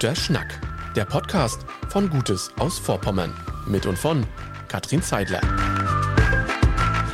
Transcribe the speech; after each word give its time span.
Guter 0.00 0.16
Schnack. 0.16 0.58
Der 0.96 1.04
Podcast 1.04 1.66
von 1.90 2.08
Gutes 2.08 2.50
aus 2.58 2.78
Vorpommern. 2.78 3.34
Mit 3.66 3.84
und 3.84 3.98
von 3.98 4.24
Katrin 4.66 5.02
Zeidler. 5.02 5.42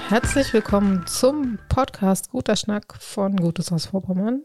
Herzlich 0.09 0.53
willkommen 0.53 1.05
zum 1.05 1.59
Podcast 1.69 2.31
Guter 2.31 2.55
Schnack 2.55 2.95
von 3.01 3.35
Gutes 3.39 3.73
aus 3.73 3.87
Vorpommern. 3.87 4.43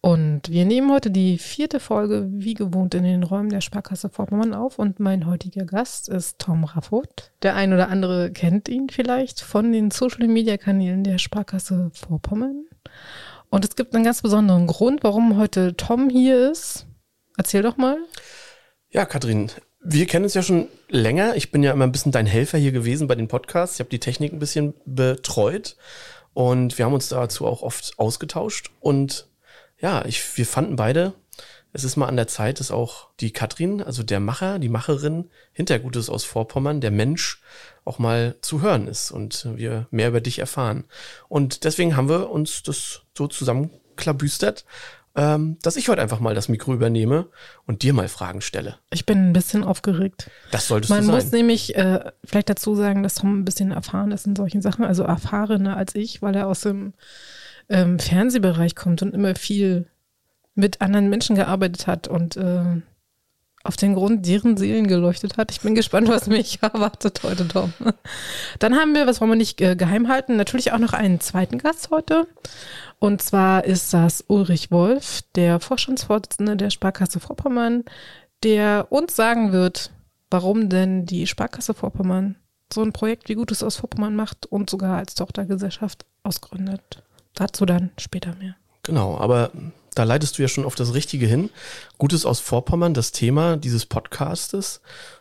Und 0.00 0.48
wir 0.48 0.64
nehmen 0.64 0.90
heute 0.90 1.10
die 1.10 1.36
vierte 1.36 1.78
Folge, 1.78 2.26
wie 2.30 2.54
gewohnt, 2.54 2.94
in 2.94 3.02
den 3.02 3.22
Räumen 3.22 3.50
der 3.50 3.60
Sparkasse 3.60 4.08
Vorpommern 4.08 4.54
auf. 4.54 4.78
Und 4.78 4.98
mein 4.98 5.26
heutiger 5.26 5.66
Gast 5.66 6.08
ist 6.08 6.38
Tom 6.38 6.64
Raffot. 6.64 7.32
Der 7.42 7.54
ein 7.54 7.74
oder 7.74 7.90
andere 7.90 8.32
kennt 8.32 8.70
ihn 8.70 8.88
vielleicht 8.88 9.42
von 9.42 9.72
den 9.72 9.90
Social-Media-Kanälen 9.90 11.04
der 11.04 11.18
Sparkasse 11.18 11.90
Vorpommern. 11.92 12.64
Und 13.50 13.66
es 13.66 13.76
gibt 13.76 13.94
einen 13.94 14.04
ganz 14.04 14.22
besonderen 14.22 14.66
Grund, 14.66 15.04
warum 15.04 15.36
heute 15.36 15.76
Tom 15.76 16.08
hier 16.08 16.50
ist. 16.50 16.87
Erzähl 17.38 17.62
doch 17.62 17.76
mal. 17.76 17.96
Ja, 18.90 19.06
Katrin, 19.06 19.50
wir 19.80 20.06
kennen 20.06 20.24
uns 20.24 20.34
ja 20.34 20.42
schon 20.42 20.68
länger. 20.88 21.36
Ich 21.36 21.50
bin 21.50 21.62
ja 21.62 21.72
immer 21.72 21.86
ein 21.86 21.92
bisschen 21.92 22.12
dein 22.12 22.26
Helfer 22.26 22.58
hier 22.58 22.72
gewesen 22.72 23.06
bei 23.06 23.14
den 23.14 23.28
Podcasts. 23.28 23.76
Ich 23.76 23.80
habe 23.80 23.90
die 23.90 24.00
Technik 24.00 24.32
ein 24.32 24.40
bisschen 24.40 24.74
betreut 24.84 25.76
und 26.34 26.76
wir 26.76 26.84
haben 26.84 26.94
uns 26.94 27.08
dazu 27.08 27.46
auch 27.46 27.62
oft 27.62 27.96
ausgetauscht. 27.96 28.70
Und 28.80 29.28
ja, 29.78 30.04
ich, 30.04 30.36
wir 30.36 30.46
fanden 30.46 30.74
beide, 30.74 31.14
es 31.72 31.84
ist 31.84 31.96
mal 31.96 32.06
an 32.06 32.16
der 32.16 32.26
Zeit, 32.26 32.58
dass 32.58 32.72
auch 32.72 33.08
die 33.20 33.32
Katrin, 33.32 33.82
also 33.82 34.02
der 34.02 34.18
Macher, 34.18 34.58
die 34.58 34.68
Macherin 34.68 35.30
hinter 35.52 35.78
Gutes 35.78 36.10
aus 36.10 36.24
Vorpommern, 36.24 36.80
der 36.80 36.90
Mensch, 36.90 37.40
auch 37.84 38.00
mal 38.00 38.34
zu 38.40 38.62
hören 38.62 38.88
ist 38.88 39.12
und 39.12 39.46
wir 39.54 39.86
mehr 39.92 40.08
über 40.08 40.20
dich 40.20 40.40
erfahren. 40.40 40.86
Und 41.28 41.62
deswegen 41.62 41.96
haben 41.96 42.08
wir 42.08 42.30
uns 42.30 42.64
das 42.64 43.02
so 43.16 43.28
zusammenklabüstert, 43.28 44.64
ähm, 45.14 45.58
dass 45.62 45.76
ich 45.76 45.88
heute 45.88 46.02
einfach 46.02 46.20
mal 46.20 46.34
das 46.34 46.48
Mikro 46.48 46.74
übernehme 46.74 47.28
und 47.66 47.82
dir 47.82 47.92
mal 47.92 48.08
Fragen 48.08 48.40
stelle. 48.40 48.76
Ich 48.92 49.06
bin 49.06 49.28
ein 49.30 49.32
bisschen 49.32 49.64
aufgeregt. 49.64 50.30
Das 50.50 50.68
solltest 50.68 50.90
Man 50.90 51.00
du 51.00 51.06
sein. 51.06 51.14
muss 51.14 51.32
nämlich 51.32 51.74
äh, 51.76 52.10
vielleicht 52.24 52.50
dazu 52.50 52.74
sagen, 52.74 53.02
dass 53.02 53.16
Tom 53.16 53.40
ein 53.40 53.44
bisschen 53.44 53.72
erfahren 53.72 54.12
ist 54.12 54.26
in 54.26 54.36
solchen 54.36 54.62
Sachen, 54.62 54.84
also 54.84 55.02
erfahrener 55.02 55.76
als 55.76 55.94
ich, 55.94 56.22
weil 56.22 56.34
er 56.36 56.46
aus 56.46 56.60
dem 56.60 56.94
ähm, 57.68 57.98
Fernsehbereich 57.98 58.74
kommt 58.74 59.02
und 59.02 59.14
immer 59.14 59.34
viel 59.34 59.86
mit 60.54 60.80
anderen 60.80 61.08
Menschen 61.08 61.36
gearbeitet 61.36 61.86
hat 61.86 62.08
und 62.08 62.36
äh, 62.36 62.80
auf 63.64 63.76
den 63.76 63.94
Grund 63.94 64.26
deren 64.26 64.56
Seelen 64.56 64.86
geleuchtet 64.86 65.36
hat. 65.36 65.50
Ich 65.50 65.60
bin 65.60 65.74
gespannt, 65.74 66.08
was 66.08 66.26
mich 66.26 66.58
erwartet 66.62 67.20
heute, 67.22 67.46
Tom. 67.46 67.72
Dann 68.58 68.76
haben 68.76 68.94
wir, 68.94 69.06
was 69.06 69.20
wollen 69.20 69.32
wir 69.32 69.36
nicht 69.36 69.60
äh, 69.60 69.76
geheim 69.76 70.08
halten, 70.08 70.36
natürlich 70.36 70.72
auch 70.72 70.78
noch 70.78 70.92
einen 70.92 71.20
zweiten 71.20 71.58
Gast 71.58 71.90
heute. 71.90 72.26
Und 72.98 73.22
zwar 73.22 73.64
ist 73.64 73.92
das 73.92 74.24
Ulrich 74.26 74.70
Wolf, 74.70 75.22
der 75.34 75.60
Vorstandsvorsitzende 75.60 76.56
der 76.56 76.70
Sparkasse 76.70 77.20
Vorpommern, 77.20 77.84
der 78.42 78.86
uns 78.90 79.14
sagen 79.14 79.52
wird, 79.52 79.90
warum 80.30 80.68
denn 80.68 81.06
die 81.06 81.26
Sparkasse 81.26 81.74
Vorpommern 81.74 82.36
so 82.72 82.82
ein 82.82 82.92
Projekt 82.92 83.28
wie 83.28 83.34
Gutes 83.34 83.62
aus 83.62 83.76
Vorpommern 83.76 84.14
macht 84.14 84.46
und 84.46 84.68
sogar 84.68 84.98
als 84.98 85.14
Tochtergesellschaft 85.14 86.04
ausgründet. 86.22 87.02
Dazu 87.34 87.64
dann 87.64 87.90
später 87.98 88.34
mehr. 88.34 88.56
Genau, 88.82 89.16
aber 89.18 89.50
da 89.94 90.04
leitest 90.04 90.38
du 90.38 90.42
ja 90.42 90.48
schon 90.48 90.64
auf 90.64 90.74
das 90.74 90.94
Richtige 90.94 91.26
hin. 91.26 91.50
Gutes 91.98 92.24
aus 92.24 92.40
Vorpommern, 92.40 92.94
das 92.94 93.12
Thema 93.12 93.56
dieses 93.56 93.86
Podcastes 93.86 94.80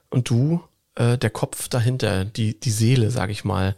und 0.09 0.29
du, 0.29 0.61
äh, 0.95 1.17
der 1.17 1.29
Kopf 1.29 1.67
dahinter, 1.67 2.25
die, 2.25 2.59
die 2.59 2.71
Seele, 2.71 3.11
sag 3.11 3.29
ich 3.29 3.43
mal. 3.43 3.75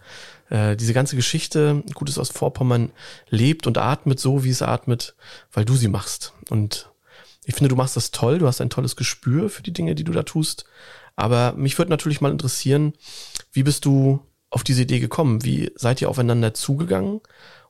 Äh, 0.50 0.76
diese 0.76 0.94
ganze 0.94 1.16
Geschichte, 1.16 1.84
Gutes 1.94 2.18
aus 2.18 2.30
Vorpommern, 2.30 2.92
lebt 3.30 3.68
und 3.68 3.78
atmet 3.78 4.20
so, 4.20 4.44
wie 4.44 4.50
es 4.50 4.62
atmet, 4.62 5.16
weil 5.52 5.66
du 5.66 5.76
sie 5.76 5.88
machst. 5.88 6.34
Und 6.50 6.90
ich 7.46 7.56
finde, 7.56 7.70
du 7.70 7.76
machst 7.76 7.96
das 7.96 8.12
toll, 8.12 8.40
du 8.40 8.48
hast 8.48 8.62
ein 8.62 8.70
tolles 8.70 8.96
Gespür 8.96 9.50
für 9.50 9.64
die 9.64 9.74
Dinge, 9.74 9.96
die 9.96 10.04
du 10.04 10.12
da 10.12 10.24
tust. 10.24 10.66
Aber 11.16 11.54
mich 11.54 11.78
würde 11.78 11.92
natürlich 11.92 12.22
mal 12.22 12.32
interessieren, 12.32 12.94
wie 13.52 13.64
bist 13.64 13.86
du 13.86 14.22
auf 14.50 14.64
diese 14.64 14.84
Idee 14.84 15.00
gekommen? 15.00 15.44
Wie 15.44 15.72
seid 15.76 16.02
ihr 16.02 16.10
aufeinander 16.10 16.54
zugegangen? 16.54 17.22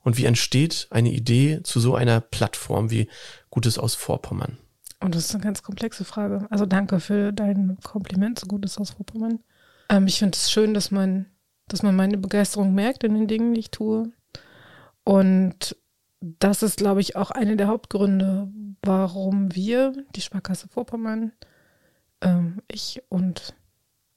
Und 0.01 0.17
wie 0.17 0.25
entsteht 0.25 0.87
eine 0.91 1.11
Idee 1.11 1.61
zu 1.63 1.79
so 1.79 1.95
einer 1.95 2.21
Plattform 2.21 2.89
wie 2.89 3.09
Gutes 3.49 3.77
aus 3.77 3.95
Vorpommern? 3.95 4.57
Und 5.01 5.15
das 5.15 5.25
ist 5.25 5.35
eine 5.35 5.43
ganz 5.43 5.63
komplexe 5.63 6.03
Frage. 6.03 6.45
Also 6.49 6.65
danke 6.65 6.99
für 6.99 7.31
dein 7.31 7.77
Kompliment, 7.83 8.39
so 8.39 8.47
Gutes 8.47 8.77
aus 8.77 8.91
Vorpommern. 8.91 9.39
Ähm, 9.89 10.07
ich 10.07 10.19
finde 10.19 10.35
es 10.35 10.51
schön, 10.51 10.73
dass 10.73 10.91
man, 10.91 11.25
dass 11.67 11.83
man 11.83 11.95
meine 11.95 12.17
Begeisterung 12.17 12.73
merkt 12.73 13.03
in 13.03 13.13
den 13.13 13.27
Dingen, 13.27 13.53
die 13.53 13.61
ich 13.61 13.71
tue. 13.71 14.11
Und 15.03 15.75
das 16.21 16.63
ist, 16.63 16.77
glaube 16.77 17.01
ich, 17.01 17.15
auch 17.15 17.31
einer 17.31 17.55
der 17.55 17.67
Hauptgründe, 17.67 18.49
warum 18.81 19.55
wir, 19.55 19.93
die 20.15 20.21
Sparkasse 20.21 20.67
Vorpommern, 20.67 21.31
ähm, 22.21 22.61
ich 22.67 23.01
und 23.09 23.55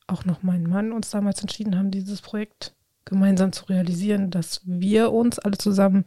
auch 0.08 0.24
noch 0.24 0.42
mein 0.42 0.64
Mann 0.64 0.92
uns 0.92 1.10
damals 1.10 1.40
entschieden 1.40 1.78
haben, 1.78 1.90
dieses 1.90 2.20
Projekt 2.20 2.74
gemeinsam 3.04 3.52
zu 3.52 3.64
realisieren, 3.66 4.30
dass 4.30 4.60
wir 4.64 5.12
uns 5.12 5.38
alle 5.38 5.58
zusammen 5.58 6.04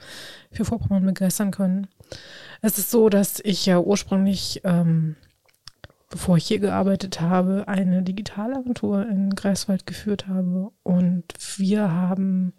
für 0.52 0.66
Vorpommern 0.66 1.06
begeistern 1.06 1.52
können. 1.52 1.88
Es 2.62 2.78
ist 2.78 2.92
so, 2.92 3.10
dass 3.10 3.40
ich 3.44 3.66
ja 3.66 3.80
ursprünglich, 3.80 4.62
ähm, 4.64 5.16
bevor 6.10 6.38
ich 6.38 6.48
hier 6.48 6.60
gearbeitet 6.60 7.22
habe, 7.22 7.68
eine 7.68 8.04
Digitalagentur 8.04 9.08
in 9.08 9.32
Greifswald 9.32 9.86
geführt 9.86 10.28
habe 10.28 10.72
und 10.84 11.26
wir 11.58 11.92
haben 11.92 12.54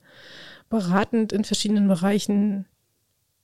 beratend 0.68 1.32
in 1.32 1.44
verschiedenen 1.44 1.88
Bereichen 1.88 2.66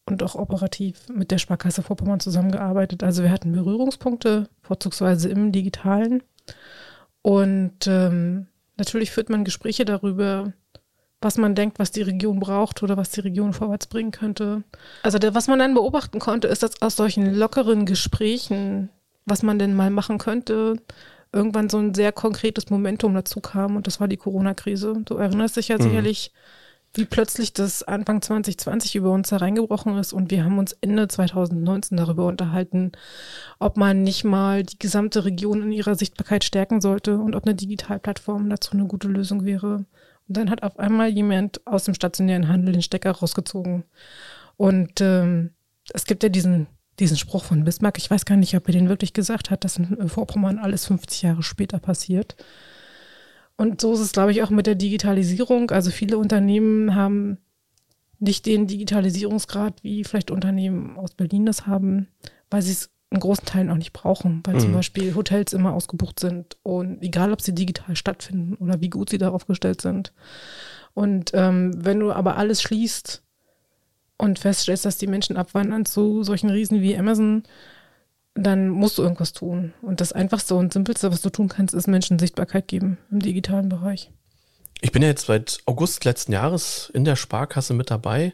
und 0.07 0.23
auch 0.23 0.35
operativ 0.35 1.09
mit 1.09 1.31
der 1.31 1.39
Sparkasse 1.39 1.83
Vorpommern 1.83 2.21
zusammengearbeitet. 2.21 3.03
Also 3.03 3.23
wir 3.23 3.31
hatten 3.31 3.53
Berührungspunkte, 3.53 4.49
vorzugsweise 4.61 5.29
im 5.29 5.53
Digitalen. 5.53 6.23
Und 7.23 7.87
ähm, 7.87 8.49
natürlich 8.77 9.13
führt 9.13 9.31
man 9.31 9.45
Gespräche 9.45 9.85
darüber, 9.85 10.53
was 11.23 11.39
man 11.39 11.55
denkt, 11.55 11.79
was 11.79 11.91
die 11.91 12.03
Region 12.03 12.41
braucht 12.41 12.83
oder 12.83 12.97
was 12.97 13.11
die 13.11 13.21
Region 13.21 13.53
vorwärts 13.53 13.87
bringen 13.87 14.11
könnte. 14.11 14.63
Also 15.03 15.19
der, 15.19 15.35
was 15.35 15.49
man 15.49 15.59
dann 15.59 15.75
beobachten 15.75 16.19
konnte, 16.19 16.49
ist, 16.49 16.63
dass 16.63 16.83
aus 16.83 16.97
solchen 16.97 17.35
lockeren 17.35 17.87
Gesprächen, 17.87 18.91
was 19.25 19.43
man 19.43 19.59
denn 19.59 19.75
mal 19.75 19.91
machen 19.91 20.19
könnte, 20.19 20.77
irgendwann 21.33 21.71
so 21.71 21.79
ein 21.79 21.95
sehr 21.95 22.13
konkretes 22.13 22.71
Momentum 22.71 23.15
dazu 23.15 23.41
kam 23.41 23.77
und 23.77 23.87
das 23.87 24.01
war 24.01 24.09
die 24.09 24.17
Corona-Krise. 24.17 25.03
Du 25.05 25.17
erinnerst 25.17 25.57
dich 25.57 25.69
ja 25.69 25.79
mhm. 25.79 25.83
sicherlich, 25.83 26.33
wie 26.95 27.07
plötzlich 27.07 27.55
das 27.55 27.83
Anfang 27.83 28.21
2020 28.21 28.97
über 28.97 29.13
uns 29.13 29.31
hereingebrochen 29.31 29.97
ist 29.97 30.13
und 30.13 30.31
wir 30.31 30.45
haben 30.45 30.59
uns 30.59 30.77
Ende 30.83 31.09
2019 31.09 31.97
darüber 31.97 32.27
unterhalten, 32.27 32.93
ob 33.59 33.79
man 33.79 34.03
nicht 34.03 34.25
mal 34.25 34.63
die 34.63 34.79
gesamte 34.79 35.25
Region 35.25 35.63
in 35.63 35.73
ihrer 35.73 35.95
Sichtbarkeit 35.95 36.45
stärken 36.45 36.83
sollte 36.83 37.17
und 37.17 37.35
ob 37.35 37.47
eine 37.47 37.55
Digitalplattform 37.55 38.51
dazu 38.51 38.73
eine 38.73 38.87
gute 38.87 39.09
Lösung 39.09 39.47
wäre. 39.47 39.87
Und 40.33 40.39
dann 40.39 40.51
hat 40.51 40.63
auf 40.63 40.79
einmal 40.79 41.11
jemand 41.11 41.61
aus 41.67 41.85
dem 41.85 41.93
stationären 41.93 42.49
Handel 42.49 42.73
den 42.73 42.81
Stecker 42.81 43.11
rausgezogen. 43.11 43.85
Und 44.57 45.03
ähm, 45.03 45.51
es 45.93 46.07
gibt 46.07 46.23
ja 46.23 46.31
diesen, 46.31 46.69
diesen 46.99 47.19
Spruch 47.19 47.45
von 47.45 47.65
Bismarck, 47.65 47.99
ich 47.99 48.11
weiß 48.11 48.25
gar 48.25 48.37
nicht, 48.39 48.57
ob 48.57 48.67
er 48.67 48.73
den 48.73 48.89
wirklich 48.89 49.13
gesagt 49.13 49.51
hat, 49.51 49.63
dass 49.63 49.77
in 49.77 50.09
Vorpommern 50.09 50.59
alles 50.59 50.87
50 50.87 51.21
Jahre 51.21 51.43
später 51.43 51.79
passiert. 51.81 52.37
Und 53.57 53.83
so 53.83 53.93
ist 53.93 54.01
es, 54.01 54.13
glaube 54.13 54.33
ich, 54.33 54.43
auch 54.43 54.49
mit 54.49 54.67
der 54.67 54.75
Digitalisierung. 54.75 55.71
Also 55.71 55.91
viele 55.91 56.17
Unternehmen 56.17 56.95
haben 56.95 57.37
nicht 58.19 58.47
den 58.47 58.67
Digitalisierungsgrad, 58.67 59.85
wie 59.85 60.03
vielleicht 60.03 60.31
Unternehmen 60.31 60.97
aus 60.97 61.13
Berlin 61.13 61.45
das 61.45 61.67
haben, 61.67 62.09
weil 62.49 62.63
sie 62.63 62.73
es 62.73 62.91
in 63.13 63.21
großen 63.21 63.45
Teilen 63.45 63.71
auch 63.71 63.77
nicht 63.77 63.93
brauchen, 63.93 64.43
weil 64.45 64.55
mhm. 64.55 64.61
zum 64.61 64.73
Beispiel 64.73 65.15
Hotels 65.15 65.53
immer 65.53 65.73
ausgebucht 65.73 66.19
sind 66.19 66.57
und 66.63 67.03
egal, 67.03 67.33
ob 67.33 67.41
sie 67.41 67.55
digital 67.55 67.95
stattfinden 67.97 68.55
oder 68.55 68.81
wie 68.81 68.91
gut 68.91 69.11
sie 69.11 69.19
darauf 69.19 69.47
gestellt 69.47 69.81
sind. 69.81 70.13
Und 70.95 71.31
ähm, 71.35 71.73
wenn 71.77 72.01
du 72.01 72.13
aber 72.13 72.37
alles 72.37 72.63
schließt 72.63 73.23
und 74.19 74.39
feststellst, 74.39 74.85
dass 74.85 74.99
die 74.99 75.07
Menschen 75.07 75.37
abwandern 75.37 75.85
zu 75.85 76.23
solchen 76.23 76.51
Riesen 76.51 76.81
wie 76.81 76.97
Amazon, 76.97 77.45
dann 78.35 78.69
musst 78.69 78.99
du 78.99 79.03
irgendwas 79.03 79.33
tun. 79.33 79.75
Und 79.83 80.01
das 80.01 80.13
Einfachste 80.13 80.55
und 80.55 80.73
Simpelste, 80.73 81.11
was 81.13 81.23
du 81.23 81.31
tun 81.31 81.49
kannst, 81.49 81.75
ist 81.75 81.87
Menschen 81.87 82.19
Sichtbarkeit 82.19 82.69
geben 82.69 82.99
im 83.11 83.21
digitalen 83.21 83.69
Bereich. 83.69 84.11
Ich 84.81 84.93
bin 84.93 85.03
ja 85.03 85.09
jetzt 85.09 85.27
seit 85.27 85.61
August 85.67 86.05
letzten 86.05 86.33
Jahres 86.33 86.91
in 86.95 87.05
der 87.05 87.17
Sparkasse 87.17 87.75
mit 87.75 87.91
dabei 87.91 88.33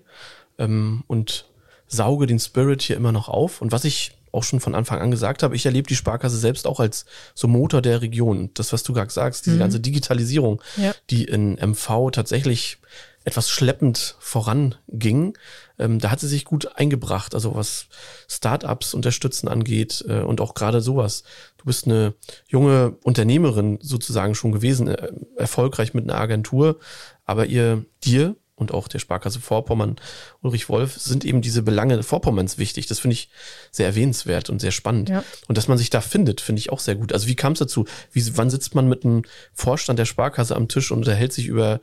ähm, 0.59 1.05
und 1.07 1.47
sauge 1.89 2.27
den 2.27 2.39
Spirit 2.39 2.83
hier 2.83 2.97
immer 2.97 3.13
noch 3.13 3.29
auf. 3.29 3.61
Und 3.61 3.73
was 3.73 3.85
ich 3.85 4.18
auch 4.33 4.45
schon 4.45 4.61
von 4.61 4.75
Anfang 4.75 5.01
an 5.01 5.11
gesagt 5.11 5.43
habe, 5.43 5.57
ich 5.57 5.67
erlebe 5.67 5.89
die 5.89 5.97
Sparkasse 5.97 6.39
selbst 6.39 6.67
auch 6.67 6.81
als 6.81 7.05
so 7.35 7.49
Motor 7.49 7.83
der 7.83 8.03
Region. 8.03 8.51
Das, 8.55 8.73
was 8.73 8.83
du 8.83 8.93
gerade 8.93 9.11
sagst, 9.11 9.47
diese 9.47 9.57
mhm. 9.57 9.61
ganze 9.61 9.81
Digitalisierung, 9.81 10.63
ja. 10.77 10.95
die 11.11 11.25
in 11.25 11.55
MV 11.55 12.11
tatsächlich 12.13 12.79
etwas 13.25 13.51
schleppend 13.51 14.17
voranging, 14.21 15.37
ähm, 15.79 15.99
da 15.99 16.11
hat 16.11 16.21
sie 16.21 16.29
sich 16.29 16.45
gut 16.45 16.77
eingebracht, 16.77 17.35
also 17.35 17.55
was 17.55 17.87
Startups 18.27 18.95
unterstützen 18.95 19.49
angeht 19.49 20.05
äh, 20.09 20.21
und 20.21 20.41
auch 20.41 20.55
gerade 20.55 20.81
sowas. 20.81 21.25
Du 21.59 21.67
bist 21.67 21.87
eine 21.87 22.15
junge 22.49 22.97
Unternehmerin 23.03 23.79
sozusagen 23.83 24.35
schon 24.35 24.53
gewesen, 24.53 24.89
äh, 24.89 25.13
erfolgreich 25.37 25.95
mit 25.95 26.05
einer 26.05 26.19
Agentur, 26.19 26.79
aber 27.25 27.47
ihr 27.47 27.85
dir 28.03 28.37
und 28.59 28.73
auch 28.73 28.89
der 28.89 28.99
Sparkasse 28.99 29.41
Vorpommern, 29.41 29.97
Ulrich 30.43 30.69
Wolf, 30.69 30.99
sind 30.99 31.25
eben 31.25 31.41
diese 31.41 31.63
Belange 31.63 32.03
Vorpommerns 32.03 32.59
wichtig. 32.59 32.87
Das 32.87 32.99
finde 32.99 33.15
ich 33.15 33.31
sehr 33.71 33.87
erwähnenswert 33.87 34.51
und 34.51 34.61
sehr 34.61 34.73
spannend. 34.73 35.09
Ja. 35.09 35.25
Und 35.47 35.59
dass 35.59 35.69
man 35.69 35.79
sich 35.79 35.91
da 35.91 36.01
findet, 36.01 36.41
finde 36.41 36.61
ich 36.61 36.71
auch 36.71 36.81
sehr 36.81 36.97
gut. 36.97 37.13
Also 37.13 37.29
wie 37.29 37.37
kam 37.37 37.53
es 37.53 37.61
dazu? 37.61 37.87
Wie, 38.13 38.37
wann 38.37 38.51
sitzt 38.51 38.75
man 38.75 38.89
mit 38.89 39.05
einem 39.05 39.23
Vorstand 39.53 39.99
der 39.99 40.05
Sparkasse 40.05 40.57
am 40.57 40.69
Tisch 40.69 40.91
und 40.91 40.99
unterhält 40.99 41.33
sich 41.33 41.47
über 41.47 41.81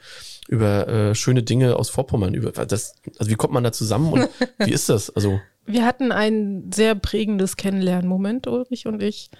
über 0.47 0.87
äh, 0.87 1.15
schöne 1.15 1.41
Dinge 1.41 1.75
aus 1.75 1.89
Vorpommern. 1.89 2.33
Über 2.35 2.51
das, 2.51 2.95
also 3.17 3.31
wie 3.31 3.35
kommt 3.35 3.53
man 3.53 3.63
da 3.63 3.71
zusammen 3.71 4.13
und 4.13 4.29
wie 4.59 4.71
ist 4.71 4.89
das? 4.89 5.09
Also 5.09 5.39
wir 5.65 5.85
hatten 5.85 6.11
ein 6.11 6.71
sehr 6.73 6.95
prägendes 6.95 7.57
Kennenlernmoment, 7.57 8.47
Ulrich 8.47 8.85
und 8.85 9.01
ich. 9.01 9.31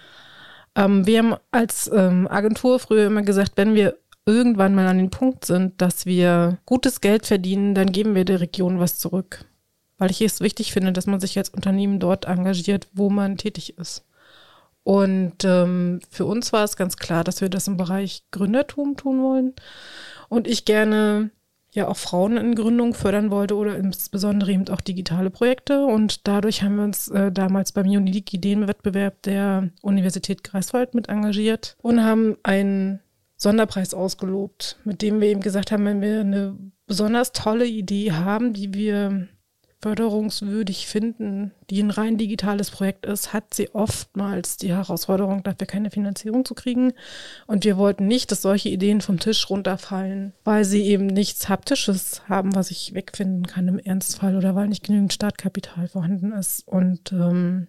Ähm, 0.74 1.06
wir 1.06 1.18
haben 1.18 1.34
als 1.50 1.90
ähm, 1.92 2.26
Agentur 2.28 2.78
früher 2.78 3.06
immer 3.06 3.22
gesagt, 3.22 3.52
wenn 3.56 3.74
wir 3.74 3.96
irgendwann 4.26 4.74
mal 4.74 4.86
an 4.86 4.98
den 4.98 5.10
Punkt 5.10 5.44
sind, 5.44 5.80
dass 5.80 6.04
wir 6.04 6.58
gutes 6.66 7.00
Geld 7.00 7.26
verdienen, 7.26 7.74
dann 7.74 7.92
geben 7.92 8.14
wir 8.14 8.24
der 8.24 8.40
Region 8.40 8.80
was 8.80 8.98
zurück. 8.98 9.44
Weil 9.98 10.10
ich 10.10 10.20
es 10.20 10.40
wichtig 10.40 10.72
finde, 10.72 10.92
dass 10.92 11.06
man 11.06 11.20
sich 11.20 11.38
als 11.38 11.48
Unternehmen 11.48 12.00
dort 12.00 12.26
engagiert, 12.26 12.88
wo 12.92 13.08
man 13.08 13.38
tätig 13.38 13.78
ist. 13.78 14.04
Und 14.82 15.44
ähm, 15.44 16.00
für 16.10 16.26
uns 16.26 16.52
war 16.52 16.64
es 16.64 16.76
ganz 16.76 16.96
klar, 16.96 17.24
dass 17.24 17.40
wir 17.40 17.48
das 17.48 17.66
im 17.66 17.76
Bereich 17.76 18.22
Gründertum 18.30 18.96
tun 18.96 19.22
wollen. 19.22 19.54
Und 20.28 20.46
ich 20.46 20.64
gerne 20.64 21.30
ja 21.72 21.88
auch 21.88 21.96
Frauen 21.96 22.36
in 22.36 22.54
Gründung 22.54 22.94
fördern 22.94 23.30
wollte 23.30 23.54
oder 23.54 23.76
insbesondere 23.76 24.52
eben 24.52 24.68
auch 24.68 24.80
digitale 24.80 25.30
Projekte. 25.30 25.84
Und 25.84 26.26
dadurch 26.26 26.62
haben 26.62 26.76
wir 26.76 26.84
uns 26.84 27.08
äh, 27.08 27.30
damals 27.32 27.72
beim 27.72 27.86
Unique 27.86 28.34
Ideenwettbewerb 28.34 29.22
der 29.22 29.70
Universität 29.82 30.44
Greifswald 30.44 30.94
mit 30.94 31.08
engagiert 31.08 31.76
und 31.82 32.02
haben 32.02 32.36
einen 32.42 33.00
Sonderpreis 33.36 33.94
ausgelobt, 33.94 34.78
mit 34.84 35.02
dem 35.02 35.20
wir 35.20 35.28
eben 35.28 35.40
gesagt 35.40 35.72
haben, 35.72 35.84
wenn 35.84 36.00
wir 36.00 36.20
eine 36.20 36.56
besonders 36.86 37.32
tolle 37.32 37.66
Idee 37.66 38.12
haben, 38.12 38.52
die 38.52 38.72
wir 38.72 39.28
förderungswürdig 39.82 40.86
finden, 40.86 41.52
die 41.68 41.80
ein 41.80 41.90
rein 41.90 42.16
digitales 42.16 42.70
Projekt 42.70 43.04
ist, 43.06 43.32
hat 43.32 43.54
sie 43.54 43.72
oftmals 43.74 44.56
die 44.56 44.74
Herausforderung, 44.74 45.42
dafür 45.42 45.66
keine 45.66 45.90
Finanzierung 45.90 46.44
zu 46.44 46.54
kriegen. 46.54 46.92
Und 47.46 47.64
wir 47.64 47.76
wollten 47.76 48.06
nicht, 48.06 48.32
dass 48.32 48.42
solche 48.42 48.70
Ideen 48.70 49.00
vom 49.00 49.20
Tisch 49.20 49.48
runterfallen, 49.50 50.32
weil 50.44 50.64
sie 50.64 50.82
eben 50.82 51.06
nichts 51.06 51.48
Haptisches 51.48 52.22
haben, 52.28 52.54
was 52.54 52.70
ich 52.70 52.94
wegfinden 52.94 53.46
kann 53.46 53.68
im 53.68 53.78
Ernstfall 53.78 54.36
oder 54.36 54.54
weil 54.54 54.68
nicht 54.68 54.84
genügend 54.84 55.12
Startkapital 55.12 55.88
vorhanden 55.88 56.32
ist. 56.32 56.66
Und 56.66 57.12
ähm, 57.12 57.68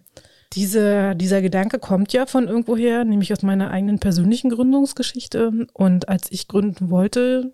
diese, 0.54 1.14
dieser 1.14 1.42
Gedanke 1.42 1.78
kommt 1.78 2.12
ja 2.12 2.26
von 2.26 2.48
irgendwoher, 2.48 3.04
nämlich 3.04 3.32
aus 3.32 3.42
meiner 3.42 3.70
eigenen 3.70 3.98
persönlichen 3.98 4.50
Gründungsgeschichte. 4.50 5.66
Und 5.72 6.08
als 6.08 6.30
ich 6.30 6.48
gründen 6.48 6.90
wollte, 6.90 7.52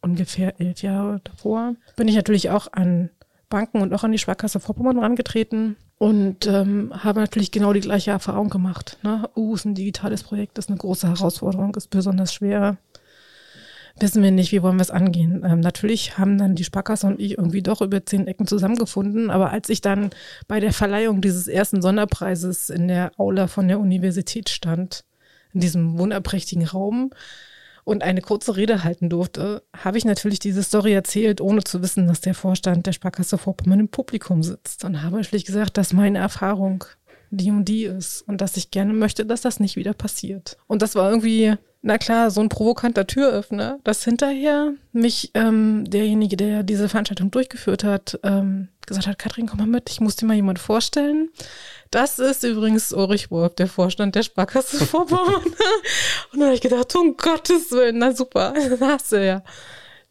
ungefähr 0.00 0.60
elf 0.60 0.82
Jahre 0.82 1.20
davor, 1.24 1.74
bin 1.96 2.08
ich 2.08 2.14
natürlich 2.14 2.50
auch 2.50 2.72
an 2.72 3.10
Banken 3.48 3.80
und 3.80 3.92
auch 3.92 4.04
an 4.04 4.12
die 4.12 4.18
Sparkasse 4.18 4.60
Vorpommern 4.60 4.96
herangetreten 4.96 5.76
und 5.98 6.46
ähm, 6.46 6.92
habe 6.92 7.20
natürlich 7.20 7.52
genau 7.52 7.72
die 7.72 7.80
gleiche 7.80 8.10
Erfahrung 8.10 8.50
gemacht. 8.50 8.98
Ne? 9.02 9.28
Uh, 9.34 9.54
ist 9.54 9.64
ein 9.64 9.74
digitales 9.74 10.22
Projekt, 10.22 10.58
ist 10.58 10.68
eine 10.68 10.78
große 10.78 11.08
Herausforderung, 11.08 11.74
ist 11.74 11.90
besonders 11.90 12.34
schwer 12.34 12.76
wissen 13.98 14.22
wir 14.22 14.30
nicht, 14.30 14.52
wie 14.52 14.62
wollen 14.62 14.76
wir 14.76 14.82
es 14.82 14.90
angehen. 14.90 15.42
Ähm, 15.44 15.60
natürlich 15.60 16.18
haben 16.18 16.38
dann 16.38 16.54
die 16.54 16.64
Sparkasse 16.64 17.06
und 17.06 17.20
ich 17.20 17.38
irgendwie 17.38 17.62
doch 17.62 17.80
über 17.80 18.04
zehn 18.04 18.26
Ecken 18.26 18.46
zusammengefunden, 18.46 19.30
aber 19.30 19.50
als 19.50 19.68
ich 19.68 19.80
dann 19.80 20.10
bei 20.48 20.60
der 20.60 20.72
Verleihung 20.72 21.20
dieses 21.20 21.48
ersten 21.48 21.82
Sonderpreises 21.82 22.70
in 22.70 22.88
der 22.88 23.12
Aula 23.18 23.46
von 23.46 23.68
der 23.68 23.80
Universität 23.80 24.48
stand, 24.48 25.04
in 25.52 25.60
diesem 25.60 25.98
wunderprächtigen 25.98 26.66
Raum, 26.66 27.10
und 27.86 28.02
eine 28.02 28.20
kurze 28.20 28.56
Rede 28.56 28.82
halten 28.82 29.08
durfte, 29.08 29.62
habe 29.72 29.96
ich 29.96 30.04
natürlich 30.04 30.40
diese 30.40 30.64
Story 30.64 30.92
erzählt, 30.92 31.40
ohne 31.40 31.62
zu 31.62 31.82
wissen, 31.82 32.08
dass 32.08 32.20
der 32.20 32.34
Vorstand 32.34 32.84
der 32.84 32.92
Sparkasse 32.92 33.38
Vorpommern 33.38 33.78
im 33.78 33.88
Publikum 33.88 34.42
sitzt. 34.42 34.84
Und 34.84 35.04
habe 35.04 35.18
natürlich 35.18 35.44
gesagt, 35.44 35.78
dass 35.78 35.92
meine 35.92 36.18
Erfahrung 36.18 36.84
die 37.30 37.52
und 37.52 37.64
die 37.66 37.84
ist 37.84 38.22
und 38.22 38.40
dass 38.40 38.56
ich 38.56 38.72
gerne 38.72 38.92
möchte, 38.92 39.24
dass 39.24 39.40
das 39.40 39.60
nicht 39.60 39.76
wieder 39.76 39.94
passiert. 39.94 40.56
Und 40.66 40.82
das 40.82 40.96
war 40.96 41.08
irgendwie 41.08 41.54
na 41.86 41.98
klar, 41.98 42.32
so 42.32 42.40
ein 42.40 42.48
provokanter 42.48 43.06
Türöffner, 43.06 43.78
dass 43.84 44.02
hinterher 44.02 44.74
mich 44.90 45.30
ähm, 45.34 45.84
derjenige, 45.88 46.36
der 46.36 46.64
diese 46.64 46.88
Veranstaltung 46.88 47.30
durchgeführt 47.30 47.84
hat, 47.84 48.18
ähm, 48.24 48.66
gesagt 48.84 49.06
hat, 49.06 49.20
Katrin, 49.20 49.46
komm 49.46 49.60
mal 49.60 49.68
mit, 49.68 49.88
ich 49.88 50.00
muss 50.00 50.16
dir 50.16 50.26
mal 50.26 50.34
jemand 50.34 50.58
vorstellen. 50.58 51.30
Das 51.92 52.18
ist 52.18 52.42
übrigens 52.42 52.92
Ulrich 52.92 53.30
Wolf, 53.30 53.54
der 53.54 53.68
Vorstand 53.68 54.16
der 54.16 54.24
Sparkasse 54.24 54.84
Vorpommern. 54.84 55.44
Und 55.44 56.40
dann 56.40 56.46
habe 56.46 56.54
ich 56.54 56.60
gedacht, 56.60 56.92
um 56.96 57.16
Gottes 57.16 57.70
Willen, 57.70 57.98
na 57.98 58.12
super, 58.12 58.52
da 58.80 58.88
hast 58.88 59.12
du 59.12 59.24
ja 59.24 59.44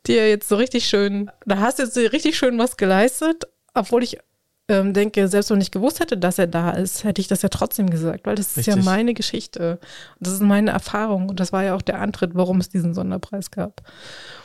dir 0.08 0.30
jetzt 0.30 0.48
so 0.48 0.56
richtig 0.56 0.88
schön, 0.88 1.30
da 1.46 1.58
hast 1.58 1.80
du 1.80 1.84
jetzt 1.84 1.98
richtig 1.98 2.38
schön 2.38 2.58
was 2.58 2.78
geleistet, 2.78 3.50
obwohl 3.74 4.02
ich 4.02 4.20
ähm, 4.68 4.94
denke, 4.94 5.28
selbst 5.28 5.52
wenn 5.52 5.62
ich 5.62 5.72
gewusst 5.72 6.00
hätte, 6.00 6.18
dass 6.18 6.40
er 6.40 6.48
da 6.48 6.72
ist, 6.72 7.04
hätte 7.04 7.22
ich 7.22 7.28
das 7.28 7.44
ja 7.44 7.50
trotzdem 7.50 7.90
gesagt, 7.90 8.26
weil 8.26 8.36
das 8.36 8.58
Richtig. 8.58 8.68
ist 8.68 8.76
ja 8.76 8.84
meine 8.84 9.14
Geschichte. 9.14 9.80
Und 10.18 10.28
das 10.28 10.34
ist 10.34 10.42
meine 10.42 10.72
Erfahrung. 10.72 11.30
Und 11.30 11.40
das 11.40 11.54
war 11.54 11.64
ja 11.64 11.76
auch 11.76 11.84
der 11.84 12.02
Antritt, 12.02 12.32
warum 12.34 12.60
es 12.60 12.70
diesen 12.70 12.94
Sonderpreis 12.94 13.52
gab. 13.52 13.84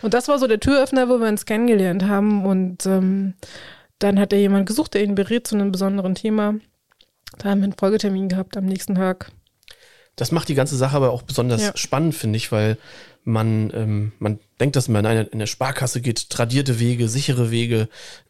Und 0.03 0.13
das 0.13 0.29
war 0.29 0.39
so 0.39 0.47
der 0.47 0.61
Türöffner, 0.61 1.09
wo 1.09 1.19
wir 1.19 1.29
uns 1.29 1.47
kennengelernt 1.47 2.05
haben. 2.05 2.45
Und 2.45 2.85
ähm, 2.85 3.35
dann 3.99 4.19
hat 4.19 4.33
er 4.33 4.41
jemand 4.41 4.67
gesucht, 4.67 4.93
der 4.95 5.05
ihn 5.05 5.15
berät 5.15 5.47
zu 5.47 5.55
einem 5.55 5.73
besonderen 5.73 6.15
Thema. 6.15 6.55
Da 7.39 7.51
haben 7.51 7.61
wir 7.61 7.65
einen 7.65 7.79
Folgetermin 7.79 8.29
gehabt 8.29 8.57
am 8.59 8.67
nächsten 8.67 8.97
Tag. 8.97 9.33
Das 10.17 10.33
macht 10.33 10.49
die 10.49 10.55
ganze 10.55 10.77
Sache 10.77 10.97
aber 10.97 11.13
auch 11.13 11.23
besonders 11.23 11.63
ja. 11.63 11.73
spannend, 11.77 12.15
finde 12.15 12.37
ich, 12.37 12.53
weil 12.53 12.77
man, 13.25 13.73
ähm, 13.75 14.13
man 14.19 14.39
denkt, 14.59 14.77
dass 14.77 14.89
man 14.89 15.05
in 15.05 15.11
eine, 15.11 15.23
in 15.23 15.35
eine 15.35 15.47
Sparkasse 15.47 16.03
geht, 16.03 16.29
tradierte 16.29 16.79
Wege, 16.79 17.09
sichere 17.09 17.51
Wege 17.51 17.89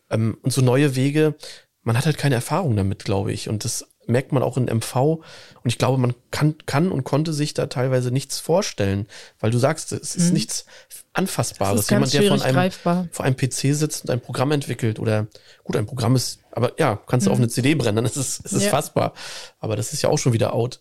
ähm, 0.09 0.39
und 0.43 0.53
so 0.53 0.61
neue 0.61 0.95
Wege 0.95 1.35
man 1.82 1.97
hat 1.97 2.06
halt 2.06 2.19
keine 2.19 2.35
Erfahrung 2.35 2.77
damit, 2.77 3.05
glaube 3.05 3.32
ich. 3.32 3.49
Und 3.49 3.65
das 3.65 3.87
merkt 4.06 4.32
man 4.32 4.43
auch 4.43 4.56
in 4.56 4.65
MV. 4.65 4.94
Und 4.97 5.23
ich 5.65 5.79
glaube, 5.79 5.99
man 5.99 6.15
kann, 6.31 6.56
kann 6.67 6.91
und 6.91 7.05
konnte 7.05 7.32
sich 7.32 7.55
da 7.55 7.67
teilweise 7.67 8.11
nichts 8.11 8.38
vorstellen, 8.38 9.06
weil 9.38 9.50
du 9.50 9.59
sagst, 9.59 9.93
es 9.93 10.17
ist 10.17 10.29
mhm. 10.29 10.35
nichts 10.35 10.67
Anfassbares. 11.12 11.81
Ist 11.82 11.91
Jemand, 11.91 12.12
der 12.12 12.25
von 12.25 12.43
einem, 12.43 12.73
vor 13.11 13.25
einem 13.25 13.37
PC 13.37 13.75
sitzt 13.75 14.05
und 14.05 14.11
ein 14.11 14.21
Programm 14.21 14.53
entwickelt 14.53 14.99
oder 14.99 15.27
gut, 15.65 15.77
ein 15.77 15.87
Programm 15.87 16.17
ist, 16.17 16.41
aber 16.53 16.79
ja, 16.79 17.00
kannst 17.06 17.27
du 17.27 17.31
mhm. 17.31 17.35
auf 17.35 17.38
eine 17.38 17.49
CD 17.49 17.75
brennen, 17.75 17.97
dann 17.97 18.05
ist 18.05 18.17
es, 18.17 18.38
ist 18.41 18.53
es 18.53 18.65
ja. 18.65 18.71
fassbar. 18.71 19.15
Aber 19.59 19.77
das 19.77 19.93
ist 19.93 20.03
ja 20.03 20.09
auch 20.09 20.19
schon 20.19 20.32
wieder 20.32 20.53
out. 20.53 20.81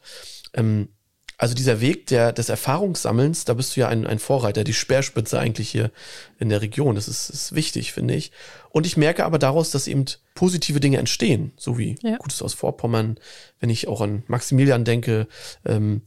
Ähm, 0.53 0.89
also 1.39 1.55
dieser 1.55 1.79
Weg 1.79 2.07
der, 2.07 2.33
des 2.33 2.49
Erfahrungssammelns, 2.49 3.45
da 3.45 3.53
bist 3.53 3.75
du 3.75 3.79
ja 3.79 3.87
ein, 3.87 4.05
ein 4.05 4.19
Vorreiter, 4.19 4.65
die 4.65 4.73
Speerspitze 4.73 5.39
eigentlich 5.39 5.69
hier 5.69 5.89
in 6.37 6.49
der 6.49 6.61
Region. 6.61 6.95
Das 6.95 7.07
ist, 7.07 7.29
ist 7.29 7.55
wichtig, 7.55 7.93
finde 7.93 8.13
ich. 8.13 8.33
Und 8.71 8.85
ich 8.85 8.97
merke 8.97 9.23
aber 9.23 9.39
daraus, 9.39 9.71
dass 9.71 9.87
eben 9.87 10.03
positive 10.35 10.81
Dinge 10.81 10.97
entstehen, 10.97 11.53
so 11.55 11.77
wie 11.77 11.95
ja. 12.03 12.17
Gutes 12.17 12.41
aus 12.41 12.53
Vorpommern, 12.53 13.17
wenn 13.61 13.69
ich 13.69 13.87
auch 13.87 14.01
an 14.01 14.23
Maximilian 14.27 14.83
denke. 14.83 15.27
Ähm, 15.65 16.01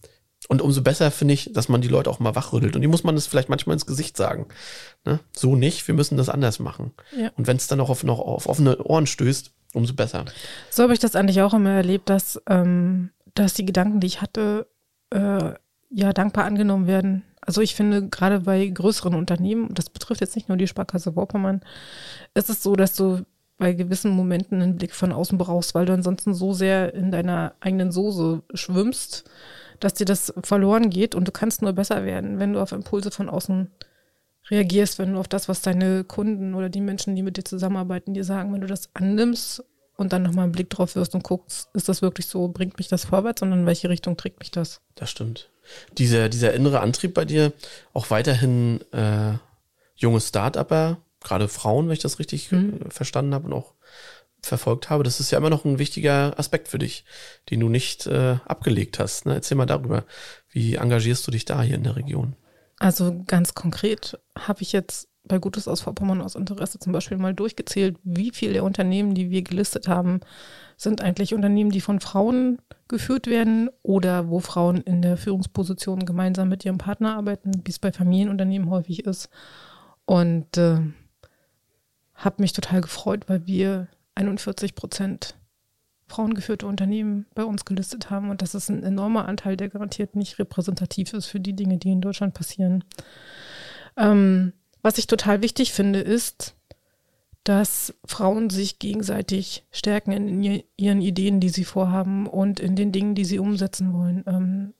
und 0.49 0.61
umso 0.61 0.83
besser 0.83 1.11
finde 1.11 1.33
ich, 1.33 1.51
dass 1.55 1.71
man 1.71 1.81
die 1.81 1.89
Leute 1.89 2.11
auch 2.11 2.21
mal 2.21 2.35
wachrüttelt. 2.35 2.77
Und 2.77 2.83
die 2.83 2.89
muss 2.89 3.05
man 3.05 3.15
das 3.15 3.27
vielleicht 3.27 3.49
manchmal 3.49 3.73
ins 3.73 3.87
Gesicht 3.87 4.19
sagen. 4.19 4.49
Ne? 5.07 5.19
So 5.33 5.57
nicht, 5.57 5.89
wir 5.89 5.95
müssen 5.95 6.19
das 6.19 6.29
anders 6.29 6.59
machen. 6.59 6.93
Ja. 7.17 7.31
Und 7.39 7.47
wenn 7.47 7.57
es 7.57 7.69
dann 7.69 7.81
auch 7.81 7.89
auf, 7.89 8.05
noch 8.05 8.19
auf 8.21 8.47
offene 8.47 8.77
Ohren 8.85 9.07
stößt, 9.07 9.51
umso 9.73 9.95
besser. 9.95 10.27
So 10.69 10.83
habe 10.83 10.93
ich 10.93 10.99
das 10.99 11.17
eigentlich 11.17 11.41
auch 11.41 11.55
immer 11.55 11.71
erlebt, 11.71 12.11
dass, 12.11 12.39
ähm, 12.51 13.13
dass 13.33 13.55
die 13.55 13.65
Gedanken, 13.65 14.01
die 14.01 14.09
ich 14.09 14.21
hatte, 14.21 14.67
äh, 15.13 15.55
ja 15.91 16.13
dankbar 16.13 16.45
angenommen 16.45 16.87
werden. 16.87 17.23
Also 17.41 17.61
ich 17.61 17.75
finde, 17.75 18.09
gerade 18.09 18.41
bei 18.41 18.67
größeren 18.67 19.15
Unternehmen, 19.15 19.75
das 19.75 19.91
betrifft 19.91 20.21
jetzt 20.21 20.37
nicht 20.37 20.49
nur 20.49 20.57
die 20.57 20.69
Sparkasse 20.69 21.17
Worpermann, 21.17 21.61
ist 22.35 22.51
es 22.51 22.63
so, 22.63 22.77
dass 22.77 22.95
du 22.95 23.25
bei 23.59 23.75
gewissen 23.75 24.13
Momenten 24.13 24.63
einen 24.63 24.77
Blick 24.77 24.95
von 24.95 25.13
außen 25.13 25.39
brauchst, 25.39 25.75
weil 25.75 25.87
du 25.87 25.93
ansonsten 25.93 26.35
so 26.35 26.53
sehr 26.53 26.95
in 26.95 27.11
deiner 27.11 27.55
eigenen 27.61 27.93
Soße 27.93 28.43
schwimmst, 28.55 29.29
dass 29.81 29.95
dir 29.95 30.05
das 30.05 30.33
verloren 30.43 30.91
geht 30.91 31.15
und 31.15 31.29
du 31.29 31.33
kannst 31.33 31.63
nur 31.63 31.73
besser 31.73 32.05
werden, 32.05 32.39
wenn 32.39 32.53
du 32.53 32.61
auf 32.61 32.73
Impulse 32.73 33.11
von 33.11 33.29
außen 33.29 33.69
reagierst, 34.51 34.99
wenn 34.99 35.13
du 35.13 35.19
auf 35.21 35.29
das, 35.29 35.49
was 35.49 35.63
deine 35.63 36.05
Kunden 36.05 36.55
oder 36.55 36.69
die 36.69 36.81
Menschen, 36.81 37.15
die 37.15 37.23
mit 37.23 37.37
dir 37.37 37.45
zusammenarbeiten, 37.45 38.15
dir 38.15 38.25
sagen, 38.25 38.53
wenn 38.53 38.61
du 38.61 38.67
das 38.67 38.91
annimmst 38.95 39.65
und 39.97 40.13
dann 40.13 40.23
nochmal 40.23 40.45
einen 40.45 40.53
Blick 40.53 40.71
drauf 40.71 40.97
wirst 40.97 41.15
und 41.15 41.23
guckst, 41.23 41.69
ist 41.75 41.89
das 41.89 42.03
wirklich 42.03 42.27
so, 42.27 42.49
bringt 42.49 42.79
mich 42.79 42.89
das 42.89 43.05
vorwärts 43.05 43.43
und 43.43 43.53
in 43.53 43.67
welche 43.67 43.89
Richtung 43.89 44.17
trägt 44.17 44.41
mich 44.41 44.51
das? 44.51 44.81
Das 44.95 45.11
stimmt. 45.11 45.51
Dieser, 45.99 46.29
dieser 46.29 46.55
innere 46.55 46.81
Antrieb 46.81 47.15
bei 47.15 47.25
dir, 47.25 47.53
auch 47.93 48.11
weiterhin 48.11 48.81
äh, 48.93 49.35
junge 49.95 50.21
Start-Upper, 50.21 50.99
gerade 51.21 51.49
Frauen, 51.49 51.87
wenn 51.87 51.95
ich 51.95 52.01
das 52.01 52.19
richtig 52.19 52.51
mhm. 52.51 52.81
verstanden 52.91 53.35
habe 53.35 53.47
und 53.47 53.53
auch 53.53 53.75
verfolgt 54.43 54.91
habe, 54.91 55.05
das 55.05 55.21
ist 55.21 55.31
ja 55.31 55.39
immer 55.39 55.51
noch 55.51 55.65
ein 55.65 55.79
wichtiger 55.79 56.37
Aspekt 56.37 56.67
für 56.67 56.79
dich, 56.79 57.05
den 57.51 57.61
du 57.61 57.69
nicht 57.69 58.07
äh, 58.07 58.39
abgelegt 58.45 58.99
hast. 58.99 59.25
Ne? 59.25 59.35
Erzähl 59.35 59.57
mal 59.57 59.67
darüber. 59.67 60.05
Wie 60.51 60.75
engagierst 60.75 61.27
du 61.27 61.31
dich 61.31 61.45
da 61.45 61.63
hier 61.63 61.77
in 61.77 61.85
der 61.85 61.95
Region? 61.97 62.35
Also 62.79 63.23
ganz 63.29 63.55
konkret 63.55 64.19
habe 64.37 64.63
ich 64.63 64.73
jetzt 64.73 65.09
bei 65.25 65.39
Gutes 65.39 65.69
aus 65.69 65.81
Vorpommern 65.81 66.21
aus 66.21 66.35
Interesse 66.35 66.79
zum 66.79 66.93
Beispiel 66.93 67.17
mal 67.17 67.35
durchgezählt, 67.35 67.97
wie 68.03 68.33
viele 68.33 68.55
der 68.55 68.65
Unternehmen, 68.65 69.15
die 69.15 69.31
wir 69.31 69.43
gelistet 69.43 69.89
haben, 69.89 70.21
sind 70.77 71.01
eigentlich 71.01 71.33
Unternehmen, 71.35 71.71
die 71.71 71.81
von 71.81 72.01
Frauen 72.01 72.59
geführt 72.89 73.27
werden 73.27 73.71
oder 73.83 74.29
wo 74.29 74.41
Frauen 74.41 74.79
in 74.79 75.01
der 75.01 75.17
Führungsposition 75.17 76.05
gemeinsam 76.05 76.49
mit 76.49 76.65
ihrem 76.65 76.79
Partner 76.79 77.17
arbeiten, 77.17 77.53
wie 77.65 77.71
es 77.71 77.79
bei 77.79 77.93
Familienunternehmen 77.93 78.69
häufig 78.69 79.05
ist. 79.07 79.29
Und 80.05 80.59
äh, 80.59 80.81
habe 82.15 82.43
mich 82.43 82.53
total 82.53 82.81
gefreut, 82.81 83.29
weil 83.29 83.47
wir 83.47 83.89
41 84.17 84.75
Prozent 84.75 85.37
frauengeführte 86.09 86.67
Unternehmen 86.67 87.27
bei 87.35 87.45
uns 87.45 87.65
gelistet 87.65 88.11
haben. 88.11 88.29
Und 88.29 88.43
das 88.43 88.55
ist 88.55 88.69
ein 88.69 88.83
enormer 88.83 89.27
Anteil, 89.27 89.57
der 89.57 89.69
garantiert 89.69 90.15
nicht 90.17 90.39
repräsentativ 90.39 91.15
ist 91.15 91.27
für 91.27 91.41
die 91.41 91.55
Dinge, 91.55 91.79
die 91.79 91.93
in 91.93 92.01
Deutschland 92.01 92.35
passieren. 92.35 92.85
Ähm, 93.97 94.53
was 94.83 94.99
ich 94.99 95.07
total 95.07 95.43
wichtig 95.43 95.73
finde, 95.73 96.01
ist, 96.01 96.55
dass 97.45 97.95
Frauen 98.05 98.51
sich 98.51 98.79
gegenseitig 98.79 99.65
stärken 99.73 100.13
in 100.13 100.63
ihren 100.77 101.01
Ideen, 101.01 101.41
die 101.41 101.49
sie 101.49 101.65
vorhaben 101.65 102.27
und 102.27 102.61
in 102.61 102.77
den 102.77 102.93
Dingen, 102.93 103.15
die 103.15 103.25
sie 103.25 103.39
umsetzen 103.39 103.93
wollen. 103.93 104.23
Ähm, 104.27 104.75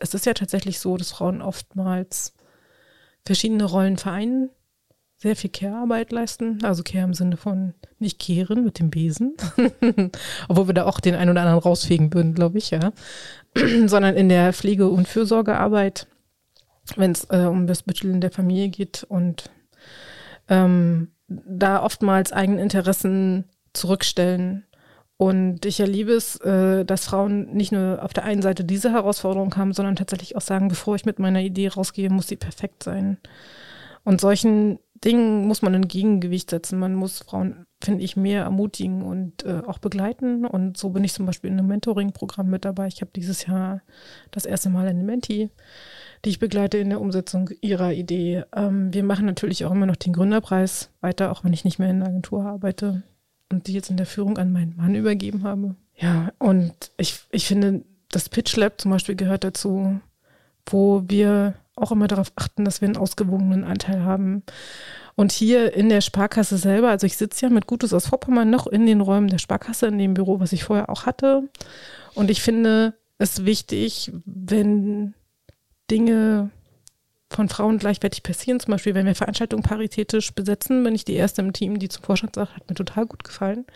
es 0.00 0.14
ist 0.14 0.26
ja 0.26 0.34
tatsächlich 0.34 0.78
so, 0.78 0.96
dass 0.96 1.12
Frauen 1.12 1.42
oftmals 1.42 2.34
verschiedene 3.24 3.64
Rollen 3.64 3.96
vereinen, 3.96 4.50
sehr 5.18 5.36
viel 5.36 5.50
Care-Arbeit 5.50 6.12
leisten, 6.12 6.58
also 6.62 6.82
Care 6.82 7.04
im 7.04 7.14
Sinne 7.14 7.36
von 7.36 7.74
nicht 7.98 8.18
kehren 8.18 8.64
mit 8.64 8.78
dem 8.78 8.90
Besen, 8.90 9.34
obwohl 10.48 10.68
wir 10.68 10.74
da 10.74 10.84
auch 10.84 11.00
den 11.00 11.14
einen 11.14 11.30
oder 11.30 11.40
anderen 11.40 11.60
rausfegen 11.60 12.12
würden, 12.12 12.34
glaube 12.34 12.58
ich, 12.58 12.70
ja, 12.70 12.92
sondern 13.86 14.14
in 14.14 14.28
der 14.28 14.52
Pflege- 14.52 14.88
und 14.88 15.08
Fürsorgearbeit, 15.08 16.06
wenn 16.96 17.12
es 17.12 17.24
äh, 17.30 17.46
um 17.46 17.66
das 17.66 17.82
Bütteln 17.82 18.20
der 18.20 18.30
Familie 18.30 18.68
geht 18.68 19.04
und 19.08 19.50
ähm, 20.48 21.08
da 21.28 21.82
oftmals 21.82 22.32
eigene 22.32 22.62
Interessen 22.62 23.44
zurückstellen. 23.72 24.64
Und 25.18 25.64
ich 25.64 25.80
erlebe 25.80 26.12
es, 26.12 26.36
äh, 26.40 26.84
dass 26.84 27.06
Frauen 27.06 27.52
nicht 27.54 27.72
nur 27.72 28.02
auf 28.02 28.12
der 28.12 28.24
einen 28.24 28.42
Seite 28.42 28.64
diese 28.64 28.92
Herausforderung 28.92 29.56
haben, 29.56 29.72
sondern 29.72 29.96
tatsächlich 29.96 30.36
auch 30.36 30.42
sagen, 30.42 30.68
bevor 30.68 30.94
ich 30.94 31.06
mit 31.06 31.18
meiner 31.18 31.40
Idee 31.40 31.68
rausgehe, 31.68 32.10
muss 32.10 32.28
sie 32.28 32.36
perfekt 32.36 32.82
sein. 32.82 33.16
Und 34.04 34.20
solchen 34.20 34.78
Dingen 35.04 35.46
muss 35.46 35.62
man 35.62 35.74
ein 35.74 35.88
Gegengewicht 35.88 36.50
setzen. 36.50 36.78
Man 36.78 36.94
muss 36.94 37.20
Frauen, 37.20 37.66
finde 37.82 38.04
ich, 38.04 38.16
mehr 38.16 38.42
ermutigen 38.42 39.02
und 39.02 39.44
äh, 39.44 39.62
auch 39.66 39.78
begleiten. 39.78 40.46
Und 40.46 40.76
so 40.76 40.90
bin 40.90 41.02
ich 41.04 41.12
zum 41.12 41.26
Beispiel 41.26 41.50
in 41.50 41.58
einem 41.58 41.68
Mentoring-Programm 41.68 42.48
mit 42.48 42.64
dabei. 42.64 42.86
Ich 42.86 43.00
habe 43.00 43.10
dieses 43.14 43.46
Jahr 43.46 43.82
das 44.30 44.44
erste 44.44 44.68
Mal 44.68 44.86
eine 44.86 45.02
Menti 45.02 45.50
die 46.26 46.30
ich 46.30 46.38
begleite 46.40 46.76
in 46.78 46.90
der 46.90 47.00
Umsetzung 47.00 47.50
ihrer 47.60 47.92
Idee. 47.92 48.42
Ähm, 48.54 48.92
wir 48.92 49.04
machen 49.04 49.26
natürlich 49.26 49.64
auch 49.64 49.70
immer 49.70 49.86
noch 49.86 49.94
den 49.94 50.12
Gründerpreis 50.12 50.90
weiter, 51.00 51.30
auch 51.30 51.44
wenn 51.44 51.52
ich 51.52 51.64
nicht 51.64 51.78
mehr 51.78 51.88
in 51.88 52.00
der 52.00 52.08
Agentur 52.08 52.44
arbeite 52.44 53.04
und 53.52 53.68
die 53.68 53.72
jetzt 53.72 53.90
in 53.90 53.96
der 53.96 54.06
Führung 54.06 54.36
an 54.36 54.52
meinen 54.52 54.74
Mann 54.76 54.96
übergeben 54.96 55.44
habe. 55.44 55.76
Ja, 55.94 56.32
und 56.38 56.72
ich, 56.96 57.20
ich 57.30 57.46
finde, 57.46 57.84
das 58.10 58.28
Pitch 58.28 58.56
Lab 58.56 58.80
zum 58.80 58.90
Beispiel 58.90 59.14
gehört 59.14 59.44
dazu, 59.44 60.00
wo 60.66 61.04
wir 61.06 61.54
auch 61.76 61.92
immer 61.92 62.08
darauf 62.08 62.32
achten, 62.34 62.64
dass 62.64 62.80
wir 62.80 62.88
einen 62.88 62.96
ausgewogenen 62.96 63.62
Anteil 63.62 64.02
haben. 64.02 64.42
Und 65.14 65.30
hier 65.30 65.74
in 65.74 65.88
der 65.88 66.00
Sparkasse 66.00 66.58
selber, 66.58 66.88
also 66.88 67.06
ich 67.06 67.16
sitze 67.16 67.46
ja 67.46 67.50
mit 67.52 67.68
Gutes 67.68 67.94
aus 67.94 68.08
Vorpommern 68.08 68.50
noch 68.50 68.66
in 68.66 68.84
den 68.84 69.00
Räumen 69.00 69.28
der 69.28 69.38
Sparkasse, 69.38 69.86
in 69.86 69.98
dem 69.98 70.14
Büro, 70.14 70.40
was 70.40 70.52
ich 70.52 70.64
vorher 70.64 70.90
auch 70.90 71.06
hatte. 71.06 71.48
Und 72.14 72.32
ich 72.32 72.42
finde 72.42 72.94
es 73.18 73.44
wichtig, 73.44 74.12
wenn 74.24 75.14
Dinge 75.90 76.50
von 77.30 77.48
Frauen 77.48 77.78
gleichwertig 77.78 78.22
passieren. 78.22 78.60
Zum 78.60 78.72
Beispiel, 78.72 78.94
wenn 78.94 79.06
wir 79.06 79.14
Veranstaltungen 79.14 79.62
paritätisch 79.62 80.32
besetzen, 80.32 80.84
bin 80.84 80.94
ich 80.94 81.04
die 81.04 81.14
erste 81.14 81.42
im 81.42 81.52
Team, 81.52 81.78
die 81.78 81.88
zum 81.88 82.04
Vorstand 82.04 82.36
sagt, 82.36 82.54
hat 82.54 82.68
mir 82.68 82.76
total 82.76 83.06
gut 83.06 83.24
gefallen. 83.24 83.66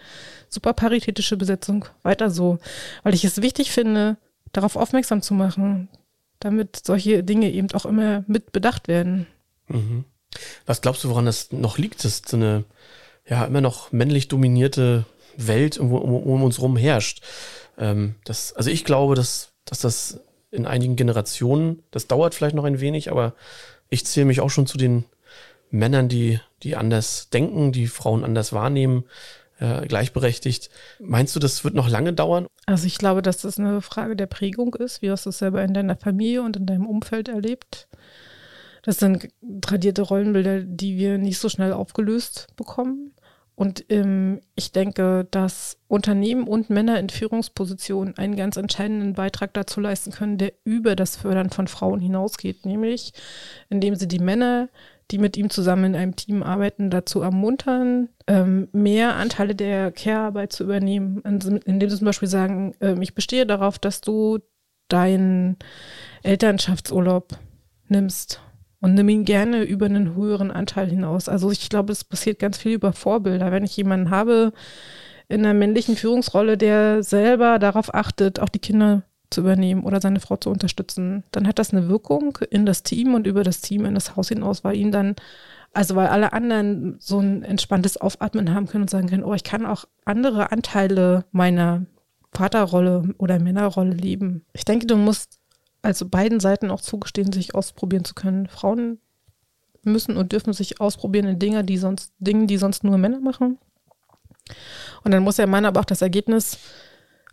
Super 0.49 0.73
paritätische 0.73 1.37
Besetzung, 1.37 1.85
weiter 2.02 2.31
so. 2.31 2.59
Weil 3.02 3.14
ich 3.14 3.25
es 3.25 3.43
wichtig 3.43 3.73
finde, 3.73 4.17
darauf 4.52 4.76
aufmerksam 4.76 5.23
zu 5.23 5.35
machen, 5.35 5.88
damit 6.38 6.81
solche 6.85 7.23
Dinge 7.25 7.50
eben 7.50 7.71
auch 7.73 7.87
immer 7.87 8.25
mit 8.26 8.52
bedacht 8.52 8.88
werden. 8.88 9.26
Mhm. 9.69 10.05
Was 10.64 10.81
glaubst 10.81 11.02
du, 11.02 11.09
woran 11.09 11.26
das 11.26 11.50
noch 11.50 11.76
liegt, 11.76 12.05
dass 12.05 12.23
so 12.26 12.37
eine 12.37 12.64
ja 13.29 13.45
immer 13.45 13.61
noch 13.61 13.93
männlich 13.93 14.29
dominierte 14.29 15.05
Welt 15.37 15.79
um, 15.79 15.93
um, 15.93 16.14
um 16.14 16.43
uns 16.43 16.61
rum 16.61 16.76
herrscht? 16.76 17.23
Ähm, 17.79 18.14
das, 18.25 18.52
also 18.52 18.71
ich 18.71 18.85
glaube, 18.85 19.17
dass, 19.17 19.52
dass 19.64 19.81
das 19.81 20.21
in 20.50 20.66
einigen 20.66 20.97
Generationen. 20.97 21.83
Das 21.90 22.07
dauert 22.07 22.35
vielleicht 22.35 22.54
noch 22.54 22.64
ein 22.64 22.80
wenig, 22.80 23.11
aber 23.11 23.35
ich 23.88 24.07
zähle 24.07 24.26
mich 24.26 24.40
auch 24.40 24.50
schon 24.50 24.66
zu 24.66 24.78
den 24.78 25.04
Männern, 25.71 26.09
die, 26.09 26.40
die 26.62 26.76
anders 26.76 27.30
denken, 27.30 27.73
die 27.73 27.87
Frauen 27.87 28.25
anders 28.25 28.52
wahrnehmen, 28.52 29.04
äh, 29.61 29.87
gleichberechtigt. 29.87 30.71
Meinst 30.99 31.37
du, 31.37 31.40
das 31.40 31.64
wird 31.64 31.75
noch 31.75 31.88
lange 31.88 32.12
dauern? 32.12 32.47
Also 32.66 32.87
ich 32.87 32.99
glaube, 32.99 33.23
dass 33.23 33.42
das 33.42 33.59
eine 33.59 33.80
Frage 33.83 34.16
der 34.16 34.26
Prägung 34.26 34.75
ist. 34.75 35.02
Wie 35.02 35.11
hast 35.11 35.26
du 35.26 35.30
es 35.30 35.38
selber 35.38 35.62
in 35.62 35.75
deiner 35.75 35.97
Familie 35.97 36.42
und 36.42 36.57
in 36.57 36.66
deinem 36.66 36.87
Umfeld 36.87 37.28
erlebt? 37.28 37.88
Das 38.83 38.99
sind 38.99 39.28
tradierte 39.61 40.02
Rollenbilder, 40.02 40.62
die 40.62 40.97
wir 40.97 41.19
nicht 41.19 41.38
so 41.38 41.49
schnell 41.49 41.73
aufgelöst 41.73 42.49
bekommen. 42.57 43.12
Und 43.61 43.85
ähm, 43.90 44.40
ich 44.55 44.73
denke, 44.73 45.29
dass 45.31 45.76
Unternehmen 45.87 46.49
und 46.49 46.71
Männer 46.71 46.99
in 46.99 47.11
Führungspositionen 47.11 48.17
einen 48.17 48.35
ganz 48.35 48.57
entscheidenden 48.57 49.12
Beitrag 49.12 49.52
dazu 49.52 49.83
leisten 49.83 50.12
können, 50.12 50.38
der 50.38 50.55
über 50.64 50.97
das 50.97 51.17
Fördern 51.17 51.50
von 51.50 51.69
Frauen 51.69 52.00
hinausgeht, 52.00 52.64
nämlich 52.64 53.12
indem 53.69 53.97
sie 53.97 54.09
die 54.09 54.19
Männer, 54.19 54.71
die 55.11 55.19
mit 55.19 55.37
ihm 55.37 55.50
zusammen 55.50 55.93
in 55.93 55.95
einem 55.95 56.17
Team 56.17 56.43
arbeiten, 56.43 56.88
dazu 56.88 57.21
ermuntern, 57.21 58.09
ähm, 58.26 58.69
mehr 58.73 59.17
Anteile 59.17 59.55
der 59.55 59.93
Care-Arbeit 59.93 60.55
zu 60.55 60.64
übernehmen, 60.64 61.21
indem 61.21 61.90
sie 61.90 61.99
zum 61.99 62.07
Beispiel 62.07 62.29
sagen, 62.29 62.73
äh, 62.81 62.97
ich 63.02 63.14
bestehe 63.14 63.45
darauf, 63.45 63.79
dass 63.79 64.00
du 64.00 64.38
deinen 64.88 65.59
Elternschaftsurlaub 66.23 67.38
nimmst 67.88 68.40
und 68.80 68.94
nimm 68.94 69.08
ihn 69.08 69.25
gerne 69.25 69.62
über 69.62 69.87
einen 69.87 70.14
höheren 70.14 70.50
Anteil 70.50 70.88
hinaus. 70.88 71.28
Also 71.28 71.50
ich 71.50 71.68
glaube, 71.68 71.92
es 71.92 72.04
passiert 72.04 72.38
ganz 72.38 72.58
viel 72.58 72.72
über 72.72 72.92
Vorbilder. 72.92 73.52
Wenn 73.52 73.64
ich 73.64 73.76
jemanden 73.76 74.10
habe 74.10 74.52
in 75.28 75.44
einer 75.44 75.54
männlichen 75.54 75.96
Führungsrolle, 75.96 76.56
der 76.56 77.02
selber 77.02 77.58
darauf 77.58 77.94
achtet, 77.94 78.40
auch 78.40 78.49
die 78.49 78.58
Kinder 78.58 79.02
zu 79.30 79.42
übernehmen 79.42 79.84
oder 79.84 80.00
seine 80.00 80.18
Frau 80.18 80.37
zu 80.37 80.50
unterstützen, 80.50 81.22
dann 81.30 81.46
hat 81.46 81.58
das 81.58 81.72
eine 81.72 81.88
Wirkung 81.88 82.38
in 82.50 82.66
das 82.66 82.82
Team 82.82 83.14
und 83.14 83.26
über 83.26 83.44
das 83.44 83.60
Team 83.60 83.84
in 83.84 83.94
das 83.94 84.16
Haus 84.16 84.28
hinaus, 84.28 84.64
weil 84.64 84.76
ihn 84.76 84.90
dann, 84.90 85.14
also 85.72 85.94
weil 85.94 86.08
alle 86.08 86.32
anderen 86.32 86.96
so 86.99 87.20
ein 87.20 87.42
entspanntes 87.42 87.96
Aufatmen 87.96 88.52
haben 88.52 88.66
können 88.66 88.82
und 88.82 88.90
sagen 88.90 89.08
können, 89.08 89.25
oh, 89.25 89.34
ich 89.34 89.44
kann 89.44 89.66
auch 89.66 89.84
andere 90.04 90.50
Anteile 90.50 91.25
meiner 91.30 91.87
Vaterrolle 92.32 93.14
oder 93.18 93.38
Männerrolle 93.38 93.92
leben. 93.92 94.44
Ich 94.52 94.64
denke, 94.64 94.87
du 94.87 94.96
musst 94.96 95.39
also 95.82 96.08
beiden 96.08 96.40
Seiten 96.40 96.70
auch 96.70 96.80
zugestehen, 96.80 97.32
sich 97.32 97.54
ausprobieren 97.54 98.04
zu 98.04 98.14
können. 98.14 98.49
Frauen 98.49 98.99
müssen 99.82 100.16
und 100.16 100.32
dürfen 100.32 100.52
sich 100.52 100.80
ausprobieren 100.80 101.26
in 101.26 101.38
Dinge, 101.38 101.64
die 101.64 101.78
sonst, 101.78 102.12
Dingen, 102.18 102.46
die 102.46 102.58
sonst 102.58 102.84
nur 102.84 102.99
Männer 102.99 103.20
machen. 103.20 103.58
Und 105.04 105.12
dann 105.12 105.22
muss 105.22 105.37
der 105.37 105.46
Mann 105.46 105.64
aber 105.64 105.80
auch 105.80 105.84
das 105.84 106.02
Ergebnis 106.02 106.58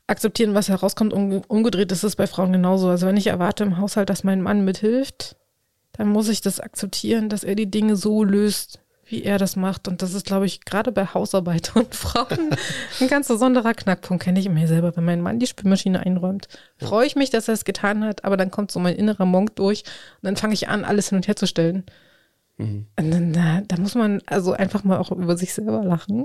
akzeptieren, 0.08 0.54
was 0.54 0.70
herauskommt. 0.70 1.14
Umgedreht 1.14 1.92
ist 1.92 2.04
es 2.04 2.16
bei 2.16 2.28
Frauen 2.28 2.54
genauso. 2.54 2.90
Also 2.90 3.08
wenn 3.08 3.18
ich 3.18 3.28
erwarte 3.28 3.64
im 3.64 3.78
Haushalt, 3.78 4.10
dass 4.10 4.24
mein 4.24 4.42
Mann 4.42 4.64
mithilft, 4.64 5.36
dann 5.94 6.08
muss 6.10 6.30
ich 6.30 6.42
das 6.42 6.60
akzeptieren, 6.60 7.28
dass 7.28 7.44
er 7.44 7.56
die 7.56 7.70
Dinge 7.70 7.96
so 7.96 8.24
löst, 8.24 8.80
wie 9.10 9.24
er 9.24 9.38
das 9.38 9.56
macht. 9.56 9.88
Und 9.88 10.02
das 10.02 10.14
ist, 10.14 10.26
glaube 10.26 10.46
ich, 10.46 10.66
gerade 10.66 10.92
bei 10.92 11.06
Hausarbeit 11.06 11.72
und 11.76 11.96
Frauen 11.96 12.56
ein 13.00 13.08
ganz 13.08 13.28
besonderer 13.28 13.74
Knackpunkt. 13.74 14.24
Kenne 14.24 14.40
ich 14.40 14.46
immer 14.46 14.68
selber, 14.68 14.96
wenn 14.96 15.06
mein 15.06 15.22
Mann 15.22 15.40
die 15.40 15.48
Spülmaschine 15.48 16.00
einräumt. 16.00 16.48
Freue 16.78 17.08
ich 17.08 17.16
mich, 17.16 17.30
dass 17.30 17.48
er 17.48 17.54
es 17.54 17.66
getan 17.66 18.04
hat, 18.04 18.26
aber 18.26 18.38
dann 18.38 18.52
kommt 18.52 18.72
so 18.72 18.80
mein 18.80 18.96
innerer 18.96 19.26
Monk 19.26 19.56
durch 19.56 19.84
und 20.22 20.26
dann 20.26 20.36
fange 20.36 20.54
ich 20.54 20.68
an, 20.68 20.84
alles 20.84 21.10
hin 21.10 21.18
und 21.18 21.28
her 21.28 21.36
zu 21.36 21.48
stellen. 21.48 21.86
Mhm. 22.58 22.88
Und 22.98 23.12
dann, 23.12 23.34
da, 23.34 23.62
da 23.62 23.78
muss 23.78 23.96
man 23.96 24.22
also 24.26 24.54
einfach 24.54 24.84
mal 24.84 24.98
auch 24.98 25.12
über 25.12 25.38
sich 25.38 25.54
selber 25.54 25.84
lachen 25.84 26.24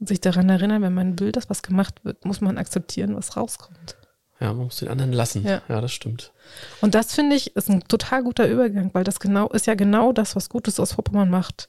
und 0.00 0.08
sich 0.08 0.20
daran 0.20 0.48
erinnern, 0.48 0.82
wenn 0.82 0.94
man 0.94 1.18
will, 1.20 1.32
dass 1.32 1.50
was 1.50 1.62
gemacht 1.62 2.04
wird, 2.04 2.24
muss 2.24 2.40
man 2.40 2.58
akzeptieren, 2.58 3.16
was 3.16 3.36
rauskommt. 3.36 3.96
Ja, 4.40 4.52
man 4.54 4.66
muss 4.66 4.76
den 4.76 4.88
anderen 4.88 5.12
lassen. 5.12 5.44
Ja, 5.44 5.62
ja 5.68 5.80
das 5.80 5.92
stimmt. 5.92 6.32
Und 6.80 6.94
das 6.94 7.12
finde 7.12 7.34
ich 7.34 7.56
ist 7.56 7.68
ein 7.68 7.82
total 7.88 8.22
guter 8.22 8.48
Übergang, 8.48 8.90
weil 8.92 9.04
das 9.04 9.18
genau 9.18 9.48
ist 9.48 9.66
ja 9.66 9.74
genau 9.74 10.12
das, 10.12 10.36
was 10.36 10.48
Gutes 10.48 10.78
aus 10.78 10.92
Vorpommern 10.92 11.28
macht. 11.28 11.68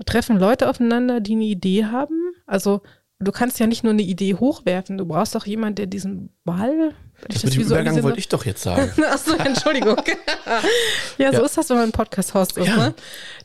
Da 0.00 0.04
treffen 0.04 0.38
Leute 0.38 0.70
aufeinander, 0.70 1.20
die 1.20 1.32
eine 1.32 1.44
Idee 1.44 1.84
haben. 1.84 2.32
Also 2.46 2.80
du 3.18 3.32
kannst 3.32 3.60
ja 3.60 3.66
nicht 3.66 3.84
nur 3.84 3.92
eine 3.92 4.00
Idee 4.00 4.34
hochwerfen, 4.34 4.96
du 4.96 5.04
brauchst 5.04 5.36
auch 5.36 5.44
jemanden, 5.44 5.74
der 5.74 5.86
diesen 5.86 6.30
Ball. 6.42 6.94
Das, 7.28 7.44
mit 7.44 7.54
dem 7.54 7.62
Übergang 7.62 8.02
wollte 8.02 8.18
ich 8.18 8.28
doch 8.28 8.46
jetzt 8.46 8.62
sagen. 8.62 8.90
Achso, 9.10 9.34
Entschuldigung. 9.36 9.98
ja, 11.18 11.32
so 11.32 11.40
ja. 11.40 11.44
ist 11.44 11.58
das, 11.58 11.68
wenn 11.68 11.76
man 11.76 11.92
Podcast-Host 11.92 12.56
ist, 12.56 12.66
ja. 12.66 12.76
ne? 12.76 12.94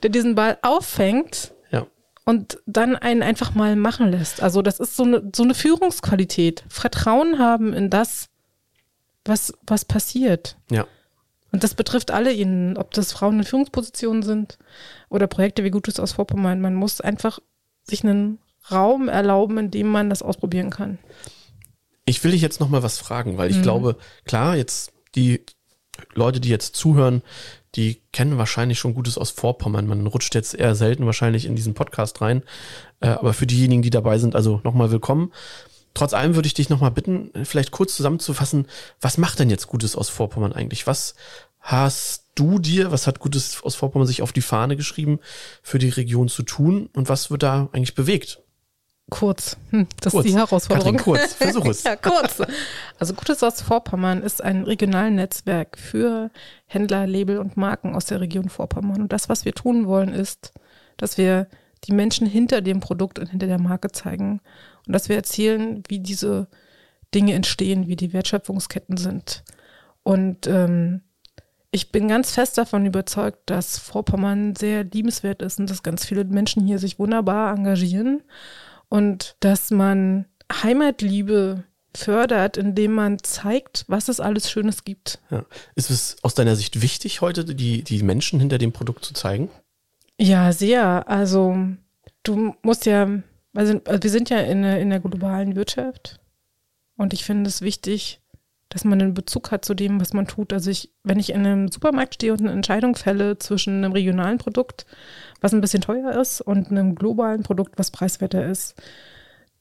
Der 0.01 0.09
diesen 0.09 0.35
Ball 0.35 0.57
auffängt 0.61 1.51
ja. 1.71 1.85
und 2.23 2.57
dann 2.65 2.95
einen 2.95 3.21
einfach 3.21 3.53
mal 3.53 3.75
machen 3.75 4.09
lässt. 4.09 4.41
Also 4.41 4.61
das 4.61 4.79
ist 4.79 4.95
so 4.95 5.03
eine, 5.03 5.29
so 5.35 5.43
eine 5.43 5.55
Führungsqualität. 5.55 6.63
Vertrauen 6.69 7.37
haben 7.37 7.73
in 7.73 7.89
das, 7.89 8.29
was, 9.25 9.53
was 9.67 9.83
passiert. 9.83 10.55
Ja. 10.71 10.87
Und 11.55 11.63
das 11.63 11.73
betrifft 11.73 12.11
alle 12.11 12.33
ihnen, 12.33 12.75
ob 12.75 12.91
das 12.91 13.13
Frauen 13.13 13.39
in 13.39 13.45
Führungspositionen 13.45 14.23
sind 14.23 14.57
oder 15.07 15.25
Projekte 15.25 15.63
wie 15.63 15.69
Gutes 15.69 16.01
aus 16.01 16.11
Vorpommern. 16.11 16.59
Man 16.59 16.75
muss 16.75 16.99
einfach 16.99 17.39
sich 17.81 18.03
einen 18.03 18.39
Raum 18.69 19.07
erlauben, 19.07 19.57
in 19.57 19.71
dem 19.71 19.87
man 19.87 20.09
das 20.09 20.21
ausprobieren 20.21 20.69
kann. 20.69 20.99
Ich 22.03 22.21
will 22.25 22.31
dich 22.31 22.41
jetzt 22.41 22.59
noch 22.59 22.67
mal 22.67 22.83
was 22.83 22.97
fragen, 22.97 23.37
weil 23.37 23.49
ich 23.49 23.55
mhm. 23.59 23.61
glaube, 23.61 23.95
klar, 24.25 24.57
jetzt 24.57 24.91
die 25.15 25.45
Leute, 26.13 26.41
die 26.41 26.49
jetzt 26.49 26.75
zuhören, 26.75 27.21
die 27.75 28.01
kennen 28.11 28.37
wahrscheinlich 28.37 28.77
schon 28.77 28.93
Gutes 28.93 29.17
aus 29.17 29.31
Vorpommern. 29.31 29.87
Man 29.87 30.05
rutscht 30.07 30.35
jetzt 30.35 30.55
eher 30.55 30.75
selten 30.75 31.05
wahrscheinlich 31.05 31.45
in 31.45 31.55
diesen 31.55 31.73
Podcast 31.73 32.19
rein. 32.19 32.43
Äh, 32.99 33.07
aber 33.07 33.33
für 33.33 33.47
diejenigen, 33.47 33.81
die 33.81 33.91
dabei 33.91 34.17
sind, 34.17 34.35
also 34.35 34.59
nochmal 34.65 34.91
willkommen. 34.91 35.31
Trotz 35.95 36.13
allem 36.13 36.35
würde 36.35 36.47
ich 36.47 36.53
dich 36.53 36.69
nochmal 36.69 36.91
bitten, 36.91 37.31
vielleicht 37.45 37.71
kurz 37.71 37.95
zusammenzufassen, 37.95 38.67
was 38.99 39.17
macht 39.17 39.39
denn 39.39 39.49
jetzt 39.49 39.67
Gutes 39.67 39.95
aus 39.95 40.09
Vorpommern 40.09 40.51
eigentlich? 40.51 40.87
Was 40.87 41.15
hast 41.65 42.25
du 42.35 42.59
dir, 42.59 42.91
was 42.91 43.07
hat 43.07 43.19
Gutes 43.19 43.63
aus 43.63 43.75
Vorpommern 43.75 44.07
sich 44.07 44.21
auf 44.21 44.31
die 44.31 44.41
Fahne 44.41 44.75
geschrieben, 44.75 45.19
für 45.63 45.79
die 45.79 45.89
Region 45.89 46.29
zu 46.29 46.43
tun 46.43 46.89
und 46.93 47.09
was 47.09 47.31
wird 47.31 47.41
da 47.41 47.69
eigentlich 47.73 47.95
bewegt? 47.95 48.39
Kurz, 49.09 49.57
hm, 49.71 49.87
das 49.99 50.13
kurz. 50.13 50.25
ist 50.25 50.31
die 50.31 50.37
Herausforderung. 50.37 50.97
Katrin, 50.97 51.03
kurz, 51.03 51.33
versuch 51.33 51.65
es. 51.65 51.83
ja, 51.83 51.95
kurz. 51.95 52.41
Also 52.99 53.13
Gutes 53.13 53.41
aus 53.43 53.61
Vorpommern 53.61 54.21
ist 54.21 54.43
ein 54.43 54.63
Regionalnetzwerk 54.63 55.77
für 55.77 56.29
Händler, 56.67 57.07
Label 57.07 57.39
und 57.39 57.57
Marken 57.57 57.95
aus 57.95 58.05
der 58.05 58.21
Region 58.21 58.49
Vorpommern. 58.49 59.01
Und 59.01 59.13
das, 59.13 59.29
was 59.29 59.45
wir 59.45 59.53
tun 59.53 59.87
wollen, 59.87 60.13
ist, 60.13 60.53
dass 60.97 61.17
wir 61.17 61.47
die 61.83 61.93
Menschen 61.93 62.27
hinter 62.27 62.61
dem 62.61 62.79
Produkt 62.79 63.19
und 63.19 63.27
hinter 63.29 63.47
der 63.47 63.59
Marke 63.59 63.91
zeigen 63.91 64.41
und 64.85 64.93
dass 64.93 65.09
wir 65.09 65.15
erzählen, 65.15 65.83
wie 65.87 65.99
diese 65.99 66.47
Dinge 67.13 67.33
entstehen, 67.33 67.87
wie 67.87 67.95
die 67.95 68.13
Wertschöpfungsketten 68.13 68.97
sind. 68.97 69.43
Und 70.01 70.47
ähm, 70.47 71.01
ich 71.71 71.91
bin 71.91 72.07
ganz 72.07 72.31
fest 72.31 72.57
davon 72.57 72.85
überzeugt, 72.85 73.49
dass 73.49 73.77
Vorpommern 73.77 74.55
sehr 74.55 74.83
liebenswert 74.83 75.41
ist 75.41 75.59
und 75.59 75.69
dass 75.69 75.83
ganz 75.83 76.05
viele 76.05 76.23
Menschen 76.23 76.65
hier 76.65 76.79
sich 76.79 76.99
wunderbar 76.99 77.53
engagieren 77.55 78.23
und 78.89 79.35
dass 79.39 79.71
man 79.71 80.25
Heimatliebe 80.51 81.63
fördert, 81.95 82.57
indem 82.57 82.93
man 82.93 83.19
zeigt, 83.19 83.85
was 83.87 84.09
es 84.09 84.19
alles 84.19 84.49
Schönes 84.49 84.83
gibt. 84.83 85.19
Ja. 85.29 85.45
Ist 85.75 85.89
es 85.89 86.17
aus 86.21 86.35
deiner 86.35 86.55
Sicht 86.55 86.81
wichtig, 86.81 87.21
heute 87.21 87.45
die, 87.45 87.83
die 87.83 88.03
Menschen 88.03 88.39
hinter 88.39 88.57
dem 88.57 88.71
Produkt 88.71 89.05
zu 89.05 89.13
zeigen? 89.13 89.49
Ja, 90.19 90.51
sehr. 90.51 91.09
Also 91.09 91.57
du 92.23 92.55
musst 92.61 92.85
ja, 92.85 93.07
also 93.53 93.79
wir 93.83 94.09
sind 94.09 94.29
ja 94.29 94.39
in, 94.39 94.63
in 94.63 94.89
der 94.89 94.99
globalen 94.99 95.55
Wirtschaft 95.55 96.19
und 96.97 97.13
ich 97.13 97.23
finde 97.23 97.49
es 97.49 97.61
wichtig, 97.61 98.21
dass 98.75 98.83
man 98.83 99.01
einen 99.01 99.13
Bezug 99.13 99.51
hat 99.51 99.63
zu 99.63 99.73
dem, 99.73 100.01
was 100.01 100.11
man 100.11 100.27
tut. 100.27 100.51
Also 100.51 100.69
ich, 100.69 100.91
wenn 101.05 101.17
ich 101.17 101.29
in 101.29 101.45
einem 101.45 101.71
Supermarkt 101.71 102.15
stehe 102.15 102.33
und 102.33 102.41
eine 102.41 102.51
Entscheidung 102.51 102.97
fälle 102.97 103.39
zwischen 103.39 103.77
einem 103.77 103.93
regionalen 103.93 104.37
Produkt, 104.37 104.85
was 105.39 105.53
ein 105.53 105.61
bisschen 105.61 105.79
teuer 105.79 106.11
ist, 106.19 106.41
und 106.41 106.71
einem 106.71 106.93
globalen 106.93 107.43
Produkt, 107.43 107.79
was 107.79 107.89
preiswerter 107.89 108.45
ist, 108.45 108.75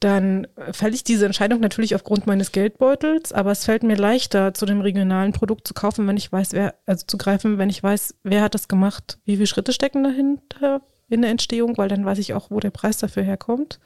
dann 0.00 0.48
fälle 0.72 0.96
ich 0.96 1.04
diese 1.04 1.26
Entscheidung 1.26 1.60
natürlich 1.60 1.94
aufgrund 1.94 2.26
meines 2.26 2.50
Geldbeutels, 2.50 3.32
aber 3.32 3.52
es 3.52 3.64
fällt 3.64 3.84
mir 3.84 3.94
leichter, 3.94 4.52
zu 4.52 4.66
dem 4.66 4.80
regionalen 4.80 5.30
Produkt 5.30 5.68
zu 5.68 5.74
kaufen, 5.74 6.08
wenn 6.08 6.16
ich 6.16 6.32
weiß, 6.32 6.50
wer, 6.50 6.74
also 6.84 7.06
zu 7.06 7.16
greifen, 7.16 7.56
wenn 7.56 7.70
ich 7.70 7.84
weiß, 7.84 8.16
wer 8.24 8.42
hat 8.42 8.56
das 8.56 8.66
gemacht, 8.66 9.18
wie 9.26 9.36
viele 9.36 9.46
Schritte 9.46 9.72
stecken 9.72 10.02
dahinter 10.02 10.80
in 11.08 11.22
der 11.22 11.30
Entstehung, 11.30 11.76
weil 11.76 11.88
dann 11.88 12.04
weiß 12.04 12.18
ich 12.18 12.34
auch, 12.34 12.50
wo 12.50 12.58
der 12.58 12.72
Preis 12.72 12.98
dafür 12.98 13.22
herkommt. 13.22 13.78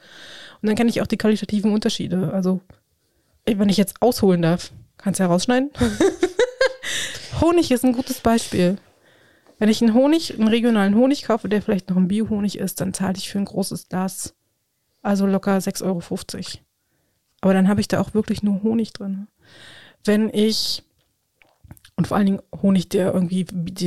Und 0.63 0.69
dann 0.69 0.75
kenne 0.75 0.89
ich 0.89 1.03
auch 1.03 1.07
die 1.07 1.17
qualitativen 1.17 1.71
Unterschiede. 1.71 2.33
Also, 2.33 2.61
wenn 3.45 3.69
ich 3.69 3.77
jetzt 3.77 4.01
ausholen 4.01 4.41
darf, 4.41 4.71
Kannst 4.99 5.19
du 5.19 5.23
ja 5.23 5.29
rausschneiden. 5.29 5.71
Honig 7.41 7.71
ist 7.71 7.85
ein 7.85 7.93
gutes 7.93 8.19
Beispiel. 8.19 8.77
Wenn 9.57 9.69
ich 9.69 9.81
einen 9.81 9.93
Honig, 9.93 10.37
einen 10.37 10.47
regionalen 10.47 10.95
Honig 10.95 11.23
kaufe, 11.23 11.49
der 11.49 11.61
vielleicht 11.61 11.89
noch 11.89 11.97
ein 11.97 12.07
Bio-Honig 12.07 12.57
ist, 12.57 12.81
dann 12.81 12.93
zahle 12.93 13.17
ich 13.17 13.29
für 13.29 13.39
ein 13.39 13.45
großes 13.45 13.89
Glas 13.89 14.35
also 15.01 15.25
locker 15.25 15.57
6,50 15.57 15.83
Euro. 15.83 16.01
Aber 17.41 17.53
dann 17.53 17.67
habe 17.67 17.81
ich 17.81 17.87
da 17.87 18.01
auch 18.01 18.13
wirklich 18.13 18.43
nur 18.43 18.63
Honig 18.63 18.93
drin. 18.93 19.27
Wenn 20.03 20.29
ich, 20.29 20.83
und 21.95 22.07
vor 22.07 22.17
allen 22.17 22.25
Dingen 22.25 22.41
Honig, 22.61 22.89
der 22.89 23.13
irgendwie 23.13 23.45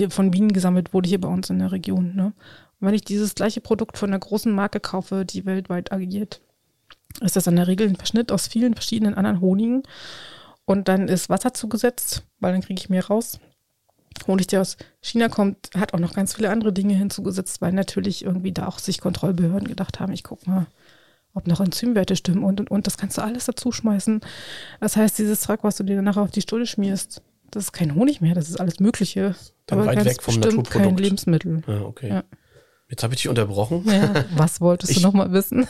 von 0.08 0.30
Bienen 0.30 0.52
gesammelt 0.52 0.94
wurde 0.94 1.08
hier 1.08 1.20
bei 1.20 1.28
uns 1.28 1.50
in 1.50 1.58
der 1.58 1.72
Region, 1.72 2.14
ne? 2.14 2.32
Wenn 2.80 2.94
ich 2.94 3.04
dieses 3.04 3.36
gleiche 3.36 3.60
Produkt 3.60 3.96
von 3.96 4.10
einer 4.10 4.18
großen 4.18 4.52
Marke 4.52 4.80
kaufe, 4.80 5.24
die 5.24 5.46
weltweit 5.46 5.92
agiert, 5.92 6.40
ist 7.20 7.36
das 7.36 7.46
in 7.46 7.54
der 7.54 7.68
Regel 7.68 7.88
ein 7.88 7.94
Verschnitt 7.96 8.32
aus 8.32 8.48
vielen 8.48 8.74
verschiedenen 8.74 9.14
anderen 9.14 9.40
Honigen. 9.40 9.84
Und 10.72 10.88
dann 10.88 11.06
ist 11.06 11.28
Wasser 11.28 11.52
zugesetzt, 11.52 12.22
weil 12.40 12.52
dann 12.52 12.62
kriege 12.62 12.80
ich 12.80 12.88
mehr 12.88 13.06
raus. 13.06 13.38
Honig, 14.26 14.46
der 14.46 14.62
aus 14.62 14.78
China 15.02 15.28
kommt, 15.28 15.70
hat 15.76 15.92
auch 15.92 15.98
noch 15.98 16.14
ganz 16.14 16.34
viele 16.34 16.48
andere 16.48 16.72
Dinge 16.72 16.94
hinzugesetzt, 16.94 17.60
weil 17.60 17.72
natürlich 17.72 18.24
irgendwie 18.24 18.52
da 18.52 18.68
auch 18.68 18.78
sich 18.78 18.98
Kontrollbehörden 18.98 19.68
gedacht 19.68 20.00
haben, 20.00 20.12
ich 20.12 20.24
gucke 20.24 20.48
mal, 20.48 20.66
ob 21.34 21.46
noch 21.46 21.60
Enzymwerte 21.60 22.16
stimmen 22.16 22.42
und 22.42 22.58
und 22.58 22.70
und. 22.70 22.86
Das 22.86 22.96
kannst 22.96 23.18
du 23.18 23.22
alles 23.22 23.44
dazu 23.44 23.70
schmeißen. 23.70 24.20
Das 24.80 24.96
heißt, 24.96 25.18
dieses 25.18 25.42
Zeug, 25.42 25.60
was 25.62 25.76
du 25.76 25.84
dir 25.84 25.96
danach 25.96 26.16
auf 26.16 26.30
die 26.30 26.40
Stulle 26.40 26.66
schmierst, 26.66 27.20
das 27.50 27.64
ist 27.64 27.72
kein 27.72 27.94
Honig 27.94 28.22
mehr, 28.22 28.34
das 28.34 28.48
ist 28.48 28.58
alles 28.58 28.80
Mögliche. 28.80 29.34
Dann 29.66 29.78
aber 29.78 29.88
weit 29.88 30.06
weg 30.06 30.22
vom 30.22 30.40
bestimmt 30.40 30.70
kein 30.70 30.96
Lebensmittel. 30.96 31.62
Ah, 31.66 31.82
okay. 31.82 32.08
Ja. 32.08 32.24
Jetzt 32.88 33.02
habe 33.02 33.12
ich 33.12 33.20
dich 33.20 33.28
unterbrochen. 33.28 33.84
Ja, 33.86 34.24
was 34.36 34.62
wolltest 34.62 34.92
ich, 34.92 34.98
du 34.98 35.02
nochmal 35.02 35.32
wissen? 35.32 35.66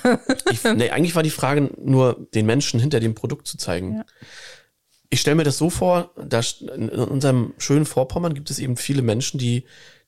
ich, 0.50 0.62
nee, 0.62 0.90
eigentlich 0.90 1.16
war 1.16 1.24
die 1.24 1.30
Frage 1.30 1.70
nur, 1.80 2.28
den 2.34 2.46
Menschen 2.46 2.78
hinter 2.78 3.00
dem 3.00 3.16
Produkt 3.16 3.48
zu 3.48 3.56
zeigen. 3.56 3.96
Ja 3.96 4.04
ich 5.12 5.20
stelle 5.20 5.36
mir 5.36 5.44
das 5.44 5.58
so 5.58 5.68
vor, 5.68 6.10
dass 6.16 6.62
in 6.62 6.88
unserem 6.88 7.52
schönen 7.58 7.84
Vorpommern 7.84 8.32
gibt 8.32 8.50
es 8.50 8.58
eben 8.58 8.78
viele 8.78 9.02
Menschen, 9.02 9.38
die, 9.38 9.64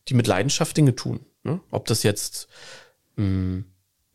die 0.09 0.15
mit 0.15 0.27
Leidenschaft 0.27 0.75
Dinge 0.79 0.97
tun. 0.97 1.21
Ne? 1.43 1.61
Ob 1.71 1.85
das 1.85 2.03
jetzt 2.05 2.49
mh, 3.17 3.25
hm, 3.25 3.65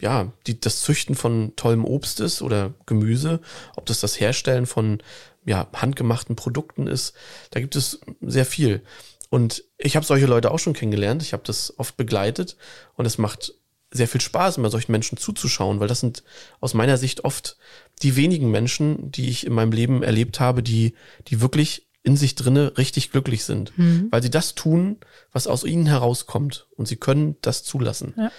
ja, 0.01 0.33
die, 0.47 0.59
das 0.59 0.81
Züchten 0.81 1.13
von 1.13 1.53
tollem 1.55 1.85
Obst 1.85 2.19
ist 2.21 2.41
oder 2.41 2.73
Gemüse, 2.87 3.39
ob 3.75 3.85
das 3.85 3.99
das 3.99 4.19
Herstellen 4.19 4.65
von 4.65 5.03
ja, 5.45 5.67
handgemachten 5.75 6.35
Produkten 6.35 6.87
ist, 6.87 7.13
da 7.51 7.59
gibt 7.59 7.75
es 7.75 7.99
sehr 8.21 8.45
viel. 8.45 8.81
Und 9.29 9.63
ich 9.77 9.95
habe 9.95 10.07
solche 10.07 10.25
Leute 10.25 10.49
auch 10.49 10.57
schon 10.57 10.73
kennengelernt, 10.73 11.21
ich 11.21 11.33
habe 11.33 11.43
das 11.45 11.77
oft 11.77 11.97
begleitet 11.97 12.57
und 12.95 13.05
es 13.05 13.19
macht 13.19 13.53
sehr 13.91 14.07
viel 14.07 14.21
Spaß, 14.21 14.57
immer 14.57 14.71
solchen 14.71 14.91
Menschen 14.91 15.17
zuzuschauen, 15.17 15.79
weil 15.79 15.87
das 15.87 15.99
sind 15.99 16.23
aus 16.59 16.73
meiner 16.73 16.97
Sicht 16.97 17.25
oft 17.25 17.57
die 18.01 18.15
wenigen 18.15 18.51
Menschen, 18.51 19.11
die 19.11 19.29
ich 19.29 19.45
in 19.45 19.53
meinem 19.53 19.71
Leben 19.71 20.03
erlebt 20.03 20.39
habe, 20.39 20.63
die, 20.63 20.93
die 21.27 21.41
wirklich 21.41 21.87
in 22.01 22.15
sich 22.15 22.35
drinne 22.35 22.77
richtig 22.77 23.11
glücklich 23.11 23.43
sind, 23.43 23.77
mhm. 23.77 24.07
weil 24.09 24.21
sie 24.23 24.29
das 24.29 24.55
tun, 24.55 24.97
was 25.31 25.47
aus 25.47 25.63
ihnen 25.63 25.85
herauskommt 25.85 26.67
und 26.75 26.87
sie 26.87 26.95
können 26.95 27.35
das 27.41 27.63
zulassen. 27.63 28.13
Ja. 28.17 28.31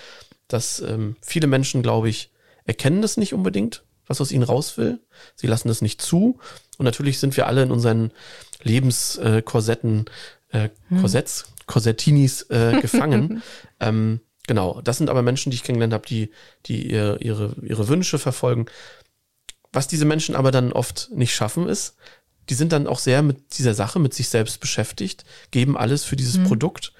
Dass 0.49 0.81
ähm, 0.81 1.17
viele 1.21 1.47
Menschen, 1.47 1.83
glaube 1.83 2.09
ich, 2.09 2.33
erkennen 2.65 3.03
das 3.03 3.17
nicht 3.17 3.35
unbedingt, 3.35 3.85
was 4.07 4.21
aus 4.21 4.33
ihnen 4.33 4.43
raus 4.43 4.77
will. 4.79 5.01
Sie 5.37 5.47
lassen 5.47 5.69
das 5.69 5.83
nicht 5.83 6.01
zu. 6.03 6.39
Und 6.79 6.85
natürlich 6.85 7.19
sind 7.19 7.37
wir 7.37 7.47
alle 7.47 7.63
in 7.63 7.71
unseren 7.71 8.13
Lebenskorsetten, 8.63 10.07
äh, 10.53 10.65
äh, 10.65 10.71
mhm. 10.89 11.03
Korsetts, 11.03 11.53
Korsettinis 11.67 12.43
äh, 12.51 12.79
gefangen. 12.81 13.43
ähm, 13.79 14.21
Genau, 14.51 14.81
das 14.83 14.99
sind 14.99 15.11
aber 15.11 15.23
Menschen, 15.23 15.51
die 15.51 15.55
ich 15.55 15.63
kennengelernt 15.63 15.93
habe, 15.93 16.09
die, 16.09 16.33
die 16.67 16.91
ihre, 16.91 17.19
ihre, 17.19 17.55
ihre 17.63 17.87
Wünsche 17.87 18.19
verfolgen. 18.19 18.67
Was 19.73 19.89
diese 19.89 20.05
Menschen 20.05 20.35
aber 20.35 20.51
dann 20.51 20.73
oft 20.73 21.11
nicht 21.13 21.35
schaffen, 21.35 21.69
ist, 21.69 21.97
die 22.49 22.55
sind 22.55 22.73
dann 22.73 22.87
auch 22.87 22.99
sehr 22.99 23.23
mit 23.23 23.59
dieser 23.59 23.75
Sache, 23.75 23.99
mit 24.01 24.13
sich 24.13 24.29
selbst 24.29 24.61
beschäftigt, 24.61 25.25
geben 25.51 25.77
alles 25.77 26.05
für 26.05 26.17
dieses 26.17 26.39
mhm. 26.39 26.45
Produkt. 26.45 26.93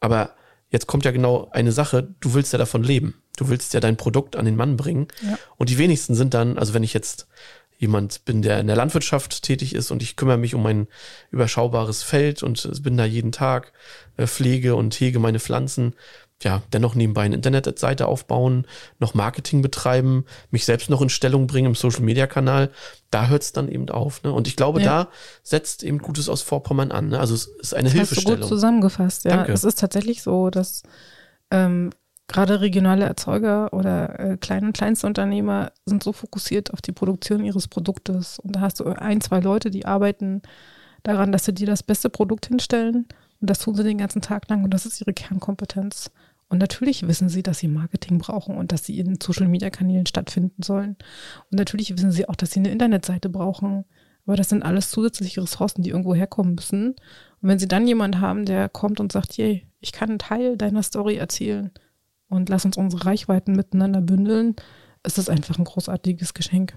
Aber 0.00 0.34
jetzt 0.68 0.86
kommt 0.86 1.04
ja 1.04 1.10
genau 1.10 1.48
eine 1.52 1.72
Sache, 1.72 2.14
du 2.20 2.34
willst 2.34 2.52
ja 2.52 2.58
davon 2.58 2.82
leben. 2.82 3.14
Du 3.36 3.48
willst 3.48 3.72
ja 3.72 3.80
dein 3.80 3.96
Produkt 3.96 4.36
an 4.36 4.44
den 4.44 4.56
Mann 4.56 4.76
bringen. 4.76 5.08
Ja. 5.22 5.38
Und 5.56 5.70
die 5.70 5.78
wenigsten 5.78 6.14
sind 6.14 6.34
dann, 6.34 6.58
also 6.58 6.74
wenn 6.74 6.82
ich 6.82 6.92
jetzt 6.92 7.26
jemand 7.78 8.26
bin, 8.26 8.42
der 8.42 8.60
in 8.60 8.66
der 8.66 8.76
Landwirtschaft 8.76 9.42
tätig 9.42 9.74
ist 9.74 9.90
und 9.90 10.02
ich 10.02 10.16
kümmere 10.16 10.36
mich 10.36 10.54
um 10.54 10.62
mein 10.62 10.86
überschaubares 11.30 12.02
Feld 12.02 12.42
und 12.42 12.82
bin 12.82 12.98
da 12.98 13.06
jeden 13.06 13.32
Tag, 13.32 13.72
äh, 14.18 14.26
pflege 14.26 14.76
und 14.76 14.94
hege 15.00 15.18
meine 15.18 15.40
Pflanzen, 15.40 15.94
ja, 16.42 16.62
dennoch 16.72 16.94
nebenbei 16.94 17.22
eine 17.22 17.34
Internetseite 17.34 18.06
aufbauen, 18.06 18.66
noch 18.98 19.14
Marketing 19.14 19.60
betreiben, 19.62 20.24
mich 20.50 20.64
selbst 20.64 20.88
noch 20.88 21.02
in 21.02 21.10
Stellung 21.10 21.46
bringen 21.46 21.66
im 21.66 21.74
Social 21.74 22.02
Media 22.02 22.26
Kanal, 22.26 22.70
da 23.10 23.28
hört 23.28 23.42
es 23.42 23.52
dann 23.52 23.68
eben 23.68 23.88
auf. 23.90 24.22
Ne? 24.22 24.32
Und 24.32 24.48
ich 24.48 24.56
glaube, 24.56 24.80
ja. 24.80 25.04
da 25.04 25.08
setzt 25.42 25.82
eben 25.82 25.98
Gutes 25.98 26.28
aus 26.28 26.42
Vorpommern 26.42 26.92
an. 26.92 27.08
Ne? 27.08 27.20
Also 27.20 27.34
es 27.34 27.46
ist 27.46 27.74
eine 27.74 27.84
das 27.84 27.92
Hilfestellung. 27.92 28.32
Hast 28.32 28.44
du 28.44 28.48
gut 28.48 28.48
zusammengefasst, 28.48 29.24
ja. 29.24 29.36
Danke. 29.36 29.52
Es 29.52 29.64
ist 29.64 29.78
tatsächlich 29.78 30.22
so, 30.22 30.48
dass 30.48 30.82
ähm, 31.50 31.90
gerade 32.26 32.60
regionale 32.60 33.04
Erzeuger 33.04 33.72
oder 33.72 34.18
äh, 34.20 34.36
kleine 34.36 34.68
und 34.68 34.72
Kleinstunternehmer 34.72 35.72
sind 35.84 36.02
so 36.02 36.12
fokussiert 36.12 36.72
auf 36.72 36.80
die 36.80 36.92
Produktion 36.92 37.44
ihres 37.44 37.68
Produktes. 37.68 38.38
Und 38.38 38.56
da 38.56 38.60
hast 38.60 38.80
du 38.80 38.86
ein, 38.86 39.20
zwei 39.20 39.40
Leute, 39.40 39.70
die 39.70 39.84
arbeiten 39.84 40.42
daran, 41.02 41.32
dass 41.32 41.44
sie 41.44 41.54
dir 41.54 41.66
das 41.66 41.82
beste 41.82 42.08
Produkt 42.08 42.46
hinstellen. 42.46 43.06
Und 43.40 43.50
das 43.50 43.58
tun 43.58 43.74
sie 43.74 43.82
den 43.82 43.98
ganzen 43.98 44.22
Tag 44.22 44.48
lang 44.48 44.64
und 44.64 44.72
das 44.72 44.86
ist 44.86 45.00
ihre 45.00 45.14
Kernkompetenz. 45.14 46.10
Und 46.50 46.58
natürlich 46.58 47.06
wissen 47.06 47.28
sie, 47.28 47.44
dass 47.44 47.60
sie 47.60 47.68
Marketing 47.68 48.18
brauchen 48.18 48.56
und 48.56 48.72
dass 48.72 48.84
sie 48.84 48.98
in 48.98 49.18
Social-Media-Kanälen 49.22 50.06
stattfinden 50.06 50.62
sollen. 50.62 50.96
Und 51.50 51.58
natürlich 51.58 51.94
wissen 51.96 52.10
sie 52.10 52.28
auch, 52.28 52.34
dass 52.34 52.50
sie 52.50 52.58
eine 52.58 52.72
Internetseite 52.72 53.28
brauchen. 53.28 53.84
Aber 54.26 54.36
das 54.36 54.48
sind 54.48 54.64
alles 54.64 54.90
zusätzliche 54.90 55.42
Ressourcen, 55.42 55.82
die 55.82 55.90
irgendwo 55.90 56.14
herkommen 56.14 56.56
müssen. 56.56 56.90
Und 56.90 57.48
wenn 57.48 57.60
sie 57.60 57.68
dann 57.68 57.86
jemanden 57.86 58.20
haben, 58.20 58.44
der 58.44 58.68
kommt 58.68 58.98
und 58.98 59.12
sagt, 59.12 59.38
hey, 59.38 59.66
ich 59.78 59.92
kann 59.92 60.10
einen 60.10 60.18
Teil 60.18 60.56
deiner 60.56 60.82
Story 60.82 61.16
erzählen 61.16 61.70
und 62.28 62.48
lass 62.48 62.64
uns 62.64 62.76
unsere 62.76 63.06
Reichweiten 63.06 63.54
miteinander 63.54 64.00
bündeln, 64.00 64.56
ist 65.04 65.18
das 65.18 65.28
einfach 65.28 65.56
ein 65.56 65.64
großartiges 65.64 66.34
Geschenk. 66.34 66.74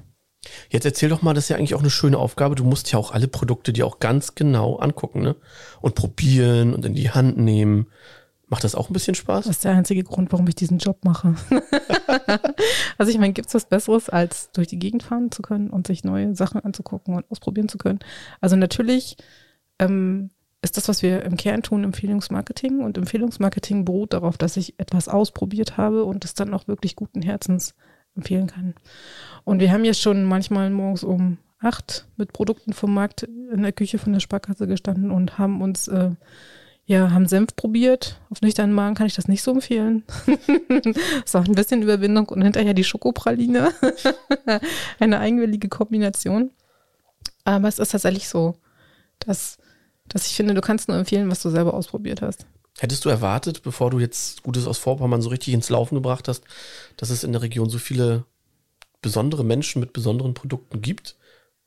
Jetzt 0.69 0.85
erzähl 0.85 1.09
doch 1.09 1.21
mal, 1.21 1.33
das 1.33 1.45
ist 1.45 1.49
ja 1.49 1.57
eigentlich 1.57 1.73
auch 1.73 1.79
eine 1.79 1.89
schöne 1.89 2.17
Aufgabe. 2.17 2.55
Du 2.55 2.63
musst 2.63 2.91
ja 2.91 2.99
auch 2.99 3.11
alle 3.11 3.27
Produkte 3.27 3.73
dir 3.73 3.87
auch 3.87 3.99
ganz 3.99 4.35
genau 4.35 4.75
angucken, 4.75 5.21
ne? 5.21 5.35
Und 5.81 5.95
probieren 5.95 6.73
und 6.73 6.85
in 6.85 6.93
die 6.93 7.11
Hand 7.11 7.37
nehmen. 7.37 7.87
Macht 8.53 8.63
das 8.63 8.75
auch 8.75 8.87
ein 8.87 8.93
bisschen 8.93 9.15
Spaß? 9.15 9.45
Das 9.45 9.55
ist 9.55 9.63
der 9.63 9.71
einzige 9.71 10.03
Grund, 10.03 10.31
warum 10.31 10.47
ich 10.47 10.53
diesen 10.53 10.77
Job 10.77 11.03
mache. 11.05 11.33
also 12.99 13.11
ich 13.11 13.17
meine, 13.17 13.33
gibt 13.33 13.47
es 13.47 13.55
was 13.55 13.65
Besseres, 13.65 14.09
als 14.09 14.51
durch 14.51 14.67
die 14.67 14.77
Gegend 14.77 15.01
fahren 15.01 15.31
zu 15.31 15.41
können 15.41 15.71
und 15.71 15.87
sich 15.87 16.03
neue 16.03 16.35
Sachen 16.35 16.61
anzugucken 16.61 17.15
und 17.15 17.25
ausprobieren 17.31 17.67
zu 17.67 17.79
können? 17.79 17.97
Also 18.41 18.55
natürlich 18.55 19.17
ähm, 19.79 20.29
ist 20.61 20.77
das, 20.77 20.87
was 20.87 21.01
wir 21.01 21.23
im 21.23 21.35
Kern 21.35 21.63
tun, 21.63 21.83
Empfehlungsmarketing. 21.83 22.81
Und 22.81 22.99
Empfehlungsmarketing 22.99 23.85
beruht 23.85 24.13
darauf, 24.13 24.37
dass 24.37 24.55
ich 24.55 24.77
etwas 24.77 25.07
ausprobiert 25.09 25.77
habe 25.77 26.03
und 26.03 26.23
es 26.23 26.35
dann 26.35 26.53
auch 26.53 26.67
wirklich 26.67 26.95
guten 26.95 27.23
Herzens 27.23 27.73
empfehlen 28.15 28.45
kann. 28.45 28.75
Und 29.45 29.61
wir 29.61 29.71
haben 29.71 29.83
jetzt 29.83 29.99
schon 29.99 30.25
manchmal 30.25 30.69
morgens 30.69 31.03
um 31.03 31.39
acht 31.57 32.05
mit 32.17 32.33
Produkten 32.33 32.73
vom 32.73 32.93
Markt 32.93 33.23
in 33.23 33.63
der 33.63 33.71
Küche 33.71 33.97
von 33.97 34.13
der 34.13 34.19
Sparkasse 34.19 34.67
gestanden 34.67 35.09
und 35.09 35.39
haben 35.39 35.59
uns, 35.63 35.87
äh, 35.87 36.11
ja, 36.85 37.11
haben 37.11 37.27
Senf 37.27 37.55
probiert. 37.55 38.19
Auf 38.29 38.41
nüchternen 38.41 38.75
Magen 38.75 38.95
kann 38.95 39.07
ich 39.07 39.15
das 39.15 39.27
nicht 39.27 39.41
so 39.41 39.51
empfehlen. 39.51 40.03
ist 41.25 41.35
auch 41.35 41.45
ein 41.45 41.55
bisschen 41.55 41.81
Überwindung 41.81 42.27
und 42.29 42.41
hinterher 42.41 42.73
die 42.73 42.83
Schokopraline. 42.83 43.71
Eine 44.99 45.19
eigenwillige 45.19 45.69
Kombination. 45.69 46.51
Aber 47.45 47.67
es 47.67 47.79
ist 47.79 47.91
tatsächlich 47.91 48.27
so, 48.27 48.55
dass, 49.19 49.57
dass 50.09 50.27
ich 50.27 50.35
finde, 50.35 50.53
du 50.53 50.61
kannst 50.61 50.89
nur 50.89 50.97
empfehlen, 50.97 51.29
was 51.29 51.41
du 51.41 51.49
selber 51.49 51.73
ausprobiert 51.73 52.21
hast. 52.21 52.45
Hättest 52.79 53.05
du 53.05 53.09
erwartet, 53.09 53.63
bevor 53.63 53.91
du 53.91 53.99
jetzt 53.99 54.43
Gutes 54.43 54.67
aus 54.67 54.77
Vorpommern 54.77 55.21
so 55.21 55.29
richtig 55.29 55.53
ins 55.53 55.69
Laufen 55.69 55.95
gebracht 55.95 56.27
hast, 56.27 56.43
dass 56.97 57.11
es 57.11 57.23
in 57.23 57.31
der 57.31 57.43
Region 57.43 57.69
so 57.69 57.77
viele 57.77 58.25
besondere 59.01 59.45
Menschen 59.45 59.79
mit 59.79 59.93
besonderen 59.93 60.33
Produkten 60.33 60.81
gibt? 60.81 61.15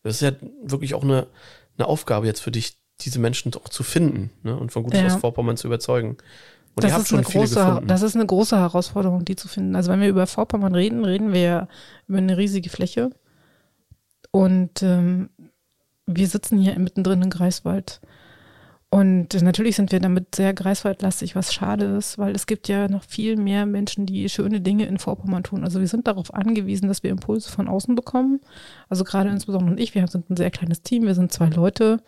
Das 0.03 0.17
ist 0.17 0.21
ja 0.23 0.33
wirklich 0.63 0.95
auch 0.95 1.05
eine, 1.05 1.27
eine 1.79 1.87
Aufgabe 1.87 2.27
jetzt 2.27 2.41
für 2.41 2.51
dich, 2.51 2.77
diese 3.01 3.19
Menschen 3.19 3.53
auch 3.55 3.69
zu 3.69 3.83
finden 3.83 4.31
ne? 4.43 4.57
und 4.57 4.73
von 4.73 4.83
Gutes 4.83 5.01
ja. 5.01 5.07
aus 5.07 5.17
Vorpommern 5.17 5.57
zu 5.57 5.67
überzeugen. 5.67 6.17
Und 6.75 6.85
das, 6.85 6.99
ist 6.99 7.13
eine 7.13 7.23
große, 7.23 7.83
das 7.87 8.03
ist 8.03 8.17
eine 8.17 8.27
große 8.27 8.57
Herausforderung, 8.59 9.25
die 9.25 9.37
zu 9.37 9.49
finden. 9.49 9.77
Also 9.77 9.91
wenn 9.91 10.01
wir 10.01 10.09
über 10.09 10.27
Vorpommern 10.27 10.75
reden, 10.75 11.05
reden 11.05 11.33
wir 11.33 11.41
ja 11.41 11.69
über 12.07 12.19
eine 12.19 12.37
riesige 12.37 12.69
Fläche. 12.69 13.11
Und 14.31 14.83
ähm, 14.83 15.31
wir 16.07 16.27
sitzen 16.29 16.59
hier 16.59 16.79
mittendrin 16.79 17.23
in 17.23 17.31
Greifswald. 17.31 18.01
Und 18.89 19.43
natürlich 19.43 19.77
sind 19.77 19.91
wir 19.91 20.01
damit 20.01 20.35
sehr 20.35 20.55
greifswaldlastig, 20.55 21.35
was 21.35 21.53
schade 21.53 21.87
ist, 21.87 22.19
weil 22.19 22.35
es 22.35 22.47
gibt 22.47 22.69
ja 22.69 22.89
noch 22.89 23.03
viel 23.03 23.37
mehr 23.37 23.67
Menschen, 23.67 24.07
die 24.07 24.29
schöne 24.29 24.61
Dinge 24.61 24.87
in 24.87 24.99
Vorpommern 24.99 25.43
tun. 25.43 25.65
Also 25.65 25.81
wir 25.81 25.89
sind 25.89 26.07
darauf 26.07 26.33
angewiesen, 26.33 26.89
dass 26.89 27.03
wir 27.03 27.11
Impulse 27.11 27.51
von 27.51 27.69
außen 27.69 27.95
bekommen. 27.95 28.41
Also 28.89 29.03
gerade 29.03 29.31
insbesondere 29.31 29.79
ich, 29.81 29.95
wir 29.95 30.07
sind 30.07 30.31
ein 30.31 30.37
sehr 30.37 30.51
kleines 30.51 30.83
Team, 30.83 31.05
wir 31.05 31.15
sind 31.15 31.33
zwei 31.33 31.49
Leute. 31.49 32.01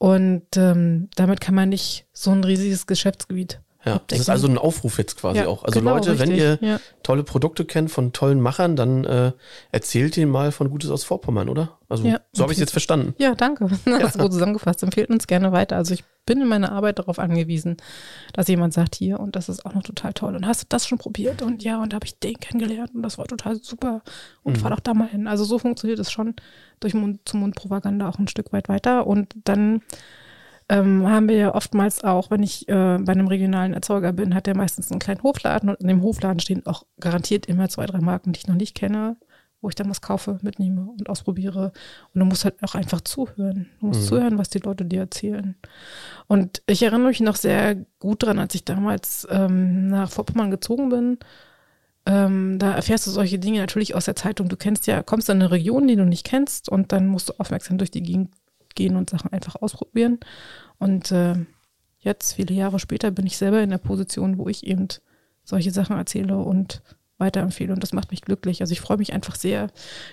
Und 0.00 0.56
ähm, 0.56 1.10
damit 1.14 1.42
kann 1.42 1.54
man 1.54 1.68
nicht 1.68 2.06
so 2.14 2.30
ein 2.30 2.42
riesiges 2.42 2.86
Geschäftsgebiet 2.86 3.60
ja, 3.84 3.96
abdecken. 3.96 4.06
das 4.08 4.20
ist 4.20 4.28
also 4.30 4.48
ein 4.48 4.56
Aufruf 4.56 4.96
jetzt 4.96 5.18
quasi 5.18 5.40
ja, 5.40 5.46
auch. 5.46 5.62
Also 5.62 5.78
genau, 5.78 5.94
Leute, 5.94 6.12
richtig, 6.12 6.28
wenn 6.30 6.34
ihr 6.34 6.58
ja. 6.62 6.80
tolle 7.02 7.22
Produkte 7.22 7.66
kennt 7.66 7.90
von 7.90 8.14
tollen 8.14 8.40
Machern, 8.40 8.76
dann 8.76 9.04
äh, 9.04 9.32
erzählt 9.72 10.16
ihnen 10.16 10.30
mal 10.30 10.52
von 10.52 10.70
Gutes 10.70 10.88
aus 10.88 11.04
Vorpommern, 11.04 11.50
oder? 11.50 11.78
Also 11.90 12.06
ja, 12.06 12.18
so 12.32 12.44
habe 12.44 12.52
ich 12.52 12.56
es 12.56 12.60
jetzt 12.60 12.70
verstanden. 12.70 13.14
Ja, 13.18 13.34
danke. 13.34 13.68
Das 13.84 14.14
ist 14.14 14.18
gut 14.18 14.32
zusammengefasst. 14.32 14.82
Empfehlt 14.82 15.10
uns 15.10 15.26
gerne 15.26 15.52
weiter. 15.52 15.76
Also 15.76 15.92
ich 15.92 16.04
bin 16.30 16.40
in 16.42 16.46
meiner 16.46 16.70
Arbeit 16.70 17.00
darauf 17.00 17.18
angewiesen, 17.18 17.76
dass 18.32 18.46
jemand 18.46 18.72
sagt, 18.72 18.94
hier, 18.94 19.18
und 19.18 19.34
das 19.34 19.48
ist 19.48 19.66
auch 19.66 19.74
noch 19.74 19.82
total 19.82 20.12
toll. 20.12 20.36
Und 20.36 20.46
hast 20.46 20.62
du 20.62 20.66
das 20.68 20.86
schon 20.86 20.98
probiert? 20.98 21.42
Und 21.42 21.64
ja, 21.64 21.82
und 21.82 21.92
da 21.92 21.96
habe 21.96 22.06
ich 22.06 22.20
den 22.20 22.38
kennengelernt 22.38 22.94
und 22.94 23.02
das 23.02 23.18
war 23.18 23.24
total 23.24 23.56
super. 23.56 24.02
Und 24.44 24.56
mhm. 24.56 24.60
fahr 24.60 24.70
doch 24.70 24.78
da 24.78 24.94
mal 24.94 25.08
hin. 25.08 25.26
Also 25.26 25.42
so 25.42 25.58
funktioniert 25.58 25.98
es 25.98 26.12
schon 26.12 26.36
durch 26.78 26.94
Mund-zu-Mund-Propaganda 26.94 28.08
auch 28.08 28.20
ein 28.20 28.28
Stück 28.28 28.52
weit 28.52 28.68
weiter. 28.68 29.08
Und 29.08 29.34
dann 29.42 29.80
ähm, 30.68 31.08
haben 31.08 31.28
wir 31.28 31.36
ja 31.36 31.52
oftmals 31.52 32.04
auch, 32.04 32.30
wenn 32.30 32.44
ich 32.44 32.68
äh, 32.68 32.98
bei 33.00 33.10
einem 33.10 33.26
regionalen 33.26 33.74
Erzeuger 33.74 34.12
bin, 34.12 34.32
hat 34.32 34.46
der 34.46 34.56
meistens 34.56 34.92
einen 34.92 35.00
kleinen 35.00 35.24
Hofladen 35.24 35.68
und 35.68 35.80
in 35.80 35.88
dem 35.88 36.00
Hofladen 36.00 36.38
stehen 36.38 36.64
auch 36.64 36.84
garantiert 37.00 37.46
immer 37.46 37.68
zwei, 37.68 37.86
drei 37.86 37.98
Marken, 37.98 38.32
die 38.32 38.38
ich 38.38 38.46
noch 38.46 38.54
nicht 38.54 38.76
kenne, 38.76 39.16
wo 39.60 39.68
ich 39.68 39.74
dann 39.74 39.90
was 39.90 40.00
kaufe, 40.00 40.38
mitnehme 40.42 40.86
und 40.98 41.08
ausprobiere. 41.08 41.72
Und 42.14 42.20
du 42.20 42.24
musst 42.24 42.44
halt 42.44 42.62
auch 42.62 42.74
einfach 42.74 43.02
zuhören. 43.02 43.68
Du 43.80 43.86
musst 43.86 44.02
mhm. 44.02 44.06
zuhören, 44.06 44.38
was 44.38 44.48
die 44.48 44.58
Leute 44.58 44.84
dir 44.84 45.00
erzählen. 45.00 45.54
Und 46.26 46.62
ich 46.66 46.82
erinnere 46.82 47.08
mich 47.08 47.20
noch 47.20 47.36
sehr 47.36 47.76
gut 47.98 48.22
dran, 48.22 48.38
als 48.38 48.54
ich 48.54 48.64
damals 48.64 49.26
ähm, 49.30 49.88
nach 49.88 50.10
Vorpommern 50.10 50.50
gezogen 50.50 50.88
bin. 50.88 51.18
Ähm, 52.06 52.58
da 52.58 52.72
erfährst 52.72 53.06
du 53.06 53.10
solche 53.10 53.38
Dinge 53.38 53.60
natürlich 53.60 53.94
aus 53.94 54.06
der 54.06 54.16
Zeitung. 54.16 54.48
Du 54.48 54.56
kennst 54.56 54.86
ja, 54.86 55.02
kommst 55.02 55.28
in 55.28 55.36
eine 55.36 55.50
Region, 55.50 55.86
die 55.86 55.96
du 55.96 56.06
nicht 56.06 56.24
kennst, 56.24 56.68
und 56.68 56.92
dann 56.92 57.06
musst 57.06 57.28
du 57.28 57.34
aufmerksam 57.38 57.76
durch 57.76 57.90
die 57.90 58.02
Gegend 58.02 58.30
gehen 58.74 58.96
und 58.96 59.10
Sachen 59.10 59.32
einfach 59.32 59.56
ausprobieren. 59.56 60.18
Und 60.78 61.12
äh, 61.12 61.34
jetzt, 61.98 62.32
viele 62.32 62.54
Jahre 62.54 62.78
später, 62.78 63.10
bin 63.10 63.26
ich 63.26 63.36
selber 63.36 63.60
in 63.60 63.70
der 63.70 63.78
Position, 63.78 64.38
wo 64.38 64.48
ich 64.48 64.66
eben 64.66 64.88
solche 65.44 65.70
Sachen 65.70 65.96
erzähle 65.96 66.38
und 66.38 66.82
weiterempfehle. 67.20 67.72
Und 67.72 67.82
das 67.82 67.92
macht 67.92 68.10
mich 68.10 68.22
glücklich. 68.22 68.60
Also 68.60 68.72
ich 68.72 68.80
freue 68.80 68.96
mich 68.96 69.12
einfach 69.12 69.36
sehr, 69.36 69.68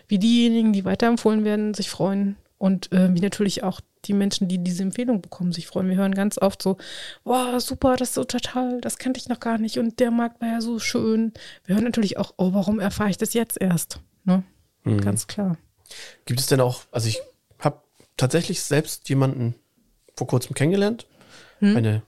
wie 0.08 0.20
diejenigen, 0.20 0.74
die 0.74 0.86
weiterempfohlen 0.86 1.44
werden, 1.44 1.74
sich 1.74 1.90
freuen. 1.90 2.38
Und 2.60 2.92
äh, 2.92 3.14
wie 3.14 3.20
natürlich 3.20 3.64
auch 3.64 3.82
die 4.06 4.14
Menschen, 4.14 4.48
die 4.48 4.58
diese 4.58 4.82
Empfehlung 4.82 5.22
bekommen, 5.22 5.52
sich 5.52 5.68
freuen. 5.68 5.90
Wir 5.90 5.98
hören 5.98 6.16
ganz 6.16 6.40
oft 6.40 6.62
so, 6.62 6.78
wow, 7.24 7.62
super, 7.62 7.96
das 7.98 8.10
ist 8.10 8.16
so 8.16 8.24
total, 8.24 8.82
das 8.82 8.98
kannte 8.98 9.20
ich 9.20 9.30
noch 9.30 9.40
gar 9.40 9.60
nicht 9.60 9.78
und 9.78 10.00
der 10.00 10.10
Markt 10.10 10.42
war 10.42 10.48
ja 10.48 10.62
so 10.62 10.80
schön. 10.80 11.34
Wir 11.66 11.76
hören 11.76 11.84
natürlich 11.84 12.18
auch, 12.18 12.34
oh, 12.38 12.54
warum 12.54 12.80
erfahre 12.80 13.12
ich 13.12 13.18
das 13.18 13.34
jetzt 13.34 13.62
erst? 13.62 14.00
Ne? 14.24 14.44
Mhm. 14.86 15.02
Ganz 15.02 15.28
klar. 15.28 15.58
Gibt 16.26 16.40
es 16.40 16.48
denn 16.48 16.62
auch, 16.62 16.82
also 16.92 17.08
ich 17.10 17.22
tatsächlich 18.18 18.62
selbst 18.62 19.08
jemanden 19.08 19.56
vor 20.16 20.28
kurzem 20.28 20.56
kennengelernt. 20.56 21.08
Hm. 21.60 21.78
Eine 21.78 22.02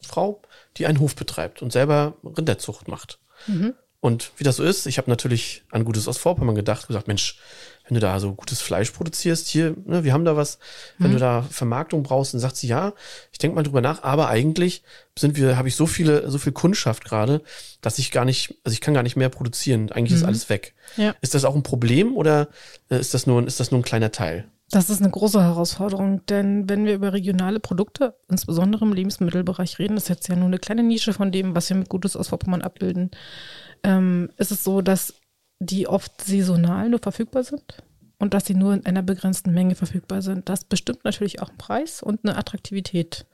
Frau, 0.00 0.40
die 0.76 0.86
einen 0.86 1.00
Hof 1.00 1.14
betreibt 1.16 1.60
und 1.60 1.72
selber 1.72 2.14
Rinderzucht 2.24 2.88
macht. 2.88 3.18
Mhm. 3.46 3.74
Und 4.00 4.32
wie 4.38 4.44
das 4.44 4.56
so 4.56 4.64
ist, 4.64 4.86
ich 4.86 4.96
habe 4.96 5.10
natürlich 5.10 5.62
an 5.70 5.84
Gutes 5.84 6.08
aus 6.08 6.16
Vorpommern 6.16 6.54
gedacht, 6.54 6.86
gesagt, 6.86 7.06
Mensch, 7.06 7.38
wenn 7.86 7.96
du 7.96 8.00
da 8.00 8.18
so 8.18 8.34
gutes 8.34 8.60
Fleisch 8.60 8.90
produzierst, 8.92 9.48
hier, 9.48 9.74
ne, 9.84 10.04
wir 10.04 10.12
haben 10.12 10.24
da 10.24 10.36
was, 10.36 10.58
wenn 10.98 11.10
mhm. 11.10 11.14
du 11.14 11.20
da 11.20 11.42
Vermarktung 11.42 12.02
brauchst, 12.02 12.32
dann 12.32 12.40
sagt 12.40 12.56
sie, 12.56 12.68
ja, 12.68 12.94
ich 13.32 13.38
denke 13.38 13.56
mal 13.56 13.62
drüber 13.62 13.80
nach, 13.80 14.02
aber 14.02 14.28
eigentlich 14.28 14.84
sind 15.18 15.36
wir, 15.36 15.58
habe 15.58 15.68
ich 15.68 15.76
so 15.76 15.86
viele, 15.86 16.30
so 16.30 16.38
viel 16.38 16.52
Kundschaft 16.52 17.04
gerade, 17.04 17.42
dass 17.82 17.98
ich 17.98 18.10
gar 18.10 18.24
nicht, 18.24 18.54
also 18.64 18.72
ich 18.72 18.80
kann 18.80 18.94
gar 18.94 19.02
nicht 19.02 19.16
mehr 19.16 19.28
produzieren. 19.28 19.92
Eigentlich 19.92 20.12
mhm. 20.12 20.18
ist 20.18 20.24
alles 20.24 20.48
weg. 20.48 20.74
Ja. 20.96 21.14
Ist 21.20 21.34
das 21.34 21.44
auch 21.44 21.54
ein 21.54 21.62
Problem 21.62 22.16
oder 22.16 22.48
äh, 22.90 22.98
ist 22.98 23.12
das 23.12 23.26
nur, 23.26 23.46
ist 23.46 23.60
das 23.60 23.70
nur 23.70 23.80
ein 23.80 23.84
kleiner 23.84 24.12
Teil? 24.12 24.48
Das 24.72 24.88
ist 24.88 25.02
eine 25.02 25.10
große 25.10 25.42
Herausforderung, 25.42 26.24
denn 26.26 26.68
wenn 26.68 26.84
wir 26.84 26.94
über 26.94 27.12
regionale 27.12 27.58
Produkte, 27.58 28.14
insbesondere 28.28 28.84
im 28.84 28.92
Lebensmittelbereich 28.92 29.80
reden, 29.80 29.96
das 29.96 30.04
ist 30.04 30.10
jetzt 30.10 30.28
ja 30.28 30.36
nur 30.36 30.46
eine 30.46 30.60
kleine 30.60 30.84
Nische 30.84 31.12
von 31.12 31.32
dem, 31.32 31.56
was 31.56 31.68
wir 31.70 31.76
mit 31.76 31.88
Gutes 31.88 32.16
aus 32.16 32.28
Vorpommern 32.28 32.62
abbilden, 32.62 33.10
ähm, 33.82 34.30
ist 34.36 34.50
es 34.50 34.64
so, 34.64 34.80
dass 34.80 35.14
die 35.60 35.86
oft 35.86 36.22
saisonal 36.22 36.88
nur 36.88 37.00
verfügbar 37.00 37.44
sind 37.44 37.82
und 38.18 38.34
dass 38.34 38.46
sie 38.46 38.54
nur 38.54 38.74
in 38.74 38.86
einer 38.86 39.02
begrenzten 39.02 39.52
Menge 39.52 39.74
verfügbar 39.74 40.22
sind. 40.22 40.48
Das 40.48 40.64
bestimmt 40.64 41.04
natürlich 41.04 41.40
auch 41.42 41.48
einen 41.48 41.58
Preis 41.58 42.02
und 42.02 42.24
eine 42.24 42.36
Attraktivität. 42.36 43.26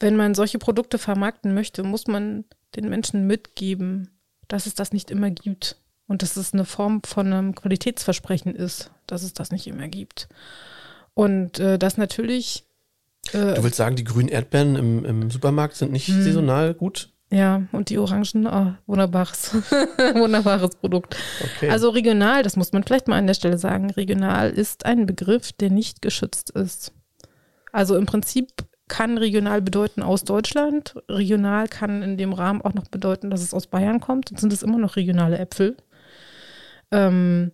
Wenn 0.00 0.16
man 0.16 0.34
solche 0.34 0.58
Produkte 0.58 0.98
vermarkten 0.98 1.54
möchte, 1.54 1.82
muss 1.82 2.06
man 2.06 2.44
den 2.76 2.88
Menschen 2.88 3.26
mitgeben, 3.26 4.10
dass 4.48 4.66
es 4.66 4.74
das 4.74 4.92
nicht 4.92 5.10
immer 5.10 5.30
gibt 5.30 5.76
und 6.06 6.22
dass 6.22 6.36
es 6.36 6.52
eine 6.52 6.64
Form 6.64 7.02
von 7.04 7.32
einem 7.32 7.54
Qualitätsversprechen 7.54 8.54
ist, 8.54 8.90
dass 9.06 9.22
es 9.22 9.32
das 9.32 9.50
nicht 9.50 9.66
immer 9.66 9.88
gibt. 9.88 10.28
Und 11.14 11.58
äh, 11.60 11.78
das 11.78 11.96
natürlich. 11.96 12.64
Äh, 13.32 13.54
du 13.54 13.62
willst 13.62 13.76
sagen, 13.76 13.96
die 13.96 14.04
grünen 14.04 14.28
Erdbeeren 14.28 14.76
im, 14.76 15.04
im 15.04 15.30
Supermarkt 15.30 15.76
sind 15.76 15.92
nicht 15.92 16.08
mh. 16.08 16.22
saisonal 16.22 16.74
gut? 16.74 17.13
Ja, 17.30 17.62
und 17.72 17.90
die 17.90 17.98
Orangen, 17.98 18.46
oh, 18.46 18.74
wunderbares, 18.86 19.54
wunderbares 20.14 20.76
Produkt. 20.76 21.16
Okay. 21.42 21.70
Also 21.70 21.88
regional, 21.90 22.42
das 22.42 22.56
muss 22.56 22.72
man 22.72 22.84
vielleicht 22.84 23.08
mal 23.08 23.18
an 23.18 23.26
der 23.26 23.34
Stelle 23.34 23.58
sagen, 23.58 23.90
regional 23.90 24.50
ist 24.50 24.86
ein 24.86 25.06
Begriff, 25.06 25.52
der 25.52 25.70
nicht 25.70 26.02
geschützt 26.02 26.50
ist. 26.50 26.92
Also 27.72 27.96
im 27.96 28.06
Prinzip 28.06 28.52
kann 28.86 29.18
regional 29.18 29.62
bedeuten 29.62 30.02
aus 30.02 30.24
Deutschland. 30.24 30.94
Regional 31.08 31.68
kann 31.68 32.02
in 32.02 32.16
dem 32.16 32.32
Rahmen 32.32 32.62
auch 32.62 32.74
noch 32.74 32.88
bedeuten, 32.88 33.30
dass 33.30 33.42
es 33.42 33.54
aus 33.54 33.66
Bayern 33.66 34.00
kommt. 34.00 34.30
Dann 34.30 34.38
sind 34.38 34.52
es 34.52 34.62
immer 34.62 34.78
noch 34.78 34.96
regionale 34.96 35.38
Äpfel. 35.38 35.76
Ähm, 36.92 37.52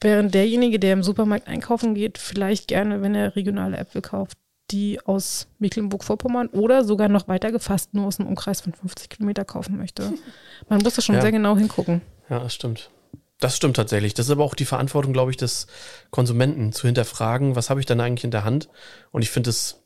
während 0.00 0.32
derjenige, 0.32 0.78
der 0.78 0.94
im 0.94 1.02
Supermarkt 1.02 1.48
einkaufen 1.48 1.94
geht, 1.94 2.18
vielleicht 2.18 2.68
gerne, 2.68 3.02
wenn 3.02 3.14
er 3.14 3.36
regionale 3.36 3.76
Äpfel 3.76 4.00
kauft, 4.00 4.38
die 4.70 5.00
aus 5.04 5.48
Mecklenburg-Vorpommern 5.58 6.48
oder 6.48 6.84
sogar 6.84 7.08
noch 7.08 7.28
weiter 7.28 7.52
gefasst 7.52 7.94
nur 7.94 8.06
aus 8.06 8.18
einem 8.18 8.28
Umkreis 8.28 8.60
von 8.60 8.72
50 8.72 9.08
Kilometer 9.08 9.44
kaufen 9.44 9.76
möchte. 9.76 10.12
Man 10.68 10.80
muss 10.80 10.94
da 10.94 11.02
schon 11.02 11.16
ja. 11.16 11.20
sehr 11.20 11.32
genau 11.32 11.56
hingucken. 11.56 12.02
Ja, 12.28 12.38
das 12.38 12.54
stimmt. 12.54 12.90
Das 13.38 13.56
stimmt 13.56 13.76
tatsächlich. 13.76 14.14
Das 14.14 14.26
ist 14.26 14.32
aber 14.32 14.44
auch 14.44 14.54
die 14.54 14.66
Verantwortung, 14.66 15.12
glaube 15.12 15.30
ich, 15.30 15.36
des 15.36 15.66
Konsumenten 16.10 16.72
zu 16.72 16.86
hinterfragen, 16.86 17.56
was 17.56 17.70
habe 17.70 17.80
ich 17.80 17.86
dann 17.86 18.00
eigentlich 18.00 18.24
in 18.24 18.30
der 18.30 18.44
Hand? 18.44 18.68
Und 19.12 19.22
ich 19.22 19.30
finde, 19.30 19.50
es 19.50 19.82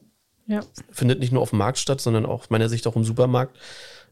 ja. 0.47 0.61
findet 0.91 1.21
nicht 1.21 1.33
nur 1.33 1.41
auf 1.41 1.51
dem 1.51 1.59
Markt 1.59 1.79
statt, 1.79 2.01
sondern 2.01 2.27
auch 2.27 2.43
aus 2.43 2.51
meiner 2.51 2.69
Sicht 2.69 2.87
auch 2.87 2.97
im 2.97 3.05
Supermarkt. 3.05 3.57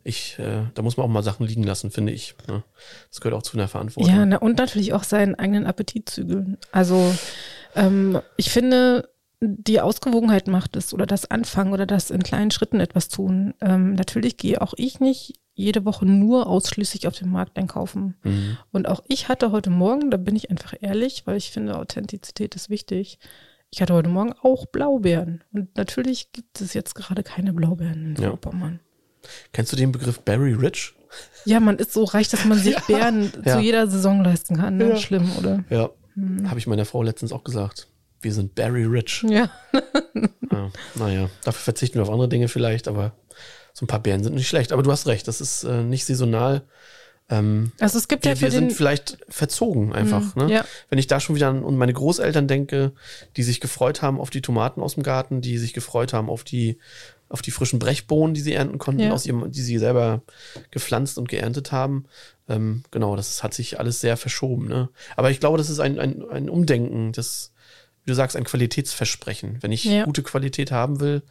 ich, 0.04 0.38
äh, 0.38 0.62
da 0.74 0.82
muss 0.82 0.96
man 0.96 1.06
auch 1.06 1.10
mal 1.10 1.22
Sachen 1.22 1.46
liegen 1.46 1.64
lassen, 1.64 1.90
finde 1.90 2.12
ich. 2.12 2.36
Ne? 2.48 2.62
Das 3.10 3.20
gehört 3.20 3.38
auch 3.38 3.42
zu 3.42 3.56
einer 3.56 3.68
Verantwortung. 3.68 4.14
Ja, 4.14 4.24
na, 4.24 4.36
und 4.36 4.58
natürlich 4.58 4.92
auch 4.92 5.04
seinen 5.04 5.34
eigenen 5.34 5.66
Appetit 5.66 6.08
zügeln. 6.08 6.56
Also 6.70 7.14
ähm, 7.74 8.20
ich 8.36 8.50
finde, 8.50 9.08
die 9.44 9.80
Ausgewogenheit 9.80 10.46
macht 10.46 10.76
es 10.76 10.94
oder 10.94 11.04
das 11.04 11.28
Anfangen 11.28 11.72
oder 11.72 11.84
das 11.84 12.10
in 12.10 12.22
kleinen 12.22 12.52
Schritten 12.52 12.78
etwas 12.78 13.08
tun. 13.08 13.54
Ähm, 13.60 13.94
natürlich 13.94 14.36
gehe 14.36 14.62
auch 14.62 14.72
ich 14.76 15.00
nicht 15.00 15.34
jede 15.54 15.84
Woche 15.84 16.06
nur 16.06 16.46
ausschließlich 16.46 17.08
auf 17.08 17.14
dem 17.14 17.30
Markt 17.30 17.58
einkaufen. 17.58 18.14
Mhm. 18.22 18.56
Und 18.70 18.88
auch 18.88 19.02
ich 19.08 19.28
hatte 19.28 19.50
heute 19.50 19.70
Morgen, 19.70 20.10
da 20.10 20.16
bin 20.16 20.36
ich 20.36 20.50
einfach 20.50 20.74
ehrlich, 20.80 21.26
weil 21.26 21.36
ich 21.36 21.50
finde, 21.50 21.76
Authentizität 21.76 22.54
ist 22.54 22.70
wichtig. 22.70 23.18
Ich 23.70 23.82
hatte 23.82 23.94
heute 23.94 24.08
Morgen 24.08 24.32
auch 24.42 24.66
Blaubeeren. 24.66 25.42
Und 25.52 25.76
natürlich 25.76 26.30
gibt 26.32 26.60
es 26.60 26.72
jetzt 26.72 26.94
gerade 26.94 27.24
keine 27.24 27.52
Blaubeeren 27.52 28.14
in 28.14 28.22
ja. 28.22 28.28
Vorpommern. 28.28 28.80
Kennst 29.52 29.72
du 29.72 29.76
den 29.76 29.90
Begriff 29.90 30.20
Berry 30.20 30.52
Rich? 30.52 30.94
Ja, 31.44 31.58
man 31.58 31.78
ist 31.78 31.92
so 31.92 32.04
reich, 32.04 32.28
dass 32.28 32.44
man 32.44 32.58
sich 32.58 32.74
ja, 32.74 32.82
Beeren 32.86 33.32
ja. 33.44 33.56
zu 33.56 33.60
jeder 33.60 33.88
Saison 33.88 34.22
leisten 34.22 34.56
kann. 34.56 34.76
Ne? 34.76 34.90
Ja. 34.90 34.96
Schlimm, 34.96 35.30
oder? 35.36 35.64
Ja, 35.68 35.90
hm. 36.14 36.48
habe 36.48 36.60
ich 36.60 36.66
meiner 36.66 36.84
Frau 36.84 37.02
letztens 37.02 37.32
auch 37.32 37.44
gesagt. 37.44 37.88
Wir 38.22 38.32
sind 38.32 38.54
Berry 38.54 38.84
Rich. 38.84 39.24
Ja. 39.28 39.50
ja. 40.50 40.70
Naja, 40.94 41.30
dafür 41.44 41.60
verzichten 41.60 41.96
wir 41.96 42.02
auf 42.02 42.10
andere 42.10 42.28
Dinge 42.28 42.48
vielleicht, 42.48 42.88
aber 42.88 43.12
so 43.72 43.84
ein 43.84 43.88
paar 43.88 44.02
Beeren 44.02 44.22
sind 44.22 44.34
nicht 44.34 44.48
schlecht. 44.48 44.72
Aber 44.72 44.82
du 44.82 44.90
hast 44.90 45.06
recht, 45.06 45.26
das 45.28 45.40
ist 45.40 45.64
äh, 45.64 45.82
nicht 45.82 46.04
saisonal. 46.04 46.62
Ähm, 47.30 47.72
also 47.80 47.98
es 47.98 48.08
gibt 48.08 48.24
wir, 48.24 48.32
ja 48.32 48.36
für 48.36 48.42
wir 48.42 48.50
sind 48.50 48.72
vielleicht 48.72 49.18
verzogen 49.28 49.92
einfach. 49.92 50.34
Mhm, 50.36 50.46
ne? 50.46 50.52
ja. 50.52 50.64
Wenn 50.88 50.98
ich 50.98 51.06
da 51.06 51.20
schon 51.20 51.34
wieder 51.34 51.48
an 51.48 51.76
meine 51.76 51.92
Großeltern 51.92 52.46
denke, 52.46 52.92
die 53.36 53.42
sich 53.42 53.60
gefreut 53.60 54.02
haben 54.02 54.20
auf 54.20 54.30
die 54.30 54.42
Tomaten 54.42 54.80
aus 54.82 54.94
dem 54.94 55.02
Garten, 55.02 55.40
die 55.40 55.58
sich 55.58 55.72
gefreut 55.72 56.12
haben 56.12 56.28
auf 56.28 56.44
die 56.44 56.78
auf 57.30 57.40
die 57.40 57.50
frischen 57.50 57.78
Brechbohnen, 57.78 58.34
die 58.34 58.42
sie 58.42 58.52
ernten 58.52 58.76
konnten, 58.76 59.00
Ja. 59.00 59.12
aus 59.12 59.24
ihrem, 59.24 59.50
die 59.50 59.62
sie 59.62 59.78
selber 59.78 60.20
gepflanzt 60.70 61.16
und 61.16 61.30
geerntet 61.30 61.72
haben. 61.72 62.04
Ähm, 62.46 62.82
genau, 62.90 63.16
das 63.16 63.42
hat 63.42 63.54
sich 63.54 63.80
alles 63.80 64.02
sehr 64.02 64.18
verschoben. 64.18 64.68
Ne? 64.68 64.90
Aber 65.16 65.30
ich 65.30 65.40
glaube, 65.40 65.56
das 65.56 65.70
ist 65.70 65.80
ein, 65.80 65.98
ein, 65.98 66.28
ein 66.28 66.50
Umdenken, 66.50 67.12
das, 67.12 67.54
wie 68.04 68.10
du 68.10 68.14
sagst, 68.14 68.36
ein 68.36 68.44
Qualitätsversprechen. 68.44 69.58
Wenn 69.62 69.72
ich 69.72 69.84
Ja. 69.84 70.04
gute 70.04 70.22
Qualität 70.22 70.72
haben 70.72 71.00
will, 71.00 71.22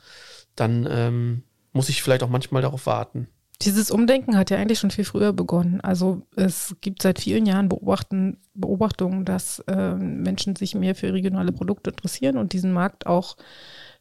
dann 0.56 0.88
ähm, 0.90 1.44
muss 1.74 1.90
ich 1.90 2.02
vielleicht 2.04 2.24
auch 2.24 2.30
manchmal 2.30 2.62
darauf 2.62 2.86
warten. 2.86 3.28
Dieses 3.62 3.92
Umdenken 3.92 4.38
hat 4.38 4.50
ja 4.50 4.58
eigentlich 4.58 4.80
schon 4.80 4.90
viel 4.90 5.06
früher 5.06 5.34
begonnen. 5.34 5.82
Also 5.82 6.24
es 6.36 6.76
gibt 6.82 7.04
seit 7.04 7.20
vielen 7.20 7.46
Jahren 7.46 7.70
Beobachtungen, 7.70 9.26
dass 9.26 9.64
ähm, 9.68 10.24
Menschen 10.24 10.56
sich 10.56 10.74
mehr 10.74 10.96
für 10.96 11.14
regionale 11.14 11.52
Produkte 11.52 11.92
interessieren 11.92 12.38
und 12.38 12.54
diesen 12.54 12.74
Markt 12.74 13.06
auch 13.06 13.38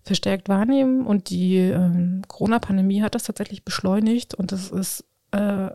verstärkt 0.02 0.48
wahrnehmen. 0.48 1.06
Und 1.06 1.28
die 1.28 1.58
ähm, 1.58 2.22
Corona-Pandemie 2.26 3.02
hat 3.02 3.14
das 3.14 3.24
tatsächlich 3.24 3.62
beschleunigt. 3.62 4.34
Und 4.34 4.50
es 4.52 4.70
ist 4.70 5.04
äh, 5.32 5.68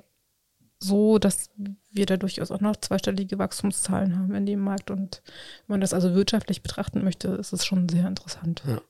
so, 0.80 1.20
dass 1.20 1.50
wir 1.92 2.06
da 2.06 2.18
durchaus 2.18 2.52
auch 2.52 2.62
noch 2.62 2.76
zweistellige 2.76 3.40
Wachstumszahlen 3.40 4.18
haben 4.20 4.36
in 4.36 4.46
dem 4.46 4.60
Markt. 4.60 4.92
Und 4.92 5.22
wenn 5.68 5.76
man 5.76 5.82
das 5.82 5.94
also 5.94 6.14
wirtschaftlich 6.14 6.62
betrachten 6.62 7.04
möchte, 7.04 7.30
ist 7.30 7.54
es 7.54 7.66
schon 7.66 7.90
sehr 7.90 8.08
interessant. 8.08 8.64
Ja. 8.68 8.82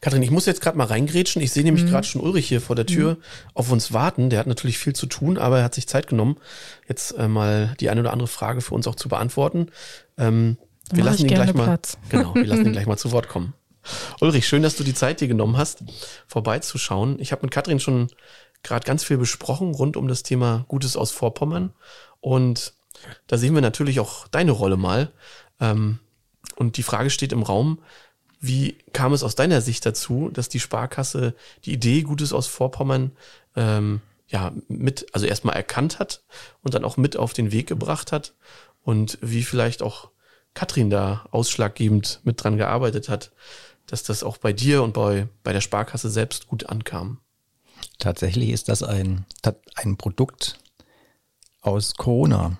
Kathrin, 0.00 0.22
ich 0.22 0.30
muss 0.30 0.46
jetzt 0.46 0.62
gerade 0.62 0.78
mal 0.78 0.86
reingrätschen. 0.86 1.42
Ich 1.42 1.52
sehe 1.52 1.62
nämlich 1.64 1.84
Mhm. 1.84 1.88
gerade 1.90 2.06
schon 2.06 2.22
Ulrich 2.22 2.48
hier 2.48 2.62
vor 2.62 2.74
der 2.76 2.86
Tür 2.86 3.18
auf 3.52 3.70
uns 3.70 3.92
warten. 3.92 4.30
Der 4.30 4.38
hat 4.38 4.46
natürlich 4.46 4.78
viel 4.78 4.94
zu 4.94 5.04
tun, 5.06 5.36
aber 5.36 5.58
er 5.58 5.64
hat 5.64 5.74
sich 5.74 5.86
Zeit 5.86 6.06
genommen, 6.06 6.38
jetzt 6.88 7.12
äh, 7.18 7.28
mal 7.28 7.74
die 7.78 7.90
eine 7.90 8.00
oder 8.00 8.12
andere 8.12 8.28
Frage 8.28 8.62
für 8.62 8.74
uns 8.74 8.86
auch 8.86 8.94
zu 8.94 9.10
beantworten. 9.10 9.66
Ähm, 10.16 10.56
wir 10.90 11.04
lassen 11.04 11.22
ihn 11.26 11.34
gleich 11.34 11.52
mal. 11.52 11.64
Platz. 11.64 11.98
Genau, 12.08 12.34
wir 12.34 12.46
lassen 12.46 12.64
ihn 12.64 12.72
gleich 12.72 12.86
mal 12.86 12.96
zu 12.96 13.12
Wort 13.12 13.28
kommen. 13.28 13.52
Ulrich, 14.20 14.48
schön, 14.48 14.62
dass 14.62 14.76
du 14.76 14.84
die 14.84 14.94
Zeit 14.94 15.20
dir 15.20 15.28
genommen 15.28 15.56
hast, 15.58 15.82
vorbeizuschauen. 16.26 17.18
Ich 17.20 17.32
habe 17.32 17.42
mit 17.42 17.50
Katrin 17.50 17.80
schon 17.80 18.08
gerade 18.62 18.86
ganz 18.86 19.04
viel 19.04 19.18
besprochen 19.18 19.74
rund 19.74 19.96
um 19.96 20.08
das 20.08 20.22
Thema 20.22 20.64
Gutes 20.68 20.96
aus 20.96 21.10
Vorpommern. 21.10 21.72
Und 22.20 22.74
da 23.26 23.38
sehen 23.38 23.54
wir 23.54 23.62
natürlich 23.62 24.00
auch 24.00 24.28
deine 24.28 24.52
Rolle 24.52 24.76
mal. 24.76 25.12
Ähm, 25.60 25.98
und 26.56 26.76
die 26.76 26.82
Frage 26.82 27.10
steht 27.10 27.32
im 27.32 27.42
Raum, 27.42 27.78
wie 28.40 28.76
kam 28.92 29.12
es 29.12 29.22
aus 29.22 29.34
deiner 29.34 29.60
Sicht 29.60 29.84
dazu, 29.84 30.30
dass 30.32 30.48
die 30.48 30.60
Sparkasse 30.60 31.34
die 31.64 31.72
Idee 31.72 32.02
Gutes 32.02 32.32
aus 32.32 32.46
Vorpommern 32.46 33.12
ähm, 33.56 34.00
ja 34.28 34.52
mit, 34.68 35.06
also 35.12 35.26
erstmal 35.26 35.56
erkannt 35.56 35.98
hat 35.98 36.22
und 36.62 36.74
dann 36.74 36.84
auch 36.84 36.96
mit 36.96 37.16
auf 37.16 37.32
den 37.32 37.50
Weg 37.50 37.66
gebracht 37.66 38.12
hat 38.12 38.34
und 38.84 39.18
wie 39.20 39.42
vielleicht 39.42 39.82
auch 39.82 40.10
Katrin 40.54 40.90
da 40.90 41.26
ausschlaggebend 41.30 42.20
mit 42.24 42.42
dran 42.42 42.56
gearbeitet 42.56 43.08
hat, 43.08 43.32
dass 43.86 44.02
das 44.02 44.22
auch 44.22 44.36
bei 44.36 44.52
dir 44.52 44.82
und 44.82 44.92
bei, 44.92 45.28
bei 45.42 45.52
der 45.52 45.60
Sparkasse 45.60 46.10
selbst 46.10 46.46
gut 46.46 46.66
ankam. 46.66 47.20
Tatsächlich 47.98 48.50
ist 48.50 48.68
das 48.68 48.82
ein, 48.82 49.26
ein 49.74 49.96
Produkt 49.96 50.60
aus 51.60 51.94
Corona. 51.94 52.58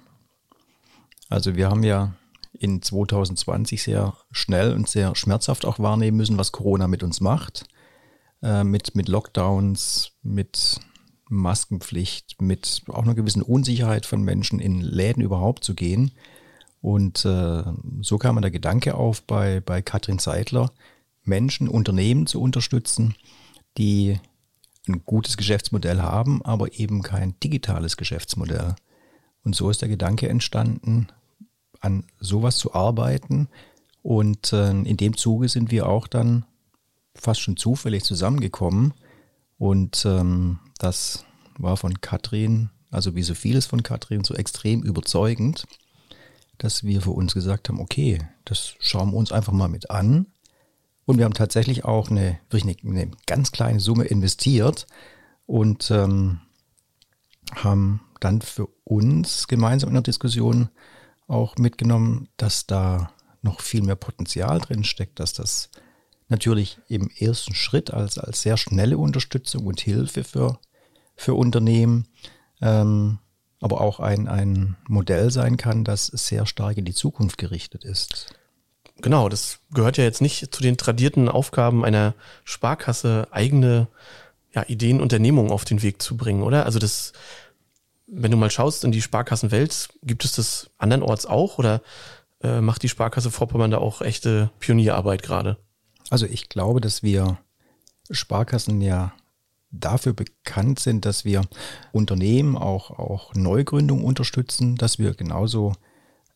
Also 1.28 1.54
wir 1.54 1.70
haben 1.70 1.84
ja 1.84 2.14
in 2.52 2.82
2020 2.82 3.82
sehr 3.82 4.14
schnell 4.32 4.72
und 4.72 4.88
sehr 4.88 5.14
schmerzhaft 5.14 5.64
auch 5.64 5.78
wahrnehmen 5.78 6.16
müssen, 6.16 6.38
was 6.38 6.52
Corona 6.52 6.88
mit 6.88 7.02
uns 7.02 7.20
macht. 7.20 7.66
Äh, 8.42 8.64
mit, 8.64 8.94
mit 8.94 9.08
Lockdowns, 9.08 10.12
mit 10.22 10.80
Maskenpflicht, 11.28 12.40
mit 12.40 12.82
auch 12.88 13.02
einer 13.02 13.14
gewissen 13.14 13.42
Unsicherheit 13.42 14.06
von 14.06 14.22
Menschen 14.22 14.60
in 14.60 14.80
Läden 14.80 15.22
überhaupt 15.22 15.64
zu 15.64 15.74
gehen. 15.74 16.12
Und 16.80 17.24
äh, 17.24 17.64
so 18.00 18.18
kam 18.18 18.36
mir 18.36 18.40
der 18.40 18.50
Gedanke 18.50 18.94
auf, 18.94 19.22
bei, 19.22 19.60
bei 19.60 19.82
Katrin 19.82 20.18
Seidler 20.18 20.72
Menschen, 21.24 21.68
Unternehmen 21.68 22.26
zu 22.26 22.40
unterstützen, 22.40 23.14
die 23.76 24.18
ein 24.88 25.02
gutes 25.04 25.36
Geschäftsmodell 25.36 26.00
haben, 26.00 26.42
aber 26.44 26.78
eben 26.78 27.02
kein 27.02 27.38
digitales 27.40 27.96
Geschäftsmodell. 27.96 28.74
Und 29.44 29.54
so 29.54 29.70
ist 29.70 29.82
der 29.82 29.88
Gedanke 29.88 30.28
entstanden, 30.28 31.08
an 31.80 32.04
sowas 32.20 32.56
zu 32.56 32.74
arbeiten. 32.74 33.48
Und 34.02 34.52
äh, 34.52 34.70
in 34.70 34.96
dem 34.96 35.16
Zuge 35.16 35.48
sind 35.48 35.70
wir 35.70 35.88
auch 35.88 36.06
dann 36.06 36.44
fast 37.14 37.40
schon 37.40 37.56
zufällig 37.56 38.04
zusammengekommen. 38.04 38.94
Und 39.58 40.04
ähm, 40.04 40.58
das 40.78 41.24
war 41.58 41.76
von 41.76 42.00
Katrin, 42.00 42.70
also 42.90 43.14
wie 43.14 43.22
so 43.22 43.34
vieles 43.34 43.66
von 43.66 43.82
Katrin, 43.82 44.24
so 44.24 44.34
extrem 44.34 44.82
überzeugend, 44.82 45.66
dass 46.58 46.84
wir 46.84 47.02
für 47.02 47.10
uns 47.10 47.34
gesagt 47.34 47.68
haben, 47.68 47.80
okay, 47.80 48.20
das 48.44 48.74
schauen 48.80 49.10
wir 49.10 49.16
uns 49.16 49.32
einfach 49.32 49.52
mal 49.52 49.68
mit 49.68 49.90
an. 49.90 50.26
Und 51.08 51.16
wir 51.16 51.24
haben 51.24 51.32
tatsächlich 51.32 51.86
auch 51.86 52.10
eine, 52.10 52.38
wirklich 52.50 52.82
eine, 52.84 53.02
eine 53.02 53.10
ganz 53.26 53.50
kleine 53.50 53.80
Summe 53.80 54.04
investiert 54.04 54.86
und 55.46 55.90
ähm, 55.90 56.40
haben 57.54 58.02
dann 58.20 58.42
für 58.42 58.68
uns 58.84 59.48
gemeinsam 59.48 59.88
in 59.88 59.94
der 59.94 60.02
Diskussion 60.02 60.68
auch 61.26 61.56
mitgenommen, 61.56 62.28
dass 62.36 62.66
da 62.66 63.10
noch 63.40 63.62
viel 63.62 63.80
mehr 63.80 63.96
Potenzial 63.96 64.58
drin 64.58 64.84
steckt, 64.84 65.18
dass 65.18 65.32
das 65.32 65.70
natürlich 66.28 66.78
im 66.88 67.08
ersten 67.08 67.54
Schritt 67.54 67.90
als, 67.90 68.18
als 68.18 68.42
sehr 68.42 68.58
schnelle 68.58 68.98
Unterstützung 68.98 69.64
und 69.64 69.80
Hilfe 69.80 70.24
für, 70.24 70.58
für 71.16 71.32
Unternehmen, 71.32 72.06
ähm, 72.60 73.18
aber 73.60 73.80
auch 73.80 73.98
ein, 73.98 74.28
ein 74.28 74.76
Modell 74.86 75.30
sein 75.30 75.56
kann, 75.56 75.84
das 75.84 76.08
sehr 76.08 76.44
stark 76.44 76.76
in 76.76 76.84
die 76.84 76.92
Zukunft 76.92 77.38
gerichtet 77.38 77.82
ist. 77.86 78.34
Genau, 79.00 79.28
das 79.28 79.60
gehört 79.72 79.96
ja 79.96 80.04
jetzt 80.04 80.20
nicht 80.20 80.52
zu 80.54 80.62
den 80.62 80.76
tradierten 80.76 81.28
Aufgaben 81.28 81.84
einer 81.84 82.14
Sparkasse, 82.44 83.28
eigene 83.30 83.88
ja, 84.52 84.64
Ideen, 84.66 85.00
Unternehmungen 85.00 85.52
auf 85.52 85.64
den 85.64 85.82
Weg 85.82 86.02
zu 86.02 86.16
bringen, 86.16 86.42
oder? 86.42 86.66
Also 86.66 86.78
das, 86.78 87.12
wenn 88.06 88.30
du 88.30 88.36
mal 88.36 88.50
schaust 88.50 88.84
in 88.84 88.92
die 88.92 89.02
Sparkassenwelt, 89.02 89.90
gibt 90.02 90.24
es 90.24 90.32
das 90.32 90.70
andernorts 90.78 91.26
auch 91.26 91.58
oder 91.58 91.80
äh, 92.42 92.60
macht 92.60 92.82
die 92.82 92.88
Sparkasse 92.88 93.30
Vorpommern 93.30 93.70
da 93.70 93.78
auch 93.78 94.02
echte 94.02 94.50
Pionierarbeit 94.58 95.22
gerade? 95.22 95.58
Also 96.10 96.26
ich 96.26 96.48
glaube, 96.48 96.80
dass 96.80 97.02
wir 97.02 97.38
Sparkassen 98.10 98.80
ja 98.80 99.12
dafür 99.70 100.14
bekannt 100.14 100.80
sind, 100.80 101.04
dass 101.04 101.24
wir 101.24 101.42
Unternehmen 101.92 102.56
auch, 102.56 102.90
auch 102.98 103.34
Neugründungen 103.34 104.04
unterstützen, 104.04 104.76
dass 104.76 104.98
wir 104.98 105.14
genauso 105.14 105.74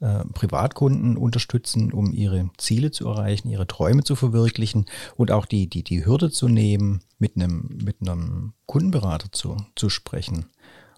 äh, 0.03 0.25
Privatkunden 0.35 1.17
unterstützen, 1.17 1.93
um 1.93 2.13
ihre 2.13 2.51
Ziele 2.59 2.91
zu 2.91 3.07
erreichen, 3.07 3.49
ihre 3.49 3.69
Träume 3.69 4.03
zu 4.03 4.17
verwirklichen 4.17 4.87
und 5.17 5.31
auch 5.31 5.47
die, 5.47 5.69
die, 5.69 5.85
die 5.85 6.05
Hürde 6.05 6.33
zu 6.33 6.49
nehmen, 6.49 7.03
mit 7.21 7.37
einem, 7.37 7.79
mit 7.85 7.99
einem 8.01 8.53
Kundenberater 8.67 9.31
zu, 9.31 9.57
zu 9.77 9.89
sprechen. 9.91 10.47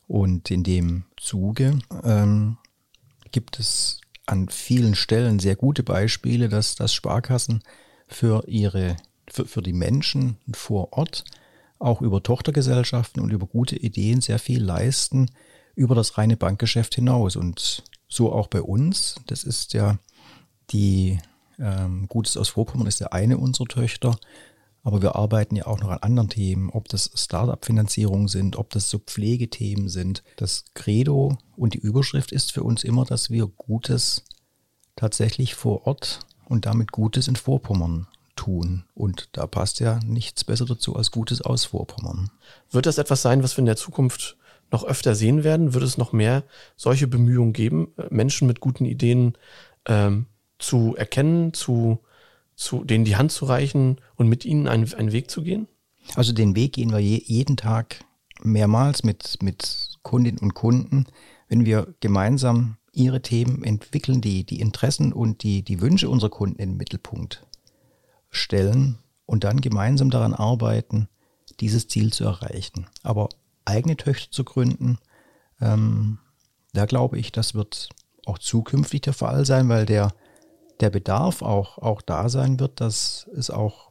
Und 0.08 0.50
in 0.50 0.64
dem 0.64 1.04
Zuge 1.18 1.78
ähm, 2.02 2.56
gibt 3.30 3.58
es 3.58 4.00
an 4.24 4.48
vielen 4.48 4.94
Stellen 4.94 5.38
sehr 5.38 5.56
gute 5.56 5.82
Beispiele, 5.82 6.48
dass, 6.48 6.74
dass 6.74 6.94
Sparkassen 6.94 7.62
für 8.08 8.44
ihre, 8.48 8.96
für, 9.28 9.44
für 9.44 9.60
die 9.60 9.74
Menschen 9.74 10.38
vor 10.54 10.94
Ort 10.94 11.24
auch 11.78 12.00
über 12.00 12.22
Tochtergesellschaften 12.22 13.22
und 13.22 13.32
über 13.32 13.46
gute 13.46 13.76
Ideen 13.76 14.22
sehr 14.22 14.38
viel 14.38 14.62
leisten 14.62 15.30
über 15.74 15.94
das 15.94 16.16
reine 16.16 16.38
Bankgeschäft 16.38 16.94
hinaus. 16.94 17.36
Und 17.36 17.82
so 18.08 18.32
auch 18.32 18.48
bei 18.48 18.62
uns. 18.62 19.16
Das 19.26 19.44
ist 19.44 19.72
ja 19.74 19.98
die 20.70 21.18
ähm, 21.58 22.06
Gutes 22.08 22.36
aus 22.36 22.50
Vorpommern 22.50 22.86
ist 22.86 23.00
ja 23.00 23.08
eine 23.08 23.38
unserer 23.38 23.66
Töchter. 23.66 24.16
Aber 24.82 25.00
wir 25.00 25.16
arbeiten 25.16 25.56
ja 25.56 25.66
auch 25.66 25.80
noch 25.80 25.88
an 25.88 25.98
anderen 25.98 26.28
Themen, 26.28 26.68
ob 26.68 26.88
das 26.88 27.10
Startup-Finanzierungen 27.14 28.28
sind, 28.28 28.56
ob 28.56 28.68
das 28.70 28.90
so 28.90 28.98
Pflegethemen 28.98 29.88
sind. 29.88 30.22
Das 30.36 30.66
Credo 30.74 31.38
und 31.56 31.72
die 31.72 31.78
Überschrift 31.78 32.32
ist 32.32 32.52
für 32.52 32.62
uns 32.62 32.84
immer, 32.84 33.06
dass 33.06 33.30
wir 33.30 33.46
Gutes 33.46 34.24
tatsächlich 34.94 35.54
vor 35.54 35.86
Ort 35.86 36.20
und 36.44 36.66
damit 36.66 36.92
Gutes 36.92 37.28
in 37.28 37.36
Vorpommern 37.36 38.08
tun. 38.36 38.84
Und 38.94 39.30
da 39.32 39.46
passt 39.46 39.80
ja 39.80 40.00
nichts 40.04 40.44
besser 40.44 40.66
dazu 40.66 40.96
als 40.96 41.10
Gutes 41.10 41.40
aus 41.40 41.64
Vorpommern. 41.64 42.30
Wird 42.70 42.84
das 42.84 42.98
etwas 42.98 43.22
sein, 43.22 43.42
was 43.42 43.56
wir 43.56 43.60
in 43.60 43.66
der 43.66 43.76
Zukunft 43.76 44.36
noch 44.74 44.84
öfter 44.84 45.14
sehen 45.14 45.44
werden? 45.44 45.72
Wird 45.72 45.84
es 45.84 45.96
noch 45.96 46.12
mehr 46.12 46.44
solche 46.76 47.06
Bemühungen 47.06 47.52
geben, 47.52 47.94
Menschen 48.10 48.46
mit 48.46 48.60
guten 48.60 48.84
Ideen 48.84 49.38
ähm, 49.86 50.26
zu 50.58 50.94
erkennen, 50.96 51.54
zu 51.54 52.00
zu, 52.56 52.84
denen 52.84 53.04
die 53.04 53.16
Hand 53.16 53.32
zu 53.32 53.46
reichen 53.46 53.98
und 54.16 54.28
mit 54.28 54.44
ihnen 54.44 54.68
einen, 54.68 54.92
einen 54.94 55.12
Weg 55.12 55.30
zu 55.30 55.42
gehen? 55.42 55.68
Also 56.16 56.32
den 56.32 56.54
Weg 56.54 56.74
gehen 56.74 56.92
wir 56.92 56.98
je, 56.98 57.22
jeden 57.24 57.56
Tag 57.56 58.04
mehrmals 58.42 59.04
mit, 59.04 59.42
mit 59.42 59.98
Kundinnen 60.02 60.38
und 60.40 60.54
Kunden, 60.54 61.06
wenn 61.48 61.64
wir 61.64 61.94
gemeinsam 62.00 62.76
ihre 62.92 63.22
Themen 63.22 63.64
entwickeln, 63.64 64.20
die, 64.20 64.44
die 64.44 64.60
Interessen 64.60 65.12
und 65.12 65.42
die, 65.42 65.62
die 65.62 65.80
Wünsche 65.80 66.08
unserer 66.08 66.30
Kunden 66.30 66.60
in 66.60 66.70
den 66.70 66.76
Mittelpunkt 66.76 67.44
stellen 68.30 68.98
und 69.26 69.44
dann 69.44 69.60
gemeinsam 69.60 70.10
daran 70.10 70.34
arbeiten, 70.34 71.08
dieses 71.60 71.88
Ziel 71.88 72.12
zu 72.12 72.24
erreichen. 72.24 72.86
Aber 73.02 73.28
eigene 73.64 73.96
Töchter 73.96 74.30
zu 74.30 74.44
gründen, 74.44 74.98
ähm, 75.60 76.18
da 76.72 76.86
glaube 76.86 77.18
ich, 77.18 77.32
das 77.32 77.54
wird 77.54 77.88
auch 78.26 78.38
zukünftig 78.38 79.02
der 79.02 79.12
Fall 79.12 79.44
sein, 79.44 79.68
weil 79.68 79.86
der 79.86 80.12
der 80.80 80.90
Bedarf 80.90 81.42
auch, 81.42 81.78
auch 81.78 82.02
da 82.02 82.28
sein 82.28 82.58
wird, 82.58 82.80
dass 82.80 83.28
es 83.34 83.50
auch 83.50 83.90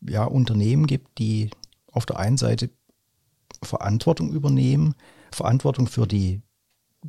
ja, 0.00 0.24
Unternehmen 0.24 0.86
gibt, 0.86 1.18
die 1.18 1.50
auf 1.92 2.06
der 2.06 2.18
einen 2.18 2.36
Seite 2.36 2.70
Verantwortung 3.62 4.32
übernehmen, 4.32 4.94
Verantwortung 5.32 5.86
für 5.86 6.06
die 6.06 6.42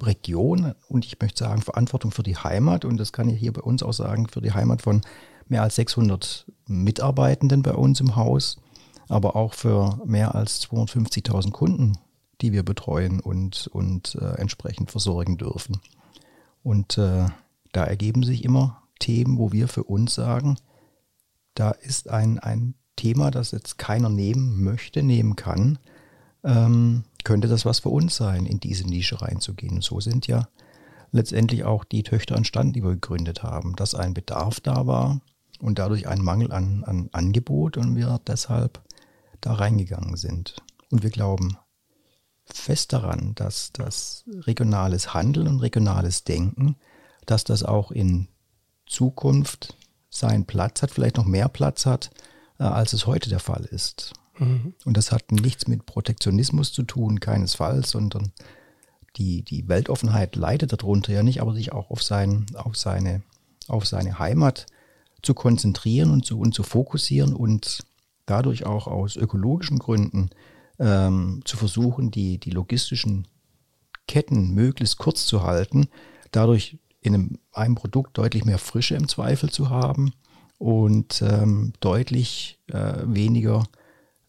Region 0.02 0.74
und 0.88 1.06
ich 1.06 1.20
möchte 1.20 1.44
sagen 1.44 1.62
Verantwortung 1.62 2.12
für 2.12 2.24
die 2.24 2.38
Heimat. 2.38 2.86
Und 2.86 2.98
das 2.98 3.12
kann 3.12 3.30
ich 3.30 3.40
hier 3.40 3.54
bei 3.54 3.62
uns 3.62 3.84
auch 3.84 3.94
sagen, 3.94 4.28
für 4.28 4.42
die 4.42 4.54
Heimat 4.54 4.82
von 4.82 5.02
mehr 5.48 5.64
als 5.64 5.76
600 5.76 6.46
Mitarbeitenden 6.66 7.62
bei 7.62 7.74
uns 7.74 8.00
im 8.00 8.16
Haus, 8.16 8.58
aber 9.12 9.36
auch 9.36 9.54
für 9.54 10.00
mehr 10.06 10.36
als 10.36 10.62
250.000 10.70 11.52
Kunden, 11.52 11.98
die 12.40 12.54
wir 12.54 12.64
betreuen 12.64 13.20
und, 13.20 13.68
und 13.68 14.16
äh, 14.16 14.36
entsprechend 14.36 14.90
versorgen 14.90 15.38
dürfen. 15.38 15.82
Und 16.64 16.98
äh, 16.98 17.26
da 17.74 17.84
ergeben 17.84 18.24
sich 18.24 18.46
immer 18.46 18.84
Themen, 19.00 19.38
wo 19.38 19.52
wir 19.52 19.68
für 19.68 19.84
uns 19.84 20.16
sagen, 20.16 20.56
da 21.56 21.72
ist 21.72 22.10
ein, 22.10 22.40
ein 22.40 22.76
Thema, 22.96 23.32
das 23.32 23.52
jetzt 23.52 23.78
keiner 23.78 24.10
nehmen 24.10 24.64
möchte, 24.64 25.04
nehmen 25.04 25.36
kann, 25.36 25.78
ähm, 26.44 27.04
könnte 27.26 27.50
das 27.50 27.66
was 27.66 27.80
für 27.80 27.90
uns 27.90 28.16
sein, 28.16 28.46
in 28.46 28.62
diese 28.62 28.88
Nische 28.88 29.22
reinzugehen. 29.22 29.76
Und 29.76 29.84
so 29.84 30.00
sind 30.00 30.26
ja 30.26 30.48
letztendlich 31.12 31.66
auch 31.66 31.84
die 31.84 32.04
Töchter 32.04 32.36
entstanden, 32.38 32.74
die 32.74 32.84
wir 32.84 32.92
gegründet 32.92 33.44
haben, 33.44 33.76
dass 33.76 33.94
ein 33.94 34.14
Bedarf 34.14 34.62
da 34.62 34.88
war 34.88 35.20
und 35.60 35.80
dadurch 35.80 36.08
ein 36.08 36.22
Mangel 36.22 36.54
an, 36.54 36.86
an 36.86 37.10
Angebot 37.12 37.76
und 37.76 37.96
wir 37.98 38.22
deshalb 38.26 38.82
da 39.42 39.54
reingegangen 39.54 40.16
sind. 40.16 40.56
Und 40.90 41.04
wir 41.04 41.10
glauben 41.10 41.58
fest 42.46 42.94
daran, 42.94 43.34
dass 43.36 43.72
das 43.74 44.24
regionales 44.28 45.14
Handeln 45.14 45.48
und 45.48 45.60
regionales 45.60 46.24
Denken, 46.24 46.76
dass 47.26 47.44
das 47.44 47.64
auch 47.64 47.92
in 47.92 48.28
Zukunft 48.86 49.78
seinen 50.10 50.46
Platz 50.46 50.82
hat, 50.82 50.92
vielleicht 50.92 51.18
noch 51.18 51.26
mehr 51.26 51.48
Platz 51.48 51.86
hat, 51.86 52.12
äh, 52.60 52.64
als 52.64 52.94
es 52.94 53.08
heute 53.08 53.30
der 53.30 53.40
Fall 53.40 53.64
ist. 53.66 54.14
Mhm. 54.38 54.74
Und 54.86 54.98
das 54.98 55.12
hat 55.12 55.32
nichts 55.32 55.68
mit 55.68 55.86
Protektionismus 55.86 56.74
zu 56.74 56.84
tun, 56.84 57.20
keinesfalls, 57.20 57.92
sondern 57.92 58.34
die, 59.16 59.44
die 59.44 59.68
Weltoffenheit 59.68 60.36
leidet 60.36 60.74
darunter 60.74 61.14
ja 61.14 61.24
nicht, 61.24 61.42
aber 61.42 61.54
sich 61.54 61.72
auch 61.72 61.90
auf, 61.90 62.04
sein, 62.04 62.46
auf, 62.56 62.78
seine, 62.78 63.24
auf 63.68 63.86
seine 63.86 64.20
Heimat 64.20 64.66
zu 65.22 65.34
konzentrieren 65.34 66.12
und 66.12 66.26
zu, 66.26 66.40
und 66.40 66.54
zu 66.54 66.64
fokussieren 66.64 67.34
und 67.34 67.84
dadurch 68.32 68.66
auch 68.66 68.88
aus 68.88 69.18
ökologischen 69.18 69.78
Gründen 69.78 70.30
ähm, 70.80 71.42
zu 71.44 71.58
versuchen, 71.58 72.12
die, 72.12 72.38
die 72.38 72.52
logistischen 72.52 73.28
Ketten 74.08 74.54
möglichst 74.54 74.98
kurz 74.98 75.26
zu 75.26 75.44
halten, 75.44 75.88
dadurch 76.32 76.78
in 77.02 77.14
einem, 77.14 77.40
einem 77.52 77.76
Produkt 77.76 78.18
deutlich 78.18 78.46
mehr 78.46 78.58
Frische 78.58 78.96
im 78.96 79.10
Zweifel 79.10 79.50
zu 79.50 79.70
haben 79.70 80.14
und 80.58 81.22
ähm, 81.22 81.74
deutlich 81.82 82.58
äh, 82.68 83.00
weniger 83.04 83.66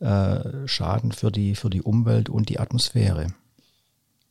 äh, 0.01 0.67
Schaden 0.67 1.13
für 1.13 1.31
die, 1.31 1.55
für 1.55 1.71
die 1.71 1.83
Umwelt 1.83 2.29
und 2.29 2.49
die 2.49 2.59
Atmosphäre. 2.59 3.29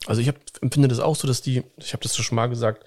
Also 0.05 0.19
ich 0.19 0.27
hab, 0.27 0.35
empfinde 0.61 0.89
das 0.89 0.99
auch 0.99 1.15
so, 1.15 1.27
dass 1.27 1.41
die, 1.41 1.63
ich 1.77 1.93
habe 1.93 2.03
das 2.03 2.15
schon 2.17 2.35
mal 2.35 2.49
gesagt, 2.49 2.83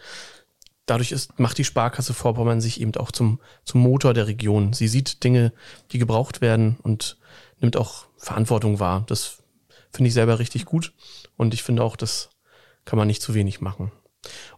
dadurch 0.87 1.13
ist, 1.13 1.39
macht 1.39 1.59
die 1.59 1.65
Sparkasse 1.65 2.15
Vorpommern 2.15 2.61
sich 2.61 2.81
eben 2.81 2.95
auch 2.97 3.11
zum, 3.11 3.41
zum 3.65 3.81
Motor 3.81 4.15
der 4.15 4.27
Region. 4.27 4.73
Sie 4.73 4.89
sieht 4.89 5.25
Dinge, 5.25 5.53
die 5.93 5.99
gebraucht 5.99 6.41
werden 6.41 6.77
und 6.83 7.19
nimmt 7.61 7.77
auch 7.77 8.07
Verantwortung 8.17 8.81
wahr. 8.81 9.05
Das 9.07 9.39
finde 9.91 10.09
ich 10.09 10.15
selber 10.15 10.39
richtig 10.39 10.65
gut 10.65 10.93
und 11.37 11.55
ich 11.55 11.63
finde 11.63 11.83
auch, 11.83 11.97
das 11.97 12.31
kann 12.85 12.99
man 12.99 13.07
nicht 13.07 13.23
zu 13.23 13.35
wenig 13.35 13.61
machen. 13.61 13.93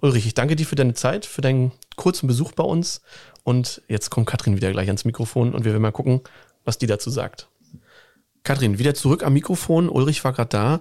Ulrich, 0.01 0.27
ich 0.27 0.35
danke 0.35 0.57
dir 0.57 0.67
für 0.67 0.77
deine 0.77 0.95
Zeit, 0.95 1.27
für 1.27 1.41
deinen 1.41 1.73
kurzen 1.97 2.27
Besuch 2.27 2.53
bei 2.53 2.65
uns. 2.65 3.03
Und 3.43 3.83
jetzt 3.89 4.11
kommt 4.11 4.27
Katrin 4.27 4.57
wieder 4.57 4.71
gleich 4.73 4.89
ans 4.89 5.05
Mikrofon 5.05 5.55
und 5.55 5.65
wir 5.65 5.73
werden 5.73 5.83
mal 5.83 5.93
gucken, 5.93 6.21
was 6.65 6.79
die 6.79 6.87
dazu 6.87 7.11
sagt. 7.11 7.49
Katrin, 8.43 8.79
wieder 8.79 8.95
zurück 8.95 9.25
am 9.25 9.33
Mikrofon. 9.33 9.89
Ulrich 9.89 10.23
war 10.25 10.33
gerade 10.33 10.49
da. 10.49 10.81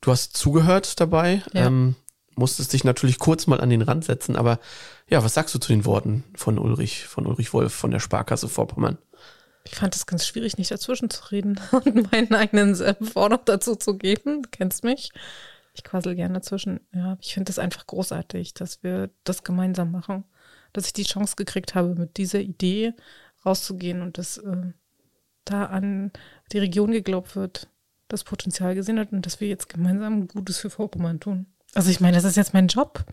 Du 0.00 0.10
hast 0.10 0.36
zugehört 0.36 1.00
dabei. 1.00 1.42
Ja. 1.52 1.66
Ähm, 1.66 1.96
musstest 2.36 2.72
dich 2.72 2.84
natürlich 2.84 3.18
kurz 3.18 3.46
mal 3.46 3.60
an 3.60 3.70
den 3.70 3.82
Rand 3.82 4.04
setzen, 4.04 4.36
aber 4.36 4.60
ja, 5.08 5.24
was 5.24 5.34
sagst 5.34 5.54
du 5.54 5.58
zu 5.58 5.72
den 5.72 5.84
Worten 5.84 6.24
von 6.34 6.58
Ulrich, 6.58 7.06
von 7.06 7.26
Ulrich 7.26 7.52
Wolf 7.52 7.72
von 7.72 7.90
der 7.90 8.00
Sparkasse 8.00 8.48
Vorpommern? 8.48 8.98
Ich 9.64 9.74
fand 9.74 9.96
es 9.96 10.06
ganz 10.06 10.26
schwierig, 10.26 10.58
nicht 10.58 10.70
dazwischen 10.70 11.10
zu 11.10 11.24
reden 11.30 11.60
und 11.72 12.12
meinen 12.12 12.32
eigenen 12.34 12.74
Senf 12.74 13.14
noch 13.14 13.44
dazu 13.44 13.74
zu 13.74 13.98
geben. 13.98 14.42
Du 14.42 14.48
kennst 14.50 14.84
mich. 14.84 15.10
Ich 15.74 15.82
quassel 15.82 16.14
gerne 16.14 16.34
dazwischen. 16.34 16.80
Ja, 16.94 17.18
ich 17.20 17.34
finde 17.34 17.50
es 17.50 17.58
einfach 17.58 17.86
großartig, 17.86 18.54
dass 18.54 18.82
wir 18.82 19.10
das 19.24 19.42
gemeinsam 19.42 19.90
machen. 19.90 20.24
Dass 20.72 20.86
ich 20.86 20.92
die 20.92 21.04
Chance 21.04 21.34
gekriegt 21.36 21.74
habe, 21.74 21.94
mit 21.94 22.16
dieser 22.16 22.40
Idee 22.40 22.94
rauszugehen 23.44 24.02
und 24.02 24.18
dass 24.18 24.38
äh, 24.38 24.72
da 25.44 25.64
an 25.66 26.12
die 26.52 26.58
Region 26.58 26.92
geglaubt 26.92 27.36
wird, 27.36 27.68
das 28.08 28.24
Potenzial 28.24 28.74
gesehen 28.74 28.98
hat 28.98 29.12
und 29.12 29.26
dass 29.26 29.40
wir 29.40 29.48
jetzt 29.48 29.68
gemeinsam 29.68 30.28
Gutes 30.28 30.58
für 30.58 30.70
Vorpommern 30.70 31.20
tun. 31.20 31.46
Also 31.76 31.90
ich 31.90 32.00
meine, 32.00 32.16
das 32.16 32.24
ist 32.24 32.36
jetzt 32.36 32.54
mein 32.54 32.68
Job. 32.68 33.04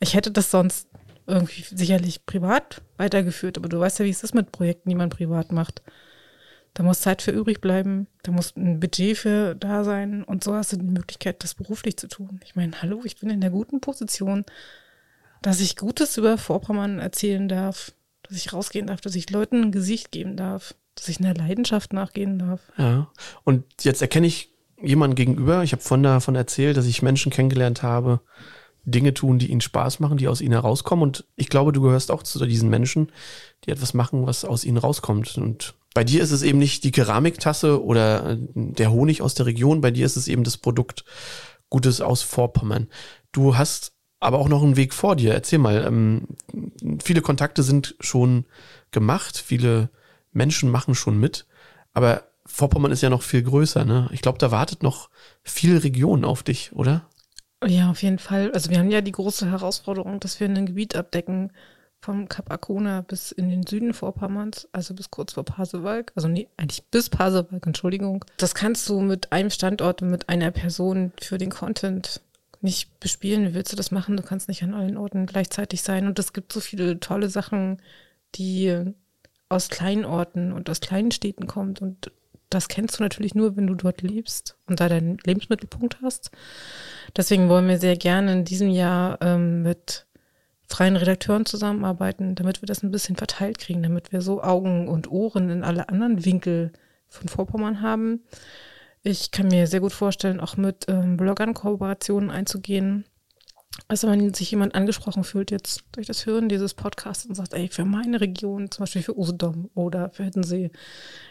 Ich 0.00 0.14
hätte 0.14 0.32
das 0.32 0.50
sonst 0.50 0.88
irgendwie 1.28 1.62
sicherlich 1.62 2.26
privat 2.26 2.82
weitergeführt, 2.96 3.56
aber 3.56 3.68
du 3.68 3.78
weißt 3.78 4.00
ja, 4.00 4.04
wie 4.06 4.10
es 4.10 4.24
ist 4.24 4.34
mit 4.34 4.50
Projekten, 4.50 4.88
die 4.88 4.96
man 4.96 5.08
privat 5.08 5.52
macht. 5.52 5.82
Da 6.74 6.82
muss 6.82 7.00
Zeit 7.00 7.22
für 7.22 7.30
übrig 7.30 7.60
bleiben, 7.60 8.08
da 8.24 8.32
muss 8.32 8.56
ein 8.56 8.80
Budget 8.80 9.18
für 9.18 9.54
da 9.54 9.84
sein 9.84 10.24
und 10.24 10.42
so 10.42 10.52
hast 10.54 10.72
du 10.72 10.78
die 10.78 10.84
Möglichkeit, 10.84 11.44
das 11.44 11.54
beruflich 11.54 11.96
zu 11.96 12.08
tun. 12.08 12.40
Ich 12.44 12.56
meine, 12.56 12.82
hallo, 12.82 13.02
ich 13.04 13.20
bin 13.20 13.30
in 13.30 13.40
der 13.40 13.50
guten 13.50 13.80
Position, 13.80 14.44
dass 15.40 15.60
ich 15.60 15.76
Gutes 15.76 16.16
über 16.16 16.38
Vorpommern 16.38 16.98
erzählen 16.98 17.48
darf, 17.48 17.92
dass 18.24 18.36
ich 18.36 18.52
rausgehen 18.52 18.88
darf, 18.88 19.00
dass 19.00 19.14
ich 19.14 19.30
Leuten 19.30 19.62
ein 19.62 19.72
Gesicht 19.72 20.10
geben 20.10 20.36
darf, 20.36 20.74
dass 20.96 21.08
ich 21.08 21.20
einer 21.20 21.34
Leidenschaft 21.34 21.92
nachgehen 21.92 22.40
darf. 22.40 22.62
Ja, 22.78 23.12
und 23.44 23.64
jetzt 23.84 24.02
erkenne 24.02 24.26
ich 24.26 24.50
jemanden 24.82 25.16
gegenüber. 25.16 25.62
Ich 25.62 25.72
habe 25.72 25.82
von 25.82 26.02
davon 26.02 26.34
erzählt, 26.34 26.76
dass 26.76 26.86
ich 26.86 27.02
Menschen 27.02 27.32
kennengelernt 27.32 27.82
habe, 27.82 28.20
Dinge 28.84 29.12
tun, 29.12 29.38
die 29.38 29.50
ihnen 29.50 29.60
Spaß 29.60 30.00
machen, 30.00 30.18
die 30.18 30.28
aus 30.28 30.40
ihnen 30.40 30.52
herauskommen. 30.52 31.02
Und 31.02 31.24
ich 31.36 31.48
glaube, 31.48 31.72
du 31.72 31.82
gehörst 31.82 32.10
auch 32.10 32.22
zu 32.22 32.44
diesen 32.46 32.70
Menschen, 32.70 33.12
die 33.64 33.70
etwas 33.70 33.94
machen, 33.94 34.26
was 34.26 34.44
aus 34.44 34.64
ihnen 34.64 34.78
rauskommt. 34.78 35.36
Und 35.36 35.74
bei 35.94 36.04
dir 36.04 36.22
ist 36.22 36.30
es 36.30 36.42
eben 36.42 36.58
nicht 36.58 36.84
die 36.84 36.92
Keramiktasse 36.92 37.82
oder 37.82 38.30
äh, 38.30 38.38
der 38.54 38.90
Honig 38.90 39.22
aus 39.22 39.34
der 39.34 39.46
Region, 39.46 39.80
bei 39.80 39.90
dir 39.90 40.06
ist 40.06 40.16
es 40.16 40.28
eben 40.28 40.44
das 40.44 40.56
Produkt 40.56 41.04
Gutes 41.70 42.00
aus 42.00 42.22
Vorpommern. 42.22 42.88
Du 43.32 43.58
hast 43.58 43.92
aber 44.20 44.38
auch 44.38 44.48
noch 44.48 44.62
einen 44.62 44.76
Weg 44.76 44.94
vor 44.94 45.16
dir. 45.16 45.34
Erzähl 45.34 45.58
mal, 45.58 45.84
ähm, 45.86 46.28
viele 47.02 47.20
Kontakte 47.20 47.62
sind 47.62 47.94
schon 48.00 48.46
gemacht, 48.90 49.36
viele 49.36 49.90
Menschen 50.32 50.70
machen 50.70 50.94
schon 50.94 51.18
mit, 51.18 51.46
aber 51.92 52.27
Vorpommern 52.58 52.90
ist 52.90 53.02
ja 53.02 53.08
noch 53.08 53.22
viel 53.22 53.44
größer. 53.44 53.84
Ne? 53.84 54.08
Ich 54.10 54.20
glaube, 54.20 54.38
da 54.38 54.50
wartet 54.50 54.82
noch 54.82 55.10
viel 55.44 55.78
Region 55.78 56.24
auf 56.24 56.42
dich, 56.42 56.72
oder? 56.72 57.06
Ja, 57.64 57.88
auf 57.88 58.02
jeden 58.02 58.18
Fall. 58.18 58.50
Also 58.50 58.70
wir 58.70 58.80
haben 58.80 58.90
ja 58.90 59.00
die 59.00 59.12
große 59.12 59.48
Herausforderung, 59.48 60.18
dass 60.18 60.40
wir 60.40 60.48
ein 60.48 60.66
Gebiet 60.66 60.96
abdecken, 60.96 61.52
vom 62.00 62.28
Kap 62.28 62.50
Arkona 62.50 63.02
bis 63.02 63.30
in 63.30 63.48
den 63.48 63.64
Süden 63.64 63.94
Vorpommerns, 63.94 64.68
also 64.72 64.92
bis 64.92 65.12
kurz 65.12 65.34
vor 65.34 65.44
Pasewalk, 65.44 66.10
also 66.16 66.26
nee, 66.26 66.48
eigentlich 66.56 66.82
bis 66.86 67.08
Pasewalk, 67.10 67.64
Entschuldigung. 67.64 68.24
Das 68.38 68.56
kannst 68.56 68.88
du 68.88 69.00
mit 69.02 69.30
einem 69.30 69.50
Standort 69.50 70.02
und 70.02 70.10
mit 70.10 70.28
einer 70.28 70.50
Person 70.50 71.12
für 71.20 71.38
den 71.38 71.50
Content 71.50 72.20
nicht 72.60 72.98
bespielen. 72.98 73.48
Wie 73.48 73.54
willst 73.54 73.72
du 73.72 73.76
das 73.76 73.92
machen? 73.92 74.16
Du 74.16 74.24
kannst 74.24 74.48
nicht 74.48 74.64
an 74.64 74.74
allen 74.74 74.96
Orten 74.96 75.26
gleichzeitig 75.26 75.82
sein. 75.82 76.08
Und 76.08 76.18
es 76.18 76.32
gibt 76.32 76.52
so 76.52 76.58
viele 76.58 76.98
tolle 76.98 77.28
Sachen, 77.28 77.80
die 78.34 78.94
aus 79.48 79.68
kleinen 79.68 80.04
Orten 80.04 80.52
und 80.52 80.68
aus 80.68 80.80
kleinen 80.80 81.12
Städten 81.12 81.46
kommt. 81.46 81.80
Und 81.80 82.10
das 82.50 82.68
kennst 82.68 82.98
du 82.98 83.02
natürlich 83.02 83.34
nur, 83.34 83.56
wenn 83.56 83.66
du 83.66 83.74
dort 83.74 84.02
lebst 84.02 84.56
und 84.66 84.80
da 84.80 84.88
deinen 84.88 85.18
Lebensmittelpunkt 85.24 85.98
hast. 86.02 86.30
Deswegen 87.16 87.48
wollen 87.48 87.68
wir 87.68 87.78
sehr 87.78 87.96
gerne 87.96 88.32
in 88.32 88.44
diesem 88.44 88.70
Jahr 88.70 89.18
ähm, 89.20 89.62
mit 89.62 90.06
freien 90.66 90.96
Redakteuren 90.96 91.46
zusammenarbeiten, 91.46 92.34
damit 92.34 92.62
wir 92.62 92.66
das 92.66 92.82
ein 92.82 92.90
bisschen 92.90 93.16
verteilt 93.16 93.58
kriegen, 93.58 93.82
damit 93.82 94.12
wir 94.12 94.20
so 94.20 94.42
Augen 94.42 94.88
und 94.88 95.10
Ohren 95.10 95.48
in 95.50 95.64
alle 95.64 95.88
anderen 95.88 96.24
Winkel 96.24 96.72
von 97.08 97.28
Vorpommern 97.28 97.80
haben. 97.80 98.22
Ich 99.02 99.30
kann 99.30 99.48
mir 99.48 99.66
sehr 99.66 99.80
gut 99.80 99.92
vorstellen, 99.92 100.40
auch 100.40 100.56
mit 100.56 100.86
ähm, 100.88 101.16
Bloggern 101.16 101.54
Kooperationen 101.54 102.30
einzugehen. 102.30 103.04
Also 103.86 104.08
wenn 104.08 104.34
sich 104.34 104.50
jemand 104.50 104.74
angesprochen 104.74 105.24
fühlt 105.24 105.50
jetzt 105.50 105.84
durch 105.92 106.06
das 106.06 106.26
Hören 106.26 106.48
dieses 106.48 106.74
Podcasts 106.74 107.26
und 107.26 107.34
sagt, 107.34 107.54
ey, 107.54 107.68
für 107.68 107.84
meine 107.84 108.20
Region, 108.20 108.70
zum 108.70 108.82
Beispiel 108.82 109.02
für 109.02 109.16
Usedom 109.16 109.70
oder 109.74 110.10
für 110.10 110.24
Hiddensee, 110.24 110.70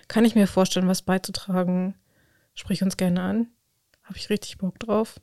kann 0.08 0.26
ich 0.26 0.36
mir 0.36 0.48
vorstellen, 0.48 0.88
was 0.88 1.02
beizutragen. 1.02 1.96
Sprich 2.54 2.82
uns 2.82 2.98
gerne 2.98 3.22
an. 3.22 3.48
Habe 4.04 4.18
ich 4.18 4.30
richtig 4.30 4.58
Bock 4.58 4.80
drauf. 4.80 5.20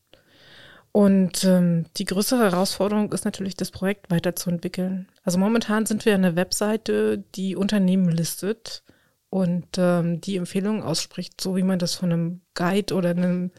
Und 0.92 1.42
ähm, 1.42 1.86
die 1.96 2.04
größere 2.04 2.44
Herausforderung 2.44 3.12
ist 3.12 3.24
natürlich, 3.24 3.56
das 3.56 3.72
Projekt 3.72 4.12
weiterzuentwickeln. 4.12 5.08
Also 5.24 5.38
momentan 5.38 5.86
sind 5.86 6.04
wir 6.04 6.14
eine 6.14 6.36
Webseite, 6.36 7.24
die 7.34 7.56
Unternehmen 7.56 8.10
listet 8.10 8.84
und 9.28 9.66
ähm, 9.76 10.20
die 10.20 10.36
Empfehlungen 10.36 10.84
ausspricht, 10.84 11.40
so 11.40 11.56
wie 11.56 11.64
man 11.64 11.80
das 11.80 11.94
von 11.96 12.12
einem 12.12 12.40
Guide 12.54 12.94
oder 12.94 13.10
einem, 13.10 13.50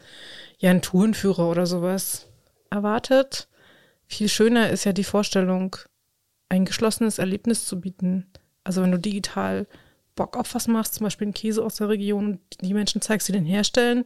ja, 0.56 0.70
einem 0.70 0.80
Tourenführer 0.80 1.50
oder 1.50 1.66
sowas 1.66 2.25
erwartet. 2.76 3.48
Viel 4.06 4.28
schöner 4.28 4.70
ist 4.70 4.84
ja 4.84 4.92
die 4.92 5.04
Vorstellung, 5.04 5.76
ein 6.48 6.64
geschlossenes 6.64 7.18
Erlebnis 7.18 7.66
zu 7.66 7.80
bieten. 7.80 8.26
Also 8.62 8.82
wenn 8.82 8.92
du 8.92 8.98
digital 8.98 9.66
Bock 10.14 10.36
auf 10.36 10.54
was 10.54 10.68
machst, 10.68 10.94
zum 10.94 11.04
Beispiel 11.04 11.26
einen 11.26 11.34
Käse 11.34 11.64
aus 11.64 11.76
der 11.76 11.88
Region, 11.88 12.38
die 12.60 12.74
Menschen 12.74 13.02
zeigst, 13.02 13.28
die 13.28 13.32
den 13.32 13.44
herstellen, 13.44 14.04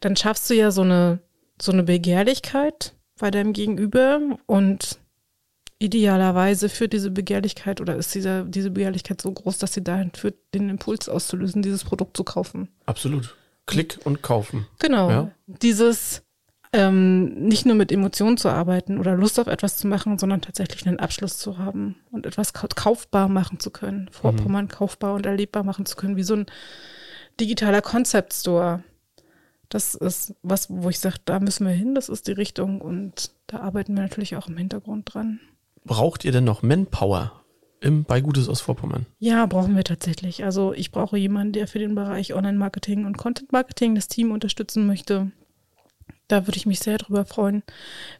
dann 0.00 0.16
schaffst 0.16 0.48
du 0.50 0.54
ja 0.54 0.70
so 0.70 0.82
eine 0.82 1.20
so 1.62 1.72
eine 1.72 1.84
Begehrlichkeit 1.84 2.94
bei 3.18 3.30
deinem 3.30 3.52
Gegenüber 3.52 4.20
und 4.46 4.98
idealerweise 5.78 6.68
führt 6.68 6.92
diese 6.92 7.10
Begehrlichkeit 7.10 7.80
oder 7.80 7.96
ist 7.96 8.14
dieser, 8.14 8.44
diese 8.44 8.70
Begehrlichkeit 8.70 9.20
so 9.20 9.32
groß, 9.32 9.58
dass 9.58 9.72
sie 9.72 9.82
dahin 9.82 10.12
führt, 10.12 10.36
den 10.54 10.68
Impuls 10.68 11.08
auszulösen, 11.08 11.62
dieses 11.62 11.84
Produkt 11.84 12.16
zu 12.16 12.24
kaufen. 12.24 12.68
Absolut. 12.86 13.36
Klick 13.66 13.98
und 14.04 14.22
kaufen. 14.22 14.66
Genau. 14.80 15.10
Ja. 15.10 15.30
Dieses 15.46 16.22
ähm, 16.72 17.34
nicht 17.34 17.66
nur 17.66 17.74
mit 17.74 17.92
Emotionen 17.92 18.36
zu 18.36 18.48
arbeiten 18.48 18.98
oder 18.98 19.14
Lust 19.14 19.38
auf 19.38 19.46
etwas 19.46 19.76
zu 19.76 19.86
machen, 19.86 20.18
sondern 20.18 20.40
tatsächlich 20.40 20.86
einen 20.86 21.00
Abschluss 21.00 21.38
zu 21.38 21.58
haben 21.58 21.96
und 22.10 22.26
etwas 22.26 22.52
kaufbar 22.52 23.28
machen 23.28 23.60
zu 23.60 23.70
können, 23.70 24.08
Vorpommern 24.10 24.64
mhm. 24.66 24.70
kaufbar 24.70 25.14
und 25.14 25.26
erlebbar 25.26 25.64
machen 25.64 25.86
zu 25.86 25.96
können, 25.96 26.16
wie 26.16 26.22
so 26.22 26.34
ein 26.34 26.46
digitaler 27.38 27.82
Concept 27.82 28.32
Store 28.32 28.82
das 29.72 29.94
ist 29.94 30.34
was, 30.42 30.68
wo 30.68 30.90
ich 30.90 30.98
sage, 30.98 31.16
da 31.24 31.40
müssen 31.40 31.66
wir 31.66 31.72
hin, 31.72 31.94
das 31.94 32.08
ist 32.08 32.26
die 32.28 32.32
Richtung 32.32 32.80
und 32.80 33.32
da 33.46 33.60
arbeiten 33.60 33.94
wir 33.94 34.02
natürlich 34.02 34.36
auch 34.36 34.48
im 34.48 34.56
Hintergrund 34.56 35.14
dran. 35.14 35.40
Braucht 35.84 36.24
ihr 36.24 36.32
denn 36.32 36.44
noch 36.44 36.62
Manpower 36.62 37.32
im, 37.80 38.04
bei 38.04 38.20
Gutes 38.20 38.48
aus 38.48 38.60
Vorpommern? 38.60 39.06
Ja, 39.18 39.46
brauchen 39.46 39.74
wir 39.74 39.84
tatsächlich. 39.84 40.44
Also 40.44 40.74
ich 40.74 40.92
brauche 40.92 41.16
jemanden, 41.16 41.54
der 41.54 41.66
für 41.66 41.78
den 41.78 41.94
Bereich 41.94 42.34
Online-Marketing 42.34 43.06
und 43.06 43.16
Content-Marketing 43.16 43.94
das 43.94 44.08
Team 44.08 44.30
unterstützen 44.30 44.86
möchte. 44.86 45.32
Da 46.32 46.46
würde 46.46 46.56
ich 46.56 46.64
mich 46.64 46.78
sehr 46.78 46.96
drüber 46.96 47.26
freuen, 47.26 47.62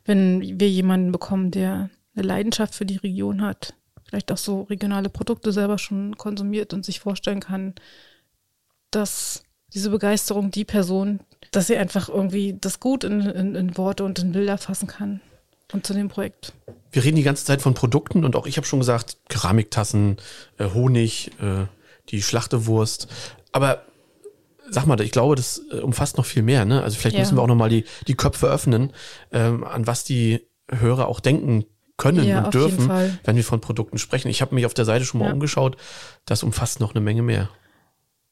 wenn 0.05 0.61
wir 0.61 0.69
jemanden 0.69 1.13
bekommen, 1.13 1.51
der 1.51 1.89
eine 2.15 2.27
Leidenschaft 2.27 2.75
für 2.75 2.85
die 2.85 2.99
Region 2.99 3.41
hat, 3.41 3.73
vielleicht 4.05 4.31
auch 4.31 4.37
so 4.37 4.65
regionale 4.65 5.09
Produkte 5.09 5.51
selber 5.51 5.79
schon 5.79 6.19
konsumiert 6.19 6.75
und 6.75 6.85
sich 6.85 7.01
vorstellen 7.01 7.41
kann, 7.41 7.75
dass 8.91 9.45
diese 9.73 9.89
Begeisterung 9.89 10.51
die 10.51 10.67
Person, 10.67 11.21
dass 11.53 11.69
sie 11.69 11.77
einfach 11.79 12.11
irgendwie 12.11 12.55
das 12.61 12.81
gut 12.81 13.03
in, 13.05 13.23
in, 13.23 13.55
in 13.55 13.79
Worte 13.79 14.05
und 14.05 14.19
in 14.19 14.33
Bilder 14.33 14.59
fassen 14.59 14.89
kann. 14.89 15.23
Und 15.73 15.87
zu 15.87 15.95
dem 15.95 16.11
Projekt. 16.11 16.53
Wir 16.91 17.03
reden 17.03 17.17
die 17.17 17.23
ganze 17.23 17.47
Zeit 17.47 17.63
von 17.63 17.73
Produkten 17.73 18.27
und 18.27 18.37
auch 18.37 18.47
ich 18.47 18.59
habe 18.59 18.67
schon 18.67 18.81
gesagt, 18.81 19.17
Keramiktassen, 19.31 20.19
äh, 20.59 20.69
Honig, 20.69 21.31
äh, 21.41 21.65
die 22.11 22.21
Schlachtewurst. 22.21 23.09
Aber 23.53 23.87
sag 24.73 24.87
mal, 24.87 25.01
ich 25.01 25.13
glaube, 25.13 25.37
das 25.37 25.63
äh, 25.71 25.77
umfasst 25.77 26.17
noch 26.17 26.27
viel 26.27 26.43
mehr. 26.43 26.65
Ne? 26.65 26.83
Also 26.83 26.99
vielleicht 26.99 27.17
ja. 27.17 27.21
müssen 27.21 27.37
wir 27.37 27.43
auch 27.43 27.49
noch 27.49 27.55
mal 27.55 27.69
die, 27.69 27.85
die 28.09 28.15
Köpfe 28.15 28.49
öffnen, 28.49 28.93
ähm, 29.33 29.65
an 29.65 29.87
was 29.87 30.05
die 30.05 30.47
Hörer 30.71 31.09
auch 31.09 31.21
denken 31.21 31.65
können 31.99 32.25
ja, 32.25 32.45
und 32.45 32.55
dürfen, 32.55 32.91
wenn 33.25 33.37
wir 33.37 33.45
von 33.45 33.61
Produkten 33.61 33.99
sprechen. 33.99 34.29
Ich 34.29 34.41
habe 34.41 34.55
mich 34.55 34.67
auf 34.67 34.75
der 34.75 34.85
Seite 34.85 35.05
schon 35.05 35.21
mal 35.21 35.27
ja. 35.27 35.33
umgeschaut. 35.33 35.77
Das 36.25 36.43
umfasst 36.43 36.81
noch 36.81 36.95
eine 36.95 37.01
Menge 37.01 37.23
mehr 37.23 37.49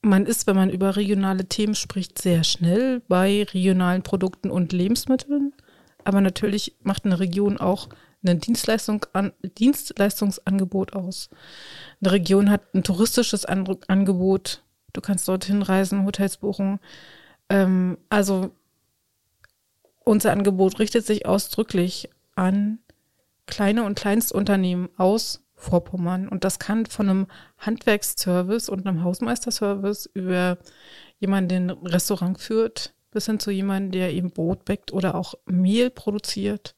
man 0.02 0.26
ist, 0.26 0.46
wenn 0.46 0.56
man 0.56 0.70
über 0.70 0.96
regionale 0.96 1.46
Themen 1.46 1.74
spricht, 1.74 2.20
sehr 2.20 2.44
schnell 2.44 3.02
bei 3.08 3.46
regionalen 3.52 4.02
Produkten 4.02 4.50
und 4.50 4.72
Lebensmitteln. 4.72 5.52
Aber 6.04 6.20
natürlich 6.20 6.76
macht 6.82 7.04
eine 7.04 7.20
Region 7.20 7.58
auch 7.58 7.88
ein 8.26 8.40
Dienstleistung 8.40 9.06
an, 9.12 9.32
Dienstleistungsangebot 9.42 10.94
aus. 10.94 11.30
Eine 12.02 12.12
Region 12.12 12.50
hat 12.50 12.74
ein 12.74 12.82
touristisches 12.82 13.44
Angebot. 13.44 14.62
Du 14.92 15.00
kannst 15.00 15.28
dorthin 15.28 15.62
reisen, 15.62 16.04
Hotels 16.04 16.38
buchen. 16.38 16.80
Ähm, 17.48 17.98
also 18.08 18.50
unser 20.04 20.32
Angebot 20.32 20.78
richtet 20.78 21.06
sich 21.06 21.26
ausdrücklich 21.26 22.10
an 22.34 22.78
kleine 23.46 23.84
und 23.84 23.98
Kleinstunternehmen 23.98 24.88
aus 24.96 25.42
Vorpommern. 25.54 26.28
Und 26.28 26.44
das 26.44 26.58
kann 26.58 26.86
von 26.86 27.08
einem 27.08 27.26
Handwerksservice 27.58 28.68
und 28.68 28.86
einem 28.86 29.04
Hausmeisterservice 29.04 30.06
über 30.14 30.58
jemanden, 31.18 31.48
der 31.48 31.58
ein 31.58 31.70
Restaurant 31.86 32.40
führt, 32.40 32.94
bis 33.10 33.26
hin 33.26 33.38
zu 33.38 33.50
jemandem, 33.50 33.92
der 33.92 34.12
eben 34.12 34.30
Brot 34.30 34.64
bäckt 34.64 34.92
oder 34.92 35.14
auch 35.14 35.34
Mehl 35.44 35.90
produziert 35.90 36.74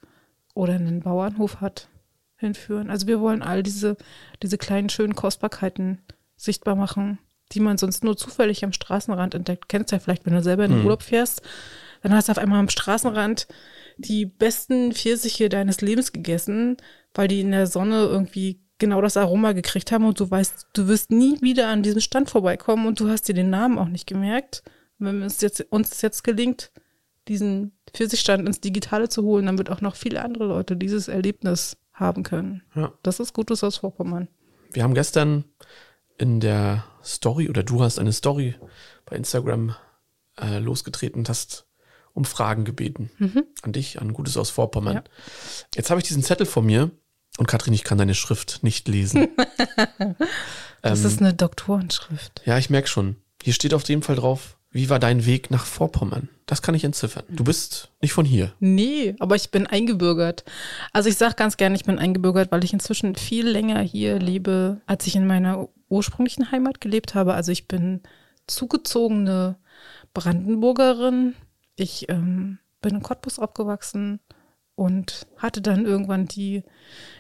oder 0.55 0.75
einen 0.75 1.01
Bauernhof 1.01 1.61
hat, 1.61 1.89
hinführen. 2.37 2.91
Also 2.91 3.07
wir 3.07 3.21
wollen 3.21 3.43
all 3.43 3.63
diese, 3.63 3.97
diese 4.43 4.59
kleinen, 4.59 4.89
schönen 4.89 5.15
Kostbarkeiten 5.15 6.03
sichtbar 6.37 6.75
machen, 6.75 7.19
die 7.55 7.61
man 7.61 7.79
sonst 7.79 8.05
nur 8.05 8.17
zufällig 8.17 8.65
am 8.65 8.73
Straßenrand 8.73 9.35
entdeckt. 9.35 9.69
Kennst 9.69 9.93
du 9.93 9.97
ja 9.97 10.01
vielleicht, 10.01 10.27
wenn 10.27 10.35
du 10.35 10.43
selber 10.43 10.65
in 10.65 10.71
den 10.71 10.81
mhm. 10.81 10.87
Urlaub 10.87 11.03
fährst, 11.03 11.43
dann 12.03 12.15
hast 12.15 12.29
du 12.29 12.33
auf 12.33 12.39
einmal 12.39 12.59
am 12.59 12.69
Straßenrand 12.69 13.47
die 13.99 14.27
besten 14.27 14.93
Pfirsiche 14.93 15.49
deines 15.49 15.81
Lebens 15.81 16.13
gegessen, 16.13 16.77
weil 17.15 17.29
die 17.29 17.41
in 17.41 17.53
der 17.53 17.67
Sonne 17.67 18.05
irgendwie 18.05 18.61
genau 18.79 19.01
das 19.01 19.17
Aroma 19.17 19.53
gekriegt 19.53 19.93
haben 19.93 20.05
und 20.05 20.19
du 20.19 20.29
weißt, 20.29 20.69
du 20.73 20.89
wirst 20.89 21.11
nie 21.11 21.41
wieder 21.41 21.69
an 21.69 21.83
diesem 21.83 22.01
Stand 22.01 22.31
vorbeikommen 22.31 22.87
und 22.87 22.99
du 22.99 23.09
hast 23.09 23.29
dir 23.29 23.35
den 23.35 23.51
Namen 23.51 23.79
auch 23.79 23.89
nicht 23.89 24.07
gemerkt. 24.07 24.63
Und 24.99 25.07
wenn 25.07 25.23
es 25.23 25.41
jetzt, 25.41 25.61
uns 25.71 26.03
jetzt 26.03 26.25
gelingt, 26.25 26.73
diesen 27.29 27.73
Pfirsichstand 27.95 28.47
ins 28.47 28.61
Digitale 28.61 29.09
zu 29.09 29.23
holen, 29.23 29.47
dann 29.47 29.59
wird 29.59 29.71
auch 29.71 29.81
noch 29.81 29.95
viele 29.95 30.23
andere 30.23 30.47
Leute 30.47 30.77
dieses 30.77 31.07
Erlebnis 31.09 31.77
haben 31.93 32.23
können. 32.25 32.63
Ja. 32.75 32.93
Das 33.03 33.21
ist 33.21 33.33
Gutes 33.35 33.63
aus 33.63 33.77
Vorpommern. 33.77 34.29
Wir 34.73 34.83
haben 34.83 34.95
gestern 34.95 35.45
in 36.19 36.41
der 36.41 36.85
Story 37.05 37.49
oder 37.49 37.63
du 37.63 37.83
hast 37.83 37.99
eine 37.99 38.13
Story 38.13 38.55
bei 39.07 39.17
Instagram 39.17 39.75
äh, 40.41 40.59
losgetreten 40.59 41.21
und 41.21 41.29
hast 41.29 41.67
um 42.15 42.25
Fragen 42.25 42.65
gebeten. 42.65 43.11
Mhm. 43.19 43.45
An 43.63 43.73
dich, 43.73 44.01
an 44.01 44.13
Gutes 44.13 44.37
aus 44.37 44.51
Vorpommern. 44.51 44.97
Ja. 44.97 45.05
Jetzt 45.75 45.91
habe 45.91 46.01
ich 46.01 46.07
diesen 46.07 46.23
Zettel 46.23 46.47
vor 46.47 46.63
mir 46.63 46.91
und 47.39 47.47
Katrin, 47.47 47.73
ich 47.73 47.85
kann 47.85 47.99
deine 47.99 48.15
Schrift 48.15 48.63
nicht 48.63 48.89
lesen. 48.89 49.29
das 50.83 51.01
ähm, 51.01 51.07
ist 51.07 51.21
eine 51.21 51.35
Doktorenschrift. 51.35 52.43
Ja, 52.45 52.59
ich 52.59 52.71
merke 52.71 52.89
schon. 52.89 53.17
Hier 53.43 53.55
steht 53.55 53.75
auf 53.75 53.89
jeden 53.89 54.03
Fall 54.03 54.17
drauf, 54.17 54.59
wie 54.73 54.89
war 54.89 54.99
dein 54.99 55.27
Weg 55.27 55.51
nach 55.51 55.67
Vorpommern? 55.67 56.29
Das 56.47 56.63
kann 56.63 56.75
ich 56.75 56.85
entziffern. 56.85 57.25
Du 57.29 57.45
bist 57.45 57.91
nicht 58.01 58.15
von 58.15 58.25
hier. 58.25 58.53
Nee, 58.59 59.15
aber 59.19 59.37
ich 59.37 59.51
bin 59.51 59.67
eingebürgert. 59.67 60.45
Also 60.93 61.11
ich 61.11 61.17
sage 61.17 61.35
ganz 61.35 61.59
gerne, 61.59 61.77
ich 61.77 61.85
bin 61.85 61.99
eingebürgert, 61.99 62.51
weil 62.51 62.65
ich 62.65 62.73
inzwischen 62.73 63.15
viel 63.15 63.47
länger 63.47 63.81
hier 63.81 64.19
lebe, 64.19 64.81
als 64.87 65.07
ich 65.07 65.15
in 65.15 65.27
meiner 65.27 65.69
ursprünglichen 65.91 66.51
Heimat 66.51 66.81
gelebt 66.81 67.15
habe. 67.15 67.35
Also 67.35 67.53
ich 67.53 67.69
bin 67.69 68.01
zugezogene 68.47 69.57
Brandenburgerin. 70.15 71.35
Ich 71.77 72.09
ähm, 72.09 72.59
bin 72.81 72.97
in 72.97 73.03
Cottbus 73.03 73.39
aufgewachsen 73.39 74.21
und 74.75 75.27
hatte 75.37 75.61
dann 75.61 75.85
irgendwann 75.85 76.27
die 76.27 76.63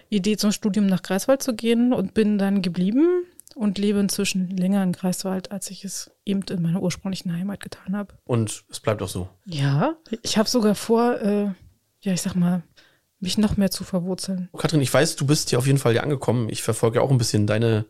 Idee 0.09 0.38
zum 0.38 0.53
Studium 0.53 0.86
nach 0.86 1.03
Greifswald 1.03 1.42
zu 1.42 1.55
gehen 1.55 1.92
und 1.92 2.14
bin 2.14 2.38
dann 2.38 2.62
geblieben 2.62 3.24
und 3.57 3.78
lebe 3.78 3.98
inzwischen 3.98 4.50
länger 4.50 4.82
in 4.82 4.92
Greifswald, 4.92 5.50
als 5.50 5.70
ich 5.70 5.84
es 5.84 6.11
eben 6.24 6.42
in 6.42 6.62
meiner 6.62 6.82
ursprünglichen 6.82 7.32
Heimat 7.32 7.61
getan 7.61 7.96
habe. 7.96 8.14
Und 8.24 8.64
es 8.70 8.80
bleibt 8.80 9.03
auch 9.03 9.09
so. 9.09 9.28
Ja, 9.46 9.94
ich 10.22 10.38
habe 10.38 10.48
sogar 10.48 10.74
vor, 10.74 11.20
äh, 11.20 11.44
ja, 12.00 12.12
ich 12.12 12.22
sag 12.22 12.34
mal, 12.34 12.62
mich 13.22 13.38
noch 13.38 13.57
mehr 13.57 13.70
zu 13.70 13.84
verwurzeln. 13.84 14.48
Katrin, 14.59 14.80
ich 14.80 14.92
weiß, 14.92 15.14
du 15.14 15.26
bist 15.26 15.50
hier 15.50 15.59
auf 15.59 15.66
jeden 15.66 15.78
Fall 15.78 15.92
hier 15.92 16.03
angekommen. 16.03 16.48
Ich 16.48 16.62
verfolge 16.62 17.00
auch 17.00 17.11
ein 17.11 17.18
bisschen 17.18 17.46
deine 17.46 17.86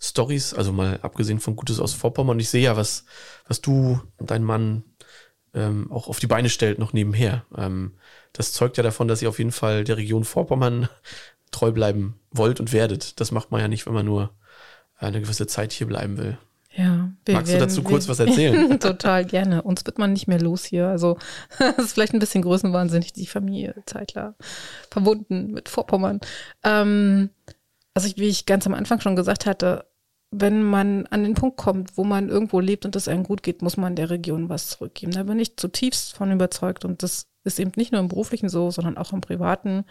Stories, 0.00 0.54
also 0.54 0.72
mal 0.72 1.00
abgesehen 1.02 1.40
von 1.40 1.56
Gutes 1.56 1.80
aus 1.80 1.92
Vorpommern. 1.92 2.36
Und 2.36 2.40
ich 2.40 2.50
sehe 2.50 2.62
ja, 2.62 2.76
was, 2.76 3.04
was 3.48 3.60
du 3.60 4.00
und 4.16 4.30
dein 4.30 4.44
Mann 4.44 4.84
ähm, 5.54 5.90
auch 5.90 6.06
auf 6.06 6.20
die 6.20 6.28
Beine 6.28 6.48
stellt, 6.48 6.78
noch 6.78 6.92
nebenher. 6.92 7.44
Ähm, 7.56 7.94
das 8.32 8.52
zeugt 8.52 8.76
ja 8.76 8.84
davon, 8.84 9.08
dass 9.08 9.22
ihr 9.22 9.28
auf 9.28 9.38
jeden 9.38 9.50
Fall 9.52 9.82
der 9.82 9.96
Region 9.96 10.22
Vorpommern 10.24 10.88
treu 11.50 11.72
bleiben 11.72 12.20
wollt 12.30 12.60
und 12.60 12.72
werdet. 12.72 13.18
Das 13.20 13.32
macht 13.32 13.50
man 13.50 13.60
ja 13.60 13.66
nicht, 13.68 13.86
wenn 13.86 13.94
man 13.94 14.06
nur 14.06 14.30
eine 14.96 15.20
gewisse 15.20 15.46
Zeit 15.46 15.72
hier 15.72 15.86
bleiben 15.86 16.18
will. 16.18 16.38
Ja, 16.76 17.10
Magst 17.30 17.54
du 17.54 17.58
dazu 17.58 17.82
kurz 17.82 18.06
was 18.06 18.18
erzählen? 18.18 18.78
Total 18.80 19.24
gerne. 19.24 19.62
Uns 19.62 19.86
wird 19.86 19.98
man 19.98 20.12
nicht 20.12 20.28
mehr 20.28 20.40
los 20.40 20.64
hier. 20.64 20.88
Also 20.88 21.16
es 21.58 21.86
ist 21.86 21.92
vielleicht 21.92 22.12
ein 22.12 22.18
bisschen 22.18 22.42
größenwahnsinnig, 22.42 23.14
die 23.14 23.26
Familie 23.26 23.74
Zeitler 23.86 24.34
verbunden 24.90 25.52
mit 25.52 25.70
Vorpommern. 25.70 26.20
Ähm, 26.64 27.30
also 27.94 28.08
ich, 28.08 28.18
wie 28.18 28.28
ich 28.28 28.44
ganz 28.44 28.66
am 28.66 28.74
Anfang 28.74 29.00
schon 29.00 29.16
gesagt 29.16 29.46
hatte, 29.46 29.86
wenn 30.30 30.62
man 30.62 31.06
an 31.06 31.24
den 31.24 31.34
Punkt 31.34 31.56
kommt, 31.56 31.96
wo 31.96 32.04
man 32.04 32.28
irgendwo 32.28 32.60
lebt 32.60 32.84
und 32.84 32.94
es 32.94 33.08
einem 33.08 33.22
gut 33.22 33.42
geht, 33.42 33.62
muss 33.62 33.78
man 33.78 33.96
der 33.96 34.10
Region 34.10 34.50
was 34.50 34.68
zurückgeben. 34.68 35.12
Da 35.12 35.22
bin 35.22 35.38
ich 35.38 35.56
zutiefst 35.56 36.14
von 36.14 36.30
überzeugt 36.30 36.84
und 36.84 37.02
das 37.02 37.26
ist 37.44 37.58
eben 37.58 37.72
nicht 37.76 37.92
nur 37.92 38.02
im 38.02 38.08
beruflichen 38.08 38.50
so, 38.50 38.70
sondern 38.70 38.98
auch 38.98 39.12
im 39.14 39.22
privaten. 39.22 39.84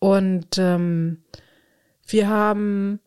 Und 0.00 0.58
ähm, 0.58 1.22
wir 2.06 2.28
haben 2.28 3.00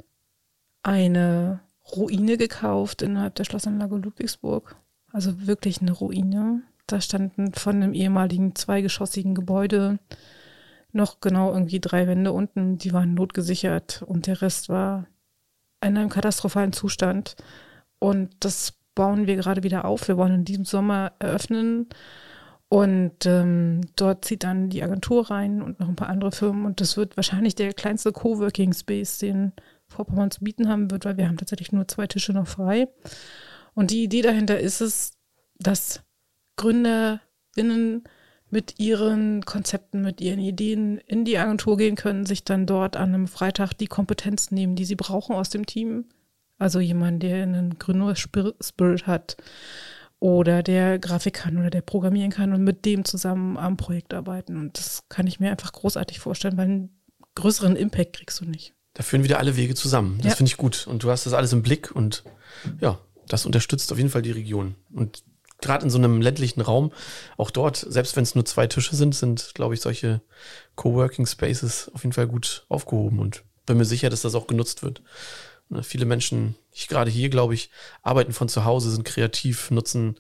eine 0.87 1.59
Ruine 1.95 2.37
gekauft 2.37 3.01
innerhalb 3.01 3.35
der 3.35 3.43
Schlossanlage 3.43 3.97
Ludwigsburg. 3.97 4.77
Also 5.11 5.45
wirklich 5.45 5.81
eine 5.81 5.91
Ruine. 5.91 6.63
Da 6.87 7.01
standen 7.01 7.53
von 7.53 7.75
einem 7.75 7.93
ehemaligen 7.93 8.55
zweigeschossigen 8.55 9.35
Gebäude 9.35 9.99
noch 10.93 11.19
genau 11.19 11.51
irgendwie 11.51 11.81
drei 11.81 12.07
Wände 12.07 12.31
unten, 12.31 12.77
die 12.77 12.93
waren 12.93 13.13
notgesichert 13.13 14.01
und 14.07 14.25
der 14.25 14.41
Rest 14.41 14.69
war 14.69 15.05
in 15.81 15.97
einem 15.97 16.09
katastrophalen 16.09 16.71
Zustand. 16.71 17.35
Und 17.99 18.29
das 18.39 18.73
bauen 18.95 19.27
wir 19.27 19.35
gerade 19.35 19.63
wieder 19.63 19.85
auf. 19.85 20.07
Wir 20.07 20.17
wollen 20.17 20.33
in 20.33 20.45
diesem 20.45 20.65
Sommer 20.65 21.11
eröffnen. 21.19 21.87
Und 22.69 23.25
ähm, 23.25 23.81
dort 23.95 24.25
zieht 24.25 24.43
dann 24.43 24.69
die 24.69 24.83
Agentur 24.83 25.29
rein 25.29 25.61
und 25.61 25.79
noch 25.79 25.87
ein 25.87 25.95
paar 25.95 26.09
andere 26.09 26.31
Firmen. 26.31 26.65
Und 26.65 26.81
das 26.81 26.97
wird 26.97 27.15
wahrscheinlich 27.17 27.55
der 27.55 27.73
kleinste 27.73 28.11
Coworking 28.11 28.73
Space, 28.73 29.19
den 29.19 29.53
Vorpommern 29.87 30.31
zu 30.31 30.43
bieten 30.43 30.69
haben 30.69 30.91
wird, 30.91 31.05
weil 31.05 31.17
wir 31.17 31.27
haben 31.27 31.37
tatsächlich 31.37 31.71
nur 31.71 31.87
zwei 31.87 32.07
Tische 32.07 32.33
noch 32.33 32.47
frei. 32.47 32.87
Und 33.73 33.91
die 33.91 34.03
Idee 34.03 34.21
dahinter 34.21 34.59
ist 34.59 34.81
es, 34.81 35.13
dass 35.59 36.01
GründerInnen 36.55 38.03
mit 38.49 38.79
ihren 38.79 39.43
Konzepten, 39.45 40.01
mit 40.01 40.21
ihren 40.21 40.39
Ideen 40.39 40.97
in 40.99 41.25
die 41.25 41.37
Agentur 41.37 41.77
gehen 41.77 41.95
können, 41.95 42.25
sich 42.25 42.43
dann 42.43 42.65
dort 42.65 42.95
an 42.95 43.13
einem 43.13 43.27
Freitag 43.27 43.73
die 43.73 43.87
Kompetenz 43.87 44.51
nehmen, 44.51 44.75
die 44.75 44.85
sie 44.85 44.95
brauchen 44.95 45.35
aus 45.35 45.49
dem 45.49 45.65
Team. 45.65 46.05
Also 46.57 46.79
jemand, 46.79 47.21
der 47.23 47.43
einen 47.43 47.77
Gründerspirit 47.77 49.05
hat 49.05 49.37
oder 50.19 50.63
der 50.63 50.97
Grafik 50.97 51.35
kann 51.35 51.57
oder 51.57 51.69
der 51.69 51.81
programmieren 51.81 52.31
kann 52.31 52.53
und 52.53 52.63
mit 52.63 52.85
dem 52.85 53.05
zusammen 53.05 53.57
am 53.57 53.77
Projekt 53.77 54.13
arbeiten. 54.13 54.57
Und 54.57 54.77
das 54.77 55.03
kann 55.09 55.27
ich 55.27 55.39
mir 55.39 55.51
einfach 55.51 55.73
großartig 55.73 56.19
vorstellen, 56.19 56.57
weil 56.57 56.65
einen 56.65 57.01
größeren 57.35 57.75
Impact 57.75 58.13
kriegst 58.13 58.41
du 58.41 58.45
nicht. 58.45 58.73
Da 58.97 59.03
führen 59.03 59.23
wieder 59.23 59.37
alle 59.37 59.55
Wege 59.55 59.75
zusammen. 59.75 60.17
Das 60.17 60.31
ja. 60.31 60.35
finde 60.35 60.49
ich 60.49 60.57
gut. 60.57 60.87
Und 60.87 61.03
du 61.03 61.11
hast 61.11 61.27
das 61.27 61.33
alles 61.33 61.53
im 61.53 61.61
Blick 61.61 61.95
und 61.95 62.23
ja, 62.81 62.97
das 63.27 63.45
unterstützt 63.45 63.91
auf 63.91 63.99
jeden 63.99 64.09
Fall 64.09 64.23
die 64.23 64.31
Region. 64.31 64.73
Und 64.91 65.23
gerade 65.61 65.83
in 65.83 65.91
so 65.91 65.99
einem 65.99 66.19
ländlichen 66.19 66.61
Raum, 66.61 66.91
auch 67.37 67.51
dort, 67.51 67.77
selbst 67.77 68.15
wenn 68.15 68.23
es 68.23 68.33
nur 68.33 68.45
zwei 68.45 68.65
Tische 68.65 68.95
sind, 68.95 69.13
sind, 69.13 69.51
glaube 69.53 69.75
ich, 69.75 69.81
solche 69.81 70.21
Coworking 70.75 71.27
Spaces 71.27 71.91
auf 71.93 72.01
jeden 72.01 72.13
Fall 72.13 72.25
gut 72.25 72.65
aufgehoben 72.69 73.19
und 73.19 73.43
bin 73.67 73.77
mir 73.77 73.85
sicher, 73.85 74.09
dass 74.09 74.23
das 74.23 74.33
auch 74.33 74.47
genutzt 74.47 74.81
wird. 74.81 75.03
Ne, 75.69 75.83
viele 75.83 76.05
Menschen, 76.05 76.55
ich 76.73 76.87
gerade 76.87 77.11
hier, 77.11 77.29
glaube 77.29 77.53
ich, 77.53 77.69
arbeiten 78.01 78.33
von 78.33 78.49
zu 78.49 78.65
Hause, 78.65 78.89
sind 78.89 79.05
kreativ, 79.05 79.69
nutzen 79.69 80.19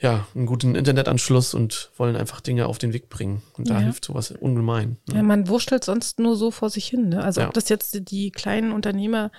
ja 0.00 0.26
einen 0.34 0.46
guten 0.46 0.74
Internetanschluss 0.74 1.54
und 1.54 1.90
wollen 1.96 2.16
einfach 2.16 2.40
Dinge 2.40 2.66
auf 2.66 2.78
den 2.78 2.92
Weg 2.92 3.08
bringen. 3.08 3.42
Und 3.56 3.70
da 3.70 3.74
ja. 3.74 3.80
hilft 3.80 4.04
sowas 4.04 4.30
ungemein. 4.30 4.96
Ne? 5.08 5.16
Ja, 5.16 5.22
man 5.22 5.48
wurschtelt 5.48 5.84
sonst 5.84 6.18
nur 6.18 6.36
so 6.36 6.50
vor 6.50 6.70
sich 6.70 6.86
hin. 6.86 7.10
Ne? 7.10 7.22
Also 7.22 7.40
ja. 7.40 7.48
ob 7.48 7.54
das 7.54 7.68
jetzt 7.68 8.10
die 8.10 8.30
kleinen 8.30 8.72
Unternehmer 8.72 9.30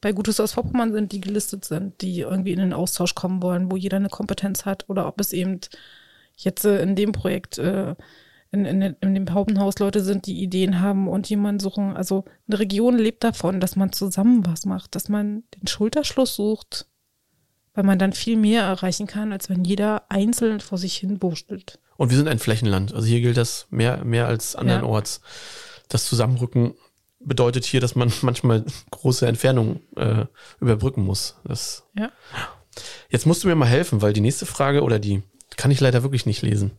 bei 0.00 0.12
Gutes 0.12 0.38
aus 0.40 0.52
Vorpommern 0.52 0.92
sind, 0.92 1.12
die 1.12 1.20
gelistet 1.20 1.64
sind, 1.64 2.00
die 2.02 2.20
irgendwie 2.20 2.52
in 2.52 2.58
den 2.58 2.72
Austausch 2.72 3.14
kommen 3.14 3.42
wollen, 3.42 3.70
wo 3.70 3.76
jeder 3.76 3.96
eine 3.96 4.10
Kompetenz 4.10 4.66
hat, 4.66 4.84
oder 4.88 5.06
ob 5.06 5.20
es 5.20 5.32
eben 5.32 5.60
jetzt 6.36 6.64
äh, 6.64 6.82
in 6.82 6.94
dem 6.94 7.12
Projekt 7.12 7.58
äh, 7.58 7.94
in, 8.54 8.64
in, 8.66 8.82
in 8.82 9.14
dem 9.14 9.24
Paupenhaus 9.24 9.78
Leute 9.80 10.02
sind, 10.02 10.26
die 10.26 10.42
Ideen 10.42 10.80
haben 10.80 11.08
und 11.08 11.28
jemanden 11.28 11.58
suchen. 11.58 11.96
Also 11.96 12.24
eine 12.46 12.58
Region 12.60 12.98
lebt 12.98 13.24
davon, 13.24 13.60
dass 13.60 13.76
man 13.76 13.92
zusammen 13.92 14.46
was 14.46 14.64
macht, 14.64 14.94
dass 14.94 15.08
man 15.08 15.42
den 15.56 15.66
Schulterschluss 15.66 16.36
sucht, 16.36 16.86
weil 17.74 17.84
man 17.84 17.98
dann 17.98 18.12
viel 18.12 18.36
mehr 18.36 18.62
erreichen 18.62 19.06
kann, 19.06 19.32
als 19.32 19.48
wenn 19.48 19.64
jeder 19.64 20.04
einzeln 20.08 20.60
vor 20.60 20.78
sich 20.78 20.96
hin 20.96 21.20
wurstelt. 21.22 21.78
Und 21.96 22.10
wir 22.10 22.16
sind 22.16 22.28
ein 22.28 22.38
Flächenland. 22.38 22.94
Also 22.94 23.06
hier 23.06 23.20
gilt 23.20 23.36
das 23.36 23.66
mehr, 23.70 24.04
mehr 24.04 24.26
als 24.26 24.56
andernorts. 24.56 25.20
Ja. 25.22 25.30
Das 25.88 26.04
Zusammenrücken 26.06 26.74
bedeutet 27.20 27.64
hier, 27.64 27.80
dass 27.80 27.94
man 27.94 28.12
manchmal 28.22 28.64
große 28.90 29.26
Entfernungen 29.26 29.80
äh, 29.96 30.26
überbrücken 30.60 31.04
muss. 31.04 31.36
Das, 31.44 31.84
ja. 31.98 32.10
Jetzt 33.08 33.26
musst 33.26 33.44
du 33.44 33.48
mir 33.48 33.54
mal 33.54 33.68
helfen, 33.68 34.02
weil 34.02 34.12
die 34.12 34.20
nächste 34.20 34.46
Frage 34.46 34.82
oder 34.82 34.98
die 34.98 35.22
kann 35.56 35.70
ich 35.70 35.80
leider 35.80 36.02
wirklich 36.02 36.26
nicht 36.26 36.42
lesen. 36.42 36.72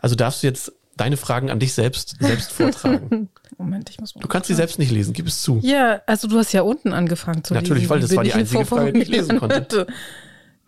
Also 0.00 0.14
darfst 0.14 0.42
du 0.42 0.46
jetzt 0.46 0.72
deine 0.96 1.16
Fragen 1.16 1.50
an 1.50 1.58
dich 1.58 1.74
selbst 1.74 2.16
selbst 2.20 2.52
vortragen. 2.52 3.28
Moment, 3.58 3.90
ich 3.90 4.00
muss 4.00 4.14
mal. 4.14 4.22
Du 4.22 4.28
kannst 4.28 4.48
sie 4.48 4.54
selbst 4.54 4.78
nicht 4.78 4.90
lesen, 4.90 5.12
gib 5.12 5.26
es 5.26 5.42
zu. 5.42 5.60
Ja, 5.62 6.00
also 6.06 6.28
du 6.28 6.38
hast 6.38 6.52
ja 6.52 6.62
unten 6.62 6.92
angefangen 6.92 7.44
zu 7.44 7.52
Natürlich, 7.52 7.82
lesen. 7.82 7.88
Natürlich, 7.88 7.90
weil 7.90 8.00
das 8.00 8.16
war 8.16 8.24
die 8.24 8.32
einzige 8.32 8.64
Frage, 8.64 8.92
die 8.92 9.02
ich 9.02 9.08
lesen 9.08 9.38
konnte. 9.38 9.86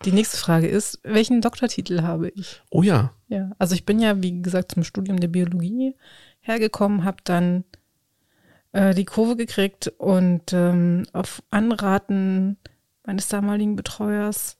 Die 0.05 0.11
nächste 0.11 0.37
Frage 0.37 0.67
ist, 0.67 0.99
welchen 1.03 1.41
Doktortitel 1.41 2.01
habe 2.01 2.29
ich? 2.29 2.61
Oh 2.69 2.83
ja. 2.83 3.13
Ja, 3.27 3.51
also 3.57 3.75
ich 3.75 3.85
bin 3.85 3.99
ja, 3.99 4.21
wie 4.21 4.41
gesagt, 4.41 4.73
zum 4.73 4.83
Studium 4.83 5.19
der 5.19 5.27
Biologie 5.27 5.95
hergekommen, 6.39 7.03
habe 7.03 7.17
dann 7.23 7.63
äh, 8.71 8.93
die 8.93 9.05
Kurve 9.05 9.35
gekriegt 9.35 9.91
und 9.97 10.53
ähm, 10.53 11.03
auf 11.13 11.43
Anraten 11.49 12.57
meines 13.05 13.27
damaligen 13.27 13.75
Betreuers 13.75 14.57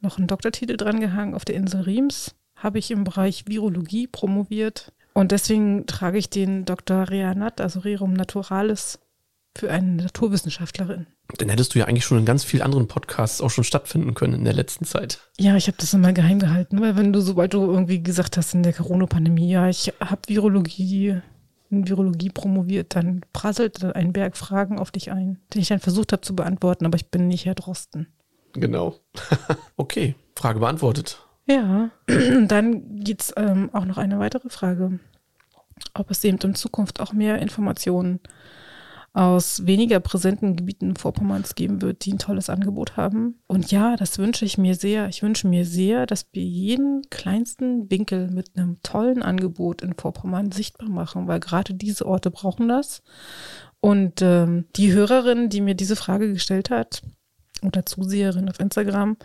noch 0.00 0.18
einen 0.18 0.26
Doktortitel 0.26 0.76
drangehangen 0.76 1.34
auf 1.34 1.44
der 1.44 1.56
Insel 1.56 1.82
Riems. 1.82 2.34
Habe 2.56 2.78
ich 2.78 2.90
im 2.90 3.04
Bereich 3.04 3.44
Virologie 3.46 4.06
promoviert 4.06 4.92
und 5.12 5.32
deswegen 5.32 5.86
trage 5.86 6.18
ich 6.18 6.30
den 6.30 6.64
Dr. 6.64 7.08
Reanat, 7.08 7.60
also 7.60 7.80
Rerum 7.80 8.12
Naturalis, 8.12 8.98
für 9.56 9.70
eine 9.70 10.02
Naturwissenschaftlerin. 10.02 11.06
Dann 11.38 11.48
hättest 11.48 11.74
du 11.74 11.78
ja 11.78 11.86
eigentlich 11.86 12.04
schon 12.04 12.18
in 12.18 12.24
ganz 12.24 12.44
vielen 12.44 12.62
anderen 12.62 12.88
Podcasts 12.88 13.40
auch 13.40 13.50
schon 13.50 13.64
stattfinden 13.64 14.14
können 14.14 14.34
in 14.34 14.44
der 14.44 14.52
letzten 14.52 14.84
Zeit. 14.84 15.20
Ja, 15.38 15.56
ich 15.56 15.66
habe 15.66 15.76
das 15.78 15.92
immer 15.92 16.12
geheim 16.12 16.38
gehalten, 16.38 16.80
weil 16.80 16.96
wenn 16.96 17.12
du, 17.12 17.20
sobald 17.20 17.54
du 17.54 17.70
irgendwie 17.70 18.02
gesagt 18.02 18.36
hast 18.36 18.54
in 18.54 18.62
der 18.62 18.72
Corona-Pandemie, 18.72 19.50
ja, 19.50 19.68
ich 19.68 19.92
habe 20.00 20.22
Virologie 20.26 21.20
in 21.70 21.88
Virologie 21.88 22.30
promoviert, 22.30 22.96
dann 22.96 23.20
prasselte 23.32 23.94
ein 23.94 24.12
Berg 24.12 24.36
Fragen 24.36 24.78
auf 24.78 24.90
dich 24.90 25.12
ein, 25.12 25.38
den 25.54 25.62
ich 25.62 25.68
dann 25.68 25.78
versucht 25.78 26.12
habe 26.12 26.22
zu 26.22 26.34
beantworten, 26.34 26.84
aber 26.84 26.96
ich 26.96 27.10
bin 27.10 27.28
nicht 27.28 27.46
Herr 27.46 27.54
Drosten. 27.54 28.08
Genau. 28.54 28.96
okay, 29.76 30.16
Frage 30.34 30.58
beantwortet. 30.58 31.24
Ja, 31.46 31.90
dann 32.46 33.02
gibt 33.04 33.22
es 33.22 33.32
ähm, 33.36 33.70
auch 33.72 33.84
noch 33.84 33.98
eine 33.98 34.18
weitere 34.18 34.48
Frage, 34.48 34.98
ob 35.94 36.10
es 36.10 36.24
eben 36.24 36.38
in 36.38 36.54
Zukunft 36.56 37.00
auch 37.00 37.12
mehr 37.12 37.38
Informationen 37.38 38.18
gibt 38.18 38.34
aus 39.12 39.66
weniger 39.66 39.98
präsenten 39.98 40.54
Gebieten 40.54 40.94
Vorpommerns 40.94 41.56
geben 41.56 41.82
wird, 41.82 42.04
die 42.04 42.12
ein 42.12 42.18
tolles 42.18 42.48
Angebot 42.48 42.96
haben. 42.96 43.40
Und 43.48 43.72
ja, 43.72 43.96
das 43.96 44.18
wünsche 44.18 44.44
ich 44.44 44.56
mir 44.56 44.76
sehr. 44.76 45.08
Ich 45.08 45.22
wünsche 45.22 45.48
mir 45.48 45.64
sehr, 45.64 46.06
dass 46.06 46.26
wir 46.32 46.44
jeden 46.44 47.02
kleinsten 47.10 47.90
Winkel 47.90 48.30
mit 48.30 48.56
einem 48.56 48.80
tollen 48.82 49.22
Angebot 49.22 49.82
in 49.82 49.94
Vorpommern 49.94 50.52
sichtbar 50.52 50.88
machen, 50.88 51.26
weil 51.26 51.40
gerade 51.40 51.74
diese 51.74 52.06
Orte 52.06 52.30
brauchen 52.30 52.68
das. 52.68 53.02
Und 53.80 54.22
ähm, 54.22 54.66
die 54.76 54.92
Hörerin, 54.92 55.48
die 55.48 55.60
mir 55.60 55.74
diese 55.74 55.96
Frage 55.96 56.32
gestellt 56.32 56.70
hat, 56.70 57.02
oder 57.62 57.84
Zuseherin 57.84 58.48
auf 58.48 58.60
Instagram, 58.60 59.16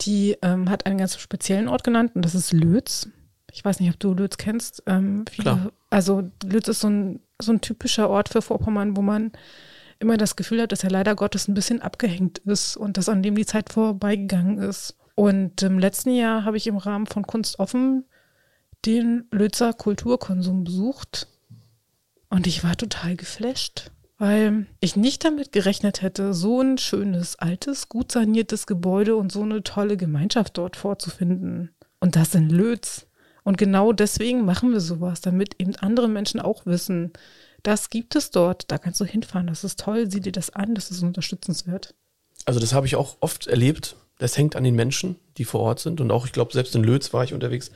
die 0.00 0.36
ähm, 0.42 0.70
hat 0.70 0.86
einen 0.86 0.98
ganz 0.98 1.18
speziellen 1.18 1.68
Ort 1.68 1.84
genannt 1.84 2.12
und 2.14 2.24
das 2.24 2.34
ist 2.34 2.52
Lötz. 2.52 3.08
Ich 3.52 3.64
weiß 3.64 3.80
nicht, 3.80 3.90
ob 3.90 3.98
du 3.98 4.14
Lötz 4.14 4.36
kennst. 4.36 4.82
Ähm, 4.86 5.24
viele. 5.30 5.72
Also 5.90 6.30
Lötz 6.44 6.68
ist 6.68 6.80
so 6.80 6.88
ein 6.88 7.20
so 7.40 7.52
ein 7.52 7.60
typischer 7.60 8.10
Ort 8.10 8.28
für 8.28 8.42
Vorpommern, 8.42 8.96
wo 8.96 9.02
man 9.02 9.32
immer 10.00 10.16
das 10.16 10.36
Gefühl 10.36 10.62
hat, 10.62 10.72
dass 10.72 10.84
er 10.84 10.90
leider 10.90 11.14
Gottes 11.14 11.48
ein 11.48 11.54
bisschen 11.54 11.82
abgehängt 11.82 12.38
ist 12.38 12.76
und 12.76 12.96
dass 12.96 13.08
an 13.08 13.22
dem 13.22 13.34
die 13.34 13.46
Zeit 13.46 13.72
vorbeigegangen 13.72 14.58
ist. 14.58 14.96
Und 15.14 15.62
im 15.62 15.78
letzten 15.78 16.14
Jahr 16.14 16.44
habe 16.44 16.56
ich 16.56 16.66
im 16.66 16.76
Rahmen 16.76 17.06
von 17.06 17.26
Kunst 17.26 17.58
offen 17.58 18.04
den 18.86 19.26
Lützer 19.32 19.72
Kulturkonsum 19.72 20.62
besucht 20.62 21.26
und 22.30 22.46
ich 22.46 22.62
war 22.62 22.76
total 22.76 23.16
geflasht, 23.16 23.90
weil 24.18 24.66
ich 24.78 24.94
nicht 24.94 25.24
damit 25.24 25.50
gerechnet 25.50 26.02
hätte, 26.02 26.32
so 26.32 26.60
ein 26.60 26.78
schönes, 26.78 27.36
altes, 27.36 27.88
gut 27.88 28.12
saniertes 28.12 28.66
Gebäude 28.68 29.16
und 29.16 29.32
so 29.32 29.42
eine 29.42 29.64
tolle 29.64 29.96
Gemeinschaft 29.96 30.58
dort 30.58 30.76
vorzufinden. 30.76 31.70
Und 31.98 32.14
das 32.14 32.36
in 32.36 32.48
Lötz. 32.48 33.07
Und 33.48 33.56
genau 33.56 33.94
deswegen 33.94 34.44
machen 34.44 34.72
wir 34.72 34.80
sowas, 34.80 35.22
damit 35.22 35.58
eben 35.58 35.74
andere 35.76 36.06
Menschen 36.06 36.38
auch 36.38 36.66
wissen, 36.66 37.14
das 37.62 37.88
gibt 37.88 38.14
es 38.14 38.30
dort, 38.30 38.70
da 38.70 38.76
kannst 38.76 39.00
du 39.00 39.06
hinfahren, 39.06 39.46
das 39.46 39.64
ist 39.64 39.80
toll, 39.80 40.10
sieh 40.10 40.20
dir 40.20 40.32
das 40.32 40.50
an, 40.50 40.74
das 40.74 40.90
ist 40.90 41.02
unterstützenswert. 41.02 41.94
Also 42.44 42.60
das 42.60 42.74
habe 42.74 42.86
ich 42.86 42.94
auch 42.94 43.16
oft 43.20 43.46
erlebt. 43.46 43.96
Das 44.18 44.36
hängt 44.36 44.54
an 44.54 44.64
den 44.64 44.74
Menschen, 44.74 45.16
die 45.38 45.46
vor 45.46 45.60
Ort 45.60 45.80
sind. 45.80 46.02
Und 46.02 46.10
auch, 46.10 46.26
ich 46.26 46.32
glaube, 46.32 46.52
selbst 46.52 46.74
in 46.74 46.84
Lötz 46.84 47.14
war 47.14 47.24
ich 47.24 47.32
unterwegs. 47.32 47.70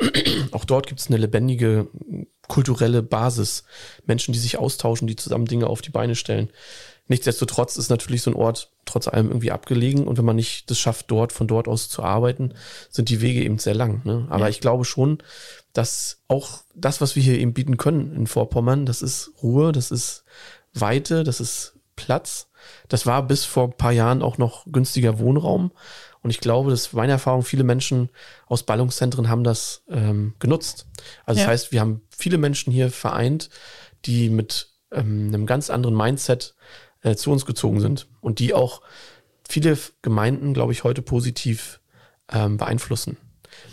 auch 0.50 0.64
dort 0.64 0.88
gibt 0.88 0.98
es 0.98 1.06
eine 1.06 1.18
lebendige 1.18 1.86
kulturelle 2.48 3.04
Basis. 3.04 3.62
Menschen, 4.06 4.32
die 4.32 4.40
sich 4.40 4.58
austauschen, 4.58 5.06
die 5.06 5.14
zusammen 5.14 5.46
Dinge 5.46 5.68
auf 5.68 5.80
die 5.80 5.90
Beine 5.90 6.16
stellen. 6.16 6.50
Nichtsdestotrotz 7.06 7.76
ist 7.76 7.90
natürlich 7.90 8.22
so 8.22 8.30
ein 8.30 8.36
Ort 8.36 8.70
trotz 8.86 9.08
allem 9.08 9.28
irgendwie 9.28 9.50
abgelegen 9.50 10.06
und 10.06 10.16
wenn 10.18 10.24
man 10.24 10.36
nicht 10.36 10.70
das 10.70 10.78
schafft, 10.78 11.10
dort 11.10 11.32
von 11.32 11.46
dort 11.46 11.68
aus 11.68 11.88
zu 11.88 12.02
arbeiten, 12.02 12.54
sind 12.90 13.08
die 13.10 13.20
Wege 13.20 13.42
eben 13.42 13.58
sehr 13.58 13.74
lang. 13.74 14.00
Ne? 14.04 14.26
Aber 14.30 14.44
Ja. 14.44 14.48
ich 14.48 14.60
glaube 14.60 14.84
schon, 14.84 15.18
dass 15.74 16.22
auch 16.28 16.62
das, 16.74 17.00
was 17.00 17.14
wir 17.16 17.22
hier 17.22 17.38
eben 17.38 17.52
bieten 17.52 17.76
können 17.76 18.14
in 18.14 18.26
Vorpommern, 18.26 18.86
das 18.86 19.02
ist 19.02 19.32
Ruhe, 19.42 19.72
das 19.72 19.90
ist 19.90 20.24
Weite, 20.72 21.24
das 21.24 21.40
ist 21.40 21.74
Platz. 21.96 22.48
Das 22.88 23.04
war 23.06 23.22
bis 23.26 23.44
vor 23.44 23.64
ein 23.64 23.76
paar 23.76 23.92
Jahren 23.92 24.22
auch 24.22 24.38
noch 24.38 24.64
günstiger 24.70 25.18
Wohnraum. 25.18 25.72
Und 26.22 26.30
ich 26.30 26.40
glaube, 26.40 26.70
dass 26.70 26.94
meine 26.94 27.12
Erfahrung, 27.12 27.42
viele 27.42 27.64
Menschen 27.64 28.08
aus 28.46 28.62
Ballungszentren 28.62 29.28
haben 29.28 29.44
das 29.44 29.82
ähm, 29.88 30.34
genutzt. 30.38 30.86
Also 31.26 31.40
Ja. 31.40 31.46
das 31.46 31.52
heißt, 31.52 31.72
wir 31.72 31.80
haben 31.80 32.00
viele 32.08 32.38
Menschen 32.38 32.72
hier 32.72 32.90
vereint, 32.90 33.50
die 34.06 34.30
mit 34.30 34.70
ähm, 34.90 35.28
einem 35.28 35.44
ganz 35.46 35.68
anderen 35.70 35.94
Mindset 35.96 36.54
äh, 37.04 37.14
zu 37.14 37.30
uns 37.30 37.46
gezogen 37.46 37.80
sind 37.80 38.08
und 38.20 38.40
die 38.40 38.52
auch 38.52 38.82
viele 39.48 39.78
Gemeinden, 40.02 40.54
glaube 40.54 40.72
ich, 40.72 40.82
heute 40.82 41.02
positiv 41.02 41.80
ähm, 42.32 42.56
beeinflussen. 42.56 43.16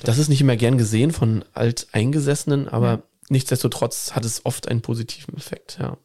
Das 0.03 0.19
ist 0.19 0.29
nicht 0.29 0.41
immer 0.41 0.57
gern 0.57 0.77
gesehen 0.77 1.11
von 1.11 1.43
Alteingesessenen, 1.53 2.67
aber 2.67 3.01
nichtsdestotrotz 3.29 4.11
hat 4.11 4.25
es 4.25 4.45
oft 4.45 4.67
einen 4.67 4.81
positiven 4.81 5.35
Effekt, 5.35 5.79
ja. 5.81 5.97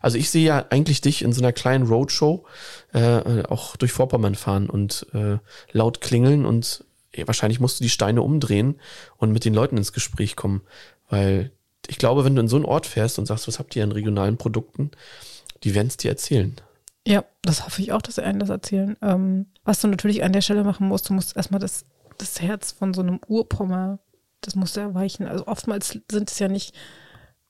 Also 0.00 0.16
ich 0.16 0.30
sehe 0.30 0.46
ja 0.46 0.66
eigentlich 0.70 1.00
dich 1.00 1.22
in 1.22 1.32
so 1.32 1.42
einer 1.42 1.52
kleinen 1.52 1.86
Roadshow 1.86 2.46
äh, 2.92 3.42
auch 3.42 3.76
durch 3.76 3.92
Vorpommern 3.92 4.34
fahren 4.34 4.70
und 4.70 5.06
äh, 5.12 5.38
laut 5.72 6.00
klingeln 6.00 6.46
und 6.46 6.84
eh, 7.12 7.26
wahrscheinlich 7.26 7.60
musst 7.60 7.80
du 7.80 7.84
die 7.84 7.90
Steine 7.90 8.22
umdrehen 8.22 8.80
und 9.18 9.32
mit 9.32 9.44
den 9.44 9.52
Leuten 9.52 9.76
ins 9.76 9.92
Gespräch 9.92 10.34
kommen, 10.34 10.62
weil 11.10 11.52
ich 11.88 11.98
glaube, 11.98 12.24
wenn 12.24 12.34
du 12.34 12.40
in 12.40 12.48
so 12.48 12.56
einen 12.56 12.64
Ort 12.64 12.86
fährst 12.86 13.18
und 13.18 13.26
sagst, 13.26 13.48
was 13.48 13.58
habt 13.58 13.76
ihr 13.76 13.84
an 13.84 13.92
regionalen 13.92 14.38
Produkten, 14.38 14.90
die 15.64 15.74
werden 15.74 15.88
es 15.88 15.96
dir 15.96 16.10
erzählen. 16.10 16.56
Ja, 17.06 17.24
das 17.42 17.64
hoffe 17.64 17.82
ich 17.82 17.92
auch, 17.92 18.02
dass 18.02 18.16
sie 18.16 18.24
einen 18.24 18.40
das 18.40 18.48
erzählen. 18.48 18.96
Ähm, 19.00 19.46
was 19.64 19.80
du 19.80 19.88
natürlich 19.88 20.24
an 20.24 20.32
der 20.32 20.40
Stelle 20.40 20.64
machen 20.64 20.88
musst, 20.88 21.08
du 21.08 21.12
musst 21.12 21.36
erstmal 21.36 21.60
das, 21.60 21.84
das 22.18 22.40
Herz 22.40 22.72
von 22.72 22.94
so 22.94 23.02
einem 23.02 23.20
Urpommer, 23.28 24.00
das 24.40 24.56
musst 24.56 24.76
du 24.76 24.80
erweichen. 24.80 25.26
Also 25.26 25.46
oftmals 25.46 25.98
sind 26.10 26.30
es 26.30 26.38
ja 26.40 26.48
nicht, 26.48 26.74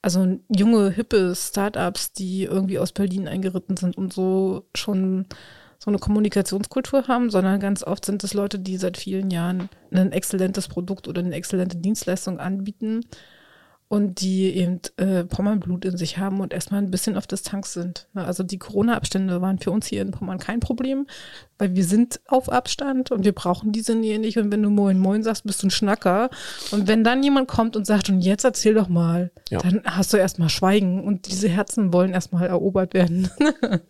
also 0.02 0.38
junge, 0.54 0.90
hippe 0.90 1.34
Startups, 1.34 2.12
die 2.12 2.44
irgendwie 2.44 2.78
aus 2.78 2.92
Berlin 2.92 3.28
eingeritten 3.28 3.78
sind 3.78 3.96
und 3.96 4.12
so 4.12 4.66
schon 4.74 5.26
so 5.78 5.90
eine 5.90 5.98
Kommunikationskultur 5.98 7.08
haben, 7.08 7.30
sondern 7.30 7.60
ganz 7.60 7.82
oft 7.82 8.04
sind 8.04 8.24
es 8.24 8.34
Leute, 8.34 8.58
die 8.58 8.76
seit 8.76 8.96
vielen 8.96 9.30
Jahren 9.30 9.68
ein 9.90 10.12
exzellentes 10.12 10.68
Produkt 10.68 11.06
oder 11.08 11.20
eine 11.20 11.34
exzellente 11.34 11.76
Dienstleistung 11.76 12.40
anbieten 12.40 13.02
und 13.88 14.20
die 14.20 14.50
eben 14.56 14.80
äh, 14.96 15.22
Pommernblut 15.24 15.84
in 15.84 15.96
sich 15.96 16.18
haben 16.18 16.40
und 16.40 16.52
erstmal 16.52 16.82
ein 16.82 16.90
bisschen 16.90 17.16
auf 17.16 17.28
Distanz 17.28 17.72
sind. 17.72 18.08
Ne, 18.14 18.24
Also 18.24 18.42
die 18.42 18.58
Corona-Abstände 18.58 19.40
waren 19.40 19.58
für 19.60 19.70
uns 19.70 19.86
hier 19.86 20.02
in 20.02 20.10
Pommern 20.10 20.38
kein 20.38 20.58
Problem, 20.58 21.06
weil 21.58 21.76
wir 21.76 21.84
sind 21.84 22.20
auf 22.26 22.50
Abstand 22.50 23.12
und 23.12 23.24
wir 23.24 23.32
brauchen 23.32 23.70
diese 23.70 23.94
Nähe 23.94 24.18
nicht. 24.18 24.38
Und 24.38 24.50
wenn 24.50 24.62
du 24.62 24.70
Moin 24.70 24.98
Moin 24.98 25.22
sagst, 25.22 25.44
bist 25.44 25.62
du 25.62 25.68
ein 25.68 25.70
Schnacker. 25.70 26.30
Und 26.72 26.88
wenn 26.88 27.04
dann 27.04 27.22
jemand 27.22 27.46
kommt 27.46 27.76
und 27.76 27.86
sagt, 27.86 28.08
und 28.08 28.22
jetzt 28.22 28.44
erzähl 28.44 28.74
doch 28.74 28.88
mal, 28.88 29.30
Ja. 29.50 29.60
dann 29.60 29.82
hast 29.84 30.12
du 30.12 30.16
erstmal 30.16 30.48
Schweigen 30.48 31.04
und 31.04 31.30
diese 31.30 31.48
Herzen 31.48 31.92
wollen 31.92 32.12
erstmal 32.12 32.48
erobert 32.48 32.92
werden. 32.92 33.30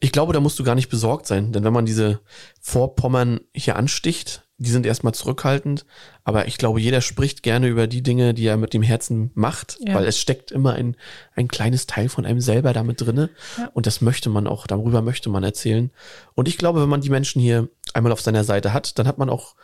Ich 0.00 0.12
glaube, 0.12 0.32
da 0.32 0.40
musst 0.40 0.58
du 0.58 0.64
gar 0.64 0.74
nicht 0.74 0.88
besorgt 0.88 1.26
sein, 1.26 1.52
denn 1.52 1.64
wenn 1.64 1.72
man 1.72 1.86
diese 1.86 2.20
Vorpommern 2.60 3.40
hier 3.54 3.76
ansticht, 3.76 4.44
die 4.60 4.70
sind 4.70 4.86
erstmal 4.86 5.14
zurückhaltend, 5.14 5.86
aber 6.24 6.48
ich 6.48 6.58
glaube, 6.58 6.80
jeder 6.80 7.00
spricht 7.00 7.42
gerne 7.44 7.68
über 7.68 7.86
die 7.86 8.02
Dinge, 8.02 8.34
die 8.34 8.44
er 8.46 8.56
mit 8.56 8.74
dem 8.74 8.82
Herzen 8.82 9.30
macht, 9.34 9.78
Ja. 9.80 9.94
weil 9.94 10.04
es 10.06 10.18
steckt 10.18 10.50
immer 10.50 10.72
ein, 10.74 10.96
ein 11.36 11.46
kleines 11.48 11.86
Teil 11.86 12.08
von 12.08 12.26
einem 12.26 12.40
selber 12.40 12.72
damit 12.72 13.00
drinne 13.00 13.30
Ja. 13.56 13.70
und 13.74 13.86
das 13.86 14.00
möchte 14.00 14.30
man 14.30 14.46
auch, 14.48 14.66
darüber 14.66 15.00
möchte 15.02 15.30
man 15.30 15.44
erzählen. 15.44 15.90
Und 16.34 16.48
ich 16.48 16.58
glaube, 16.58 16.82
wenn 16.82 16.88
man 16.88 17.00
die 17.00 17.10
Menschen 17.10 17.40
hier 17.40 17.68
einmal 17.94 18.12
auf 18.12 18.20
seiner 18.20 18.42
Seite 18.44 18.72
hat, 18.72 18.98
dann 18.98 19.06
hat 19.06 19.18
man 19.18 19.30
auch 19.30 19.54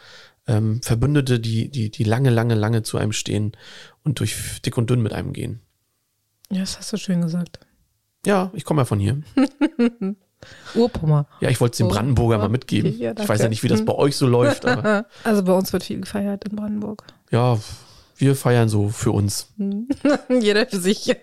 ähm, 0.46 0.80
Verbündete, 0.82 1.40
die, 1.40 1.70
die, 1.70 1.90
die 1.90 2.04
lange, 2.04 2.30
lange, 2.30 2.54
lange 2.54 2.82
zu 2.84 2.96
einem 2.98 3.12
stehen 3.12 3.52
und 4.04 4.20
durch 4.20 4.60
dick 4.64 4.76
und 4.78 4.90
dünn 4.90 5.00
mit 5.02 5.12
einem 5.12 5.32
gehen. 5.32 5.60
ja, 6.50 6.60
das 6.60 6.78
hast 6.78 6.92
du 6.92 6.96
schön 6.98 7.20
gesagt. 7.20 7.58
Ja, 8.26 8.50
ich 8.54 8.64
komme 8.64 8.82
ja 8.82 8.84
von 8.84 9.00
hier. 9.00 9.22
Urpommer. 10.74 11.26
Ja, 11.40 11.48
ich 11.50 11.60
wollte 11.60 11.72
es 11.72 11.78
dem 11.78 11.86
Oh, 11.86 11.90
Brandenburger 11.90 12.38
mal 12.38 12.48
mitgeben. 12.48 12.96
ja, 12.98 13.12
ich 13.18 13.28
weiß 13.28 13.40
ja 13.40 13.48
nicht, 13.48 13.62
wie 13.62 13.68
das 13.68 13.80
Hm. 13.80 13.86
bei 13.86 13.94
euch 13.94 14.16
so 14.16 14.26
läuft, 14.26 14.66
aber 14.66 15.06
Also 15.24 15.42
bei 15.42 15.52
uns 15.52 15.72
wird 15.72 15.84
viel 15.84 16.00
gefeiert 16.00 16.44
in 16.48 16.56
Brandenburg. 16.56 17.04
ja, 17.30 17.58
wir 18.16 18.36
feiern 18.36 18.68
so 18.68 18.90
für 18.90 19.10
uns. 19.12 19.48
Jeder 20.28 20.66
für 20.66 20.78
sich. 20.78 21.14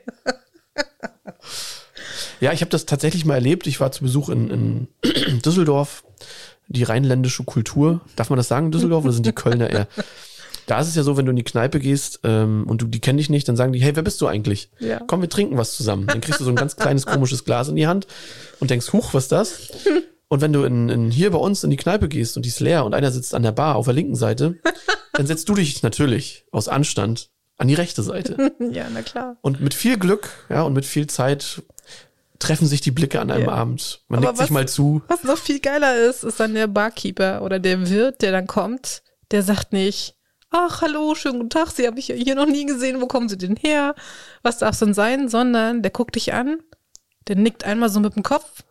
Ja, 2.40 2.52
ich 2.54 2.62
habe 2.62 2.70
das 2.72 2.86
tatsächlich 2.86 3.24
mal 3.26 3.36
erlebt. 3.36 3.68
Ich 3.68 3.80
war 3.80 3.92
zu 3.92 4.04
Besuch 4.04 4.30
in, 4.30 4.50
in 4.50 5.42
Düsseldorf, 5.46 6.04
die 6.68 6.84
rheinländische 6.84 7.44
Kultur. 7.44 8.02
Darf 8.16 8.30
man 8.30 8.38
das 8.38 8.48
sagen, 8.48 8.72
Düsseldorf, 8.72 9.04
oder 9.04 9.14
sind 9.14 9.26
die 9.26 9.32
Kölner 9.34 9.70
eher? 9.70 9.88
Da 10.72 10.80
ist 10.80 10.88
es 10.88 10.96
ja 10.96 11.04
so, 11.04 11.18
wenn 11.18 11.26
du 11.26 11.32
in 11.32 11.36
die 11.36 11.44
Kneipe 11.44 11.80
gehst 11.82 12.22
ähm, 12.24 12.64
und 12.66 12.82
du 12.82 12.88
die 12.88 13.02
kennen 13.02 13.18
dich 13.18 13.30
nicht, 13.30 13.46
dann 13.50 13.58
sagen 13.58 13.74
die, 13.74 13.80
hey, 13.82 13.94
wer 13.94 14.04
bist 14.04 14.22
du 14.22 14.28
eigentlich? 14.28 14.70
Ja. 14.80 15.02
Komm, 15.06 15.20
wir 15.22 15.28
trinken 15.28 15.58
was 15.58 15.76
zusammen. 15.76 16.08
Dann 16.08 16.22
kriegst 16.22 16.40
du 16.40 16.46
so 16.46 16.50
ein 16.50 16.56
ganz 16.56 16.78
kleines 16.78 17.06
komisches 17.06 17.44
Glas 17.44 17.68
in 17.68 17.76
die 17.76 17.88
Hand 17.88 18.08
und 18.62 18.70
denkst, 18.72 18.94
huch, 18.94 19.14
was 19.14 19.24
ist 19.24 19.32
das? 19.34 19.70
Und 20.30 20.40
wenn 20.40 20.54
du 20.54 20.64
in, 20.64 20.88
in 20.88 21.12
hier 21.12 21.32
bei 21.32 21.38
uns 21.40 21.66
in 21.66 21.72
die 21.72 21.76
Kneipe 21.76 22.08
gehst 22.08 22.38
und 22.38 22.44
die 22.44 22.50
ist 22.50 22.62
leer 22.62 22.86
und 22.86 22.94
einer 22.94 23.12
sitzt 23.12 23.36
an 23.36 23.44
der 23.44 23.52
Bar 23.52 23.76
auf 23.76 23.84
der 23.84 23.94
linken 23.94 24.16
Seite, 24.16 24.60
dann 25.12 25.28
setzt 25.28 25.50
du 25.50 25.56
dich 25.56 25.84
natürlich 25.84 26.46
aus 26.54 26.70
Anstand 26.70 27.30
an 27.58 27.68
die 27.68 27.74
rechte 27.74 28.02
Seite. 28.02 28.54
Ja, 28.72 28.86
na 28.94 29.02
klar. 29.02 29.36
Und 29.42 29.60
mit 29.60 29.74
viel 29.74 29.98
Glück, 30.00 30.30
ja, 30.50 30.62
und 30.62 30.72
mit 30.72 30.86
viel 30.86 31.08
Zeit 31.08 31.62
treffen 32.40 32.66
sich 32.66 32.80
die 32.80 32.92
Blicke 32.92 33.20
an 33.20 33.30
einem 33.30 33.46
Ja. 33.48 33.52
Abend. 33.52 34.04
Man 34.08 34.20
Aber 34.20 34.28
nickt 34.30 34.38
sich 34.38 34.46
was- 34.46 34.52
mal 34.52 34.68
zu. 34.70 35.02
Was 35.10 35.24
noch 35.26 35.38
viel 35.38 35.60
geiler 35.60 35.98
ist, 35.98 36.24
ist 36.24 36.40
dann 36.40 36.54
der 36.54 36.68
Barkeeper 36.68 37.42
oder 37.42 37.60
der 37.60 37.90
Wirt, 37.90 38.22
der 38.22 38.32
dann 38.32 38.48
kommt, 38.48 39.04
der 39.32 39.44
sagt 39.44 39.74
nicht, 39.74 40.16
ach, 40.52 40.82
hallo, 40.82 41.16
schönen 41.16 41.40
guten 41.40 41.50
Tag, 41.50 41.72
Sie 41.72 41.88
habe 41.88 42.00
ich 42.00 42.08
hier 42.08 42.36
noch 42.36 42.46
nie 42.46 42.66
gesehen, 42.66 43.02
wo 43.02 43.08
kommen 43.08 43.30
Sie 43.30 43.38
denn 43.38 43.56
her? 43.56 43.96
Was 44.44 44.60
darf 44.60 44.74
es 44.74 44.80
denn 44.80 44.94
sein? 44.94 45.30
Sondern 45.30 45.82
der 45.82 45.92
guckt 45.92 46.16
dich 46.16 46.34
an, 46.34 46.60
der 47.28 47.38
nickt 47.38 47.64
einmal 47.64 47.90
so 47.90 48.00
mit 48.00 48.16
dem 48.16 48.24
Kopf 48.24 48.64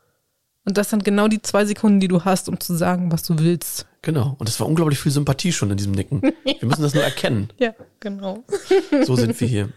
und 0.64 0.76
das 0.76 0.90
sind 0.90 1.04
genau 1.04 1.26
die 1.26 1.40
zwei 1.40 1.64
Sekunden, 1.64 2.00
die 2.00 2.08
du 2.08 2.24
hast, 2.24 2.48
um 2.48 2.60
zu 2.60 2.76
sagen, 2.76 3.10
was 3.10 3.22
du 3.22 3.38
willst. 3.38 3.86
Genau. 4.02 4.36
Und 4.38 4.48
es 4.48 4.60
war 4.60 4.66
unglaublich 4.66 4.98
viel 4.98 5.12
Sympathie 5.12 5.52
schon 5.52 5.70
in 5.70 5.76
diesem 5.76 5.92
Nicken. 5.92 6.20
Wir 6.44 6.68
müssen 6.68 6.82
das 6.82 6.94
nur 6.94 7.02
erkennen. 7.02 7.50
Ja, 7.58 7.74
genau. 7.98 8.44
So 9.04 9.16
sind 9.16 9.40
wir 9.40 9.48
hier. 9.48 9.70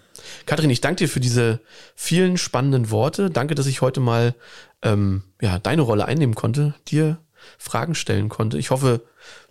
Katrin, 0.46 0.70
ich 0.70 0.82
danke 0.82 1.04
dir 1.04 1.10
für 1.10 1.20
diese 1.20 1.62
vielen 1.96 2.38
spannenden 2.38 2.92
Worte. 2.92 3.30
Danke, 3.30 3.56
dass 3.56 3.68
ich 3.68 3.82
heute 3.82 4.00
mal 4.00 4.36
ähm, 4.82 5.24
ja, 5.42 5.60
deine 5.60 5.82
Rolle 5.82 6.06
einnehmen 6.06 6.36
konnte, 6.36 6.76
dir 6.88 7.18
Fragen 7.58 7.96
stellen 7.96 8.30
konnte. 8.30 8.58
Ich 8.58 8.70
hoffe, 8.70 9.02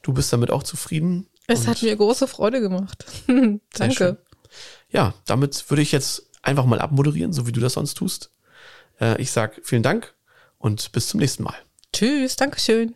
du 0.02 0.12
bist 0.12 0.32
damit 0.32 0.50
auch 0.50 0.62
zufrieden. 0.62 1.26
Es 1.46 1.60
Und- 1.60 1.66
hat 1.68 1.82
mir 1.82 1.96
große 1.96 2.26
Freude 2.28 2.60
gemacht. 2.60 3.04
Danke. 3.74 4.18
Ja, 4.90 5.14
damit 5.26 5.70
würde 5.70 5.82
ich 5.82 5.92
jetzt 5.92 6.28
einfach 6.42 6.64
mal 6.66 6.80
abmoderieren, 6.80 7.32
so 7.32 7.46
wie 7.46 7.52
du 7.52 7.60
das 7.60 7.74
sonst 7.74 7.94
tust. 7.94 8.30
Äh, 9.00 9.20
ich 9.20 9.30
sag 9.32 9.60
vielen 9.64 9.82
Dank 9.82 10.14
und 10.58 10.92
bis 10.92 11.08
zum 11.08 11.20
nächsten 11.20 11.42
Mal. 11.42 11.54
Tschüss, 11.92 12.36
Dankeschön. 12.36 12.94